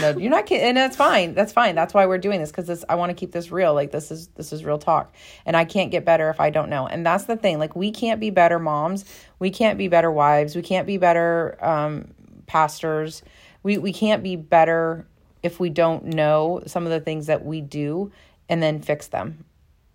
No, 0.00 0.16
you're 0.16 0.30
not 0.30 0.46
kidding. 0.46 0.66
And 0.66 0.76
that's 0.76 0.96
fine. 0.96 1.34
That's 1.34 1.52
fine. 1.52 1.74
That's 1.74 1.94
why 1.94 2.06
we're 2.06 2.18
doing 2.18 2.40
this 2.40 2.50
because 2.50 2.66
this. 2.66 2.84
I 2.88 2.96
want 2.96 3.10
to 3.10 3.14
keep 3.14 3.32
this 3.32 3.50
real. 3.50 3.72
Like 3.72 3.92
this 3.92 4.10
is 4.10 4.28
this 4.28 4.52
is 4.52 4.64
real 4.64 4.78
talk, 4.78 5.14
and 5.44 5.56
I 5.56 5.64
can't 5.64 5.90
get 5.90 6.04
better 6.04 6.28
if 6.28 6.40
I 6.40 6.50
don't 6.50 6.68
know. 6.68 6.86
And 6.86 7.06
that's 7.06 7.24
the 7.24 7.36
thing. 7.36 7.58
Like 7.58 7.76
we 7.76 7.90
can't 7.90 8.20
be 8.20 8.30
better 8.30 8.58
moms. 8.58 9.04
We 9.38 9.50
can't 9.50 9.78
be 9.78 9.88
better 9.88 10.10
wives. 10.10 10.56
We 10.56 10.62
can't 10.62 10.86
be 10.86 10.98
better 10.98 11.56
um, 11.64 12.12
pastors. 12.46 13.22
We 13.62 13.78
we 13.78 13.92
can't 13.92 14.22
be 14.22 14.36
better 14.36 15.06
if 15.42 15.60
we 15.60 15.70
don't 15.70 16.04
know 16.04 16.62
some 16.66 16.84
of 16.84 16.90
the 16.90 17.00
things 17.00 17.26
that 17.26 17.44
we 17.44 17.60
do 17.60 18.10
and 18.48 18.62
then 18.62 18.80
fix 18.80 19.08
them, 19.08 19.44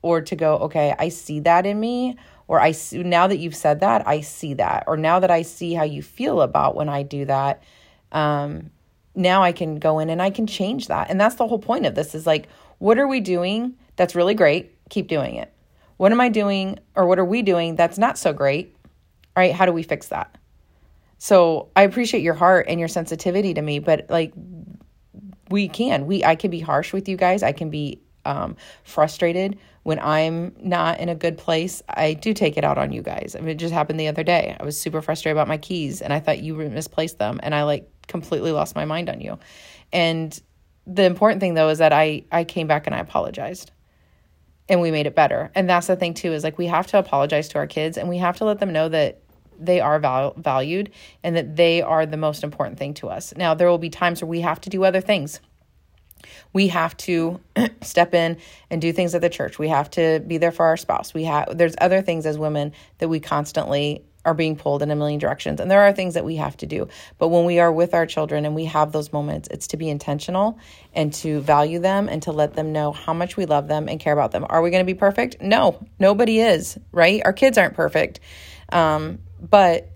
or 0.01 0.21
to 0.21 0.35
go. 0.35 0.57
Okay, 0.59 0.95
I 0.97 1.09
see 1.09 1.41
that 1.41 1.65
in 1.65 1.79
me, 1.79 2.17
or 2.51 2.59
I 2.59 2.73
see, 2.73 3.01
now 3.01 3.27
that 3.27 3.37
you've 3.37 3.55
said 3.55 3.79
that, 3.79 4.05
I 4.05 4.19
see 4.19 4.55
that, 4.55 4.83
or 4.85 4.97
now 4.97 5.21
that 5.21 5.31
I 5.31 5.41
see 5.41 5.73
how 5.73 5.85
you 5.85 6.01
feel 6.01 6.41
about 6.41 6.75
when 6.75 6.89
I 6.89 7.01
do 7.01 7.23
that, 7.23 7.63
um, 8.11 8.71
now 9.15 9.41
I 9.41 9.53
can 9.53 9.79
go 9.79 9.99
in 9.99 10.09
and 10.09 10.21
I 10.21 10.31
can 10.31 10.47
change 10.47 10.87
that. 10.87 11.09
And 11.09 11.19
that's 11.19 11.35
the 11.35 11.47
whole 11.47 11.59
point 11.59 11.85
of 11.85 11.95
this 11.95 12.13
is 12.13 12.27
like, 12.27 12.49
what 12.79 12.99
are 12.99 13.07
we 13.07 13.21
doing 13.21 13.75
that's 13.95 14.15
really 14.15 14.33
great? 14.33 14.75
Keep 14.89 15.07
doing 15.07 15.35
it. 15.35 15.53
What 15.95 16.11
am 16.11 16.19
I 16.19 16.27
doing 16.27 16.77
or 16.93 17.05
what 17.05 17.19
are 17.19 17.25
we 17.25 17.41
doing 17.41 17.77
that's 17.77 17.97
not 17.97 18.17
so 18.17 18.33
great? 18.33 18.75
All 19.37 19.41
right, 19.41 19.53
how 19.53 19.65
do 19.65 19.71
we 19.71 19.81
fix 19.81 20.09
that? 20.09 20.37
So 21.19 21.69
I 21.73 21.83
appreciate 21.83 22.21
your 22.21 22.33
heart 22.33 22.65
and 22.67 22.81
your 22.81 22.89
sensitivity 22.89 23.53
to 23.53 23.61
me, 23.61 23.79
but 23.79 24.07
like 24.09 24.33
we 25.49 25.69
can. 25.69 26.05
We 26.05 26.25
I 26.25 26.35
can 26.35 26.51
be 26.51 26.59
harsh 26.59 26.91
with 26.91 27.07
you 27.07 27.15
guys. 27.15 27.43
I 27.43 27.53
can 27.53 27.69
be 27.69 28.00
um, 28.25 28.55
frustrated 28.83 29.57
when 29.83 29.99
I'm 29.99 30.55
not 30.59 30.99
in 30.99 31.09
a 31.09 31.15
good 31.15 31.37
place. 31.37 31.81
I 31.89 32.13
do 32.13 32.33
take 32.33 32.57
it 32.57 32.63
out 32.63 32.77
on 32.77 32.91
you 32.91 33.01
guys. 33.01 33.35
I 33.35 33.39
mean, 33.39 33.49
it 33.49 33.55
just 33.55 33.73
happened 33.73 33.99
the 33.99 34.07
other 34.07 34.23
day. 34.23 34.55
I 34.59 34.63
was 34.63 34.79
super 34.79 35.01
frustrated 35.01 35.37
about 35.37 35.47
my 35.47 35.57
keys, 35.57 36.01
and 36.01 36.13
I 36.13 36.19
thought 36.19 36.41
you 36.41 36.55
misplaced 36.55 37.19
them, 37.19 37.39
and 37.43 37.55
I 37.55 37.63
like 37.63 37.89
completely 38.07 38.51
lost 38.51 38.75
my 38.75 38.85
mind 38.85 39.09
on 39.09 39.21
you. 39.21 39.39
And 39.91 40.39
the 40.87 41.03
important 41.03 41.41
thing 41.41 41.53
though 41.53 41.69
is 41.69 41.77
that 41.77 41.93
I 41.93 42.23
I 42.31 42.43
came 42.43 42.67
back 42.67 42.87
and 42.87 42.95
I 42.95 42.99
apologized 42.99 43.71
and 44.67 44.81
we 44.81 44.91
made 44.91 45.05
it 45.05 45.15
better. 45.15 45.51
And 45.53 45.69
that's 45.69 45.87
the 45.87 45.95
thing 45.95 46.13
too 46.13 46.33
is 46.33 46.43
like 46.43 46.57
we 46.57 46.67
have 46.67 46.87
to 46.87 46.97
apologize 46.97 47.49
to 47.49 47.57
our 47.57 47.67
kids 47.67 47.97
and 47.97 48.09
we 48.09 48.17
have 48.17 48.37
to 48.37 48.45
let 48.45 48.59
them 48.59 48.71
know 48.71 48.89
that 48.89 49.21
they 49.59 49.79
are 49.79 49.99
val- 49.99 50.33
valued 50.37 50.91
and 51.23 51.35
that 51.35 51.55
they 51.55 51.81
are 51.81 52.05
the 52.05 52.17
most 52.17 52.43
important 52.43 52.79
thing 52.79 52.93
to 52.95 53.09
us. 53.09 53.33
Now, 53.35 53.53
there 53.53 53.67
will 53.67 53.77
be 53.77 53.89
times 53.89 54.21
where 54.21 54.29
we 54.29 54.41
have 54.41 54.59
to 54.61 54.69
do 54.69 54.83
other 54.83 55.01
things. 55.01 55.39
We 56.53 56.67
have 56.69 56.95
to 56.97 57.39
step 57.81 58.13
in 58.13 58.37
and 58.69 58.81
do 58.81 58.91
things 58.93 59.15
at 59.15 59.21
the 59.21 59.29
church. 59.29 59.59
We 59.59 59.69
have 59.69 59.89
to 59.91 60.19
be 60.25 60.37
there 60.37 60.51
for 60.51 60.65
our 60.65 60.77
spouse. 60.77 61.13
We 61.13 61.25
have 61.25 61.57
there's 61.57 61.75
other 61.79 62.01
things 62.01 62.25
as 62.25 62.37
women 62.37 62.73
that 62.99 63.09
we 63.09 63.19
constantly 63.19 64.03
are 64.23 64.33
being 64.33 64.55
pulled 64.55 64.83
in 64.83 64.91
a 64.91 64.95
million 64.95 65.19
directions. 65.19 65.59
And 65.59 65.69
there 65.69 65.81
are 65.81 65.91
things 65.91 66.13
that 66.13 66.23
we 66.23 66.35
have 66.35 66.55
to 66.57 66.65
do. 66.65 66.87
But 67.17 67.29
when 67.29 67.45
we 67.45 67.59
are 67.59 67.71
with 67.71 67.93
our 67.93 68.05
children 68.05 68.45
and 68.45 68.53
we 68.53 68.65
have 68.65 68.91
those 68.91 69.11
moments, 69.11 69.47
it's 69.49 69.67
to 69.67 69.77
be 69.77 69.89
intentional 69.89 70.59
and 70.93 71.13
to 71.15 71.41
value 71.41 71.79
them 71.79 72.07
and 72.07 72.21
to 72.23 72.31
let 72.31 72.53
them 72.53 72.71
know 72.71 72.91
how 72.91 73.13
much 73.13 73.35
we 73.35 73.45
love 73.45 73.67
them 73.67 73.89
and 73.89 73.99
care 73.99 74.13
about 74.13 74.31
them. 74.31 74.45
Are 74.47 74.61
we 74.61 74.69
going 74.69 74.85
to 74.85 74.91
be 74.91 74.97
perfect? 74.97 75.41
No, 75.41 75.83
nobody 75.99 76.39
is, 76.39 76.77
right? 76.91 77.21
Our 77.25 77.33
kids 77.33 77.57
aren't 77.57 77.73
perfect. 77.73 78.19
Um, 78.71 79.19
but 79.41 79.89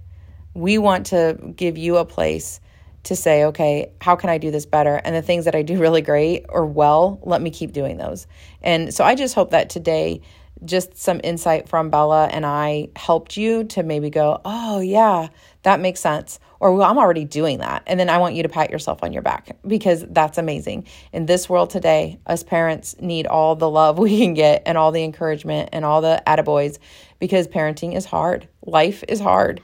we 0.53 0.77
want 0.77 1.07
to 1.07 1.37
give 1.55 1.77
you 1.77 1.97
a 1.97 2.05
place 2.05 2.59
to 3.05 3.15
say, 3.15 3.45
okay, 3.45 3.91
how 4.01 4.15
can 4.15 4.29
I 4.29 4.37
do 4.37 4.51
this 4.51 4.65
better? 4.65 4.95
And 5.03 5.15
the 5.15 5.21
things 5.21 5.45
that 5.45 5.55
I 5.55 5.61
do 5.61 5.79
really 5.79 6.01
great 6.01 6.45
or 6.49 6.65
well, 6.65 7.19
let 7.23 7.41
me 7.41 7.49
keep 7.49 7.71
doing 7.71 7.97
those. 7.97 8.27
And 8.61 8.93
so 8.93 9.03
I 9.03 9.15
just 9.15 9.35
hope 9.35 9.51
that 9.51 9.69
today, 9.69 10.21
just 10.63 10.97
some 10.97 11.19
insight 11.23 11.67
from 11.67 11.89
Bella 11.89 12.27
and 12.27 12.45
I 12.45 12.89
helped 12.95 13.37
you 13.37 13.65
to 13.65 13.83
maybe 13.83 14.09
go, 14.09 14.41
oh, 14.45 14.79
yeah, 14.79 15.27
that 15.63 15.79
makes 15.79 15.99
sense. 15.99 16.39
Or, 16.59 16.73
well, 16.73 16.89
I'm 16.89 16.97
already 16.97 17.25
doing 17.25 17.59
that. 17.59 17.83
And 17.85 17.99
then 17.99 18.09
I 18.09 18.17
want 18.17 18.35
you 18.35 18.43
to 18.43 18.49
pat 18.49 18.71
yourself 18.71 19.03
on 19.03 19.11
your 19.11 19.21
back 19.21 19.57
because 19.67 20.05
that's 20.09 20.37
amazing. 20.37 20.87
In 21.11 21.25
this 21.25 21.49
world 21.49 21.69
today, 21.69 22.19
us 22.25 22.43
parents 22.43 22.95
need 22.99 23.27
all 23.27 23.55
the 23.55 23.69
love 23.69 23.99
we 23.99 24.17
can 24.17 24.33
get 24.33 24.63
and 24.65 24.77
all 24.77 24.91
the 24.91 25.03
encouragement 25.03 25.69
and 25.73 25.83
all 25.83 26.01
the 26.01 26.23
attaboys 26.25 26.79
because 27.19 27.47
parenting 27.47 27.95
is 27.95 28.05
hard. 28.05 28.47
Life 28.65 29.03
is 29.07 29.19
hard. 29.19 29.61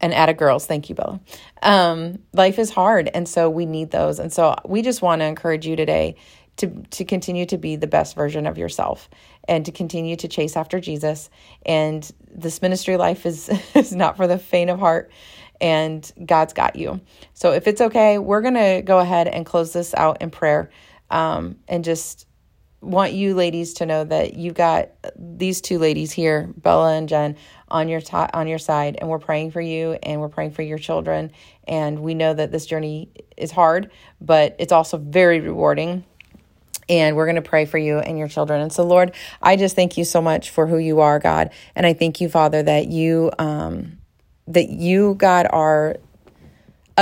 And 0.00 0.14
add 0.14 0.28
a 0.28 0.34
girls, 0.34 0.66
thank 0.66 0.88
you, 0.88 0.94
Bella. 0.94 1.20
Um, 1.62 2.20
life 2.32 2.58
is 2.58 2.70
hard. 2.70 3.10
And 3.12 3.28
so 3.28 3.50
we 3.50 3.66
need 3.66 3.90
those. 3.90 4.18
And 4.18 4.32
so 4.32 4.56
we 4.64 4.80
just 4.82 5.02
want 5.02 5.20
to 5.20 5.26
encourage 5.26 5.66
you 5.66 5.76
today 5.76 6.16
to, 6.56 6.68
to 6.90 7.04
continue 7.04 7.46
to 7.46 7.58
be 7.58 7.76
the 7.76 7.86
best 7.86 8.14
version 8.14 8.46
of 8.46 8.58
yourself 8.58 9.10
and 9.46 9.64
to 9.66 9.72
continue 9.72 10.16
to 10.16 10.28
chase 10.28 10.56
after 10.56 10.80
Jesus. 10.80 11.28
And 11.66 12.10
this 12.30 12.62
ministry 12.62 12.96
life 12.96 13.26
is, 13.26 13.48
is 13.74 13.94
not 13.94 14.16
for 14.16 14.26
the 14.26 14.38
faint 14.38 14.70
of 14.70 14.78
heart 14.78 15.10
and 15.60 16.10
God's 16.24 16.52
got 16.52 16.76
you. 16.76 17.00
So 17.34 17.52
if 17.52 17.66
it's 17.66 17.80
okay, 17.80 18.18
we're 18.18 18.42
to 18.42 18.82
go 18.82 18.98
ahead 18.98 19.28
and 19.28 19.44
close 19.44 19.72
this 19.72 19.94
out 19.94 20.22
in 20.22 20.30
prayer 20.30 20.70
um, 21.10 21.56
and 21.68 21.84
just 21.84 22.26
want 22.80 23.12
you 23.12 23.34
ladies 23.34 23.74
to 23.74 23.86
know 23.86 24.04
that 24.04 24.34
you've 24.34 24.54
got 24.54 24.90
these 25.16 25.60
two 25.60 25.78
ladies 25.78 26.12
here, 26.12 26.52
Bella 26.56 26.94
and 26.94 27.08
Jen, 27.08 27.36
on 27.70 27.88
your 27.88 28.00
t- 28.00 28.16
on 28.16 28.48
your 28.48 28.58
side, 28.58 28.96
and 29.00 29.08
we're 29.08 29.18
praying 29.18 29.50
for 29.52 29.60
you 29.60 29.92
and 30.02 30.20
we're 30.20 30.28
praying 30.28 30.52
for 30.52 30.62
your 30.62 30.78
children. 30.78 31.32
And 31.66 32.00
we 32.00 32.14
know 32.14 32.34
that 32.34 32.50
this 32.50 32.66
journey 32.66 33.10
is 33.36 33.50
hard, 33.50 33.90
but 34.20 34.56
it's 34.58 34.72
also 34.72 34.98
very 34.98 35.40
rewarding. 35.40 36.04
And 36.88 37.14
we're 37.14 37.26
going 37.26 37.36
to 37.36 37.42
pray 37.42 37.66
for 37.66 37.78
you 37.78 37.98
and 37.98 38.18
your 38.18 38.26
children. 38.26 38.60
And 38.60 38.72
so, 38.72 38.82
Lord, 38.82 39.14
I 39.40 39.54
just 39.56 39.76
thank 39.76 39.96
you 39.96 40.04
so 40.04 40.20
much 40.20 40.50
for 40.50 40.66
who 40.66 40.78
you 40.78 41.00
are, 41.00 41.20
God, 41.20 41.50
and 41.76 41.86
I 41.86 41.94
thank 41.94 42.20
you, 42.20 42.28
Father, 42.28 42.62
that 42.62 42.88
you 42.88 43.30
um, 43.38 43.98
that 44.48 44.70
you, 44.70 45.14
God, 45.14 45.46
are 45.50 45.96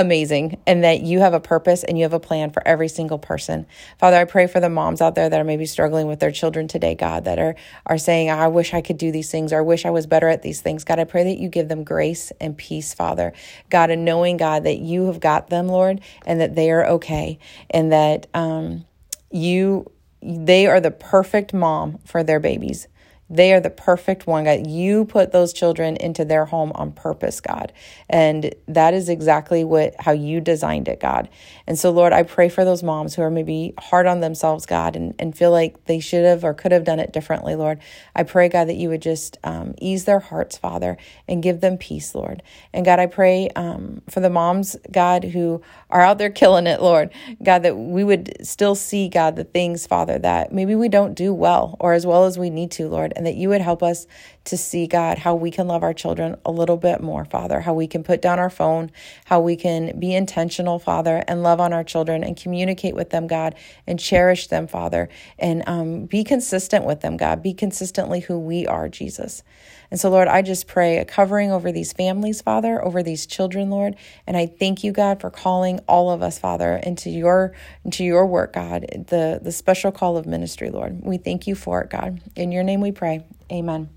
amazing 0.01 0.59
and 0.67 0.85
that 0.85 1.03
you 1.03 1.21
have 1.21 1.35
a 1.35 1.41
purpose 1.41 1.85
and 1.85 1.99
you 1.99 2.05
have 2.05 2.13
a 2.13 2.21
plan 2.21 2.51
for 2.51 2.67
every 2.67 2.89
single 2.89 3.19
person. 3.19 3.67
Father, 3.99 4.17
I 4.17 4.25
pray 4.25 4.47
for 4.47 4.61
the 4.61 4.69
moms 4.69 5.01
out 5.01 5.15
there 5.15 5.29
that 5.29 5.41
are 5.41 5.45
maybe 5.45 5.67
struggling 5.67 6.07
with 6.07 6.21
their 6.21 6.31
children 6.31 6.69
today, 6.69 6.95
God, 6.95 7.25
that 7.25 7.39
are 7.39 7.57
are 7.87 7.99
saying, 7.99 8.31
I 8.31 8.49
wish 8.49 8.75
I 8.75 8.81
could 8.81 8.99
do 8.99 9.11
these 9.11 9.31
things 9.31 9.53
or 9.53 9.59
I 9.59 9.63
wish 9.63 9.85
I 9.85 9.91
was 9.91 10.07
better 10.07 10.29
at 10.29 10.43
these 10.43 10.61
things. 10.61 10.85
God, 10.85 10.99
I 10.99 11.05
pray 11.05 11.25
that 11.25 11.39
you 11.39 11.49
give 11.49 11.69
them 11.69 11.85
grace 11.85 12.33
and 12.41 12.57
peace, 12.57 12.95
Father. 12.95 13.33
God, 13.71 13.91
and 13.91 14.05
knowing, 14.05 14.37
God, 14.37 14.65
that 14.65 14.79
you 14.79 15.07
have 15.07 15.21
got 15.21 15.51
them, 15.51 15.69
Lord, 15.69 16.01
and 16.25 16.41
that 16.41 16.55
they 16.55 16.71
are 16.71 16.87
okay 16.87 17.39
and 17.71 17.93
that 17.93 18.27
um 18.35 18.85
you 19.31 19.91
they 20.23 20.67
are 20.67 20.81
the 20.81 20.91
perfect 20.91 21.53
mom 21.55 21.99
for 22.05 22.23
their 22.23 22.41
babies. 22.41 22.89
They 23.31 23.53
are 23.53 23.61
the 23.61 23.71
perfect 23.71 24.27
one, 24.27 24.45
God. 24.45 24.67
You 24.67 25.05
put 25.05 25.33
those 25.33 25.53
children 25.53 25.97
into 25.97 26.25
their 26.25 26.47
home 26.47 26.73
on 26.75 26.93
purpose, 26.93 27.41
God. 27.41 27.73
And 28.09 28.55
that 28.67 28.95
is 28.95 29.09
exactly 29.11 29.65
what 29.65 29.95
how 29.99 30.13
you 30.13 30.41
designed 30.41 30.89
it, 30.89 30.99
God. 30.99 31.29
And 31.67 31.79
so, 31.79 31.91
Lord, 31.91 32.15
I 32.15 32.23
pray 32.23 32.49
for 32.49 32.65
those 32.65 32.83
moms 32.83 33.15
who 33.15 33.23
are 33.23 33.31
maybe 33.31 33.75
hard 33.79 34.07
on 34.07 34.21
themselves, 34.21 34.65
God, 34.65 34.97
and, 34.97 35.15
and 35.19 35.37
feel 35.37 35.51
like 35.51 35.85
they 35.85 36.01
should 36.01 36.25
have 36.25 36.43
or 36.43 36.55
could 36.55 36.73
have 36.73 36.85
done 36.85 37.01
it 37.01 37.13
differently, 37.13 37.55
Lord. 37.55 37.81
I 38.17 38.23
pray, 38.23 38.49
God, 38.49 38.69
that 38.69 38.77
you 38.77 38.89
would 38.89 39.03
just 39.03 39.37
um, 39.45 39.75
ease 39.79 40.07
their 40.07 40.21
hearts, 40.21 40.57
Father, 40.57 40.97
and 41.29 41.43
give 41.43 41.61
them 41.61 41.77
peace, 41.77 42.15
Lord. 42.15 42.43
And 42.73 42.87
God, 42.87 42.99
I 42.99 43.07
pray 43.07 43.51
um, 43.57 44.01
for 44.09 44.21
the 44.21 44.31
moms, 44.31 44.75
God, 44.91 45.25
who 45.25 45.61
are 45.91 46.01
out 46.01 46.17
there 46.17 46.31
killing 46.31 46.67
it, 46.67 46.81
Lord. 46.81 47.11
God, 47.43 47.63
that 47.65 47.77
we 47.77 48.05
would 48.05 48.47
still 48.47 48.75
see, 48.75 49.11
God, 49.11 49.37
the 49.37 49.45
things, 49.45 49.87
Father, 49.87 50.19
that 50.19 50.51
maybe 50.51 50.75
we 50.75 50.89
don't 50.89 51.13
do 51.13 51.35
well 51.35 51.77
or 51.79 51.93
as 51.93 52.07
well 52.07 52.25
as 52.25 52.39
we 52.39 52.49
need 52.49 52.71
to, 52.71 52.89
Lord 52.89 53.13
and 53.19 53.27
that 53.27 53.35
you 53.35 53.51
would 53.51 53.61
help 53.61 53.83
us 53.83 54.07
to 54.45 54.57
see, 54.57 54.87
God, 54.87 55.19
how 55.19 55.35
we 55.35 55.51
can 55.51 55.67
love 55.67 55.83
our 55.83 55.93
children 55.93 56.37
a 56.47 56.53
little 56.53 56.77
bit 56.79 57.03
more, 57.03 57.25
Father, 57.25 57.61
how 57.61 57.75
we 57.75 57.89
can 57.89 58.05
put 58.05 58.23
down 58.23 58.39
our 58.39 58.49
phone, 58.49 58.91
how 59.27 59.41
we 59.41 59.57
can 59.57 59.99
be 59.99 60.15
intentional, 60.15 60.79
Father, 60.79 61.25
and 61.29 61.43
love 61.43 61.61
on 61.61 61.73
our 61.73 61.85
children 61.85 62.25
and 62.25 62.37
communicate 62.37 62.95
with 62.95 63.11
them, 63.11 63.27
God, 63.27 63.57
and 63.87 63.99
cherish 63.99 64.47
them, 64.47 64.69
Father, 64.69 65.09
and 65.39 65.65
um, 65.67 66.07
be 66.07 66.25
consistent 66.25 66.85
with 66.85 67.01
them, 67.01 67.17
God. 67.17 67.43
Be 67.43 67.53
consistently 67.53 68.21
who 68.21 68.39
we 68.39 68.67
are, 68.67 68.89
Jesus. 68.89 69.43
And 69.91 69.99
so, 69.99 70.11
Lord, 70.11 70.29
I 70.29 70.43
just 70.43 70.67
pray 70.67 70.99
a 70.99 71.05
covering 71.05 71.51
over 71.51 71.73
these 71.73 71.93
families, 71.93 72.43
Father, 72.43 72.85
over 72.85 73.03
these 73.03 73.27
children, 73.27 73.71
Lord. 73.71 73.97
And 74.27 74.37
I 74.37 74.47
thank 74.47 74.85
you, 74.85 74.93
God, 74.93 75.21
for 75.21 75.31
calling 75.31 75.81
all 75.89 76.11
of 76.11 76.23
us, 76.23 76.39
Father, 76.39 76.77
into 76.77 77.11
your 77.11 77.55
into 77.85 78.05
your 78.05 78.27
work, 78.27 78.53
God, 78.55 78.87
the, 79.09 79.41
the 79.43 79.53
special 79.53 79.93
call 79.93 80.17
of 80.17 80.27
ministry, 80.27 80.71
Lord. 80.71 81.01
We 81.03 81.17
thank 81.19 81.47
you 81.47 81.55
for 81.55 81.81
it, 81.83 81.91
God. 81.91 82.21
In 82.37 82.53
your 82.53 82.63
name 82.63 82.81
we 82.81 82.93
pray. 82.93 83.25
Amen. 83.51 83.89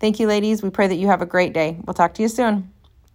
Thank 0.00 0.20
you, 0.20 0.26
ladies. 0.26 0.62
We 0.62 0.70
pray 0.70 0.88
that 0.88 0.96
you 0.96 1.08
have 1.08 1.22
a 1.22 1.26
great 1.26 1.52
day. 1.52 1.78
We'll 1.86 1.94
talk 1.94 2.14
to 2.14 2.22
you 2.22 2.28
soon. 2.28 2.73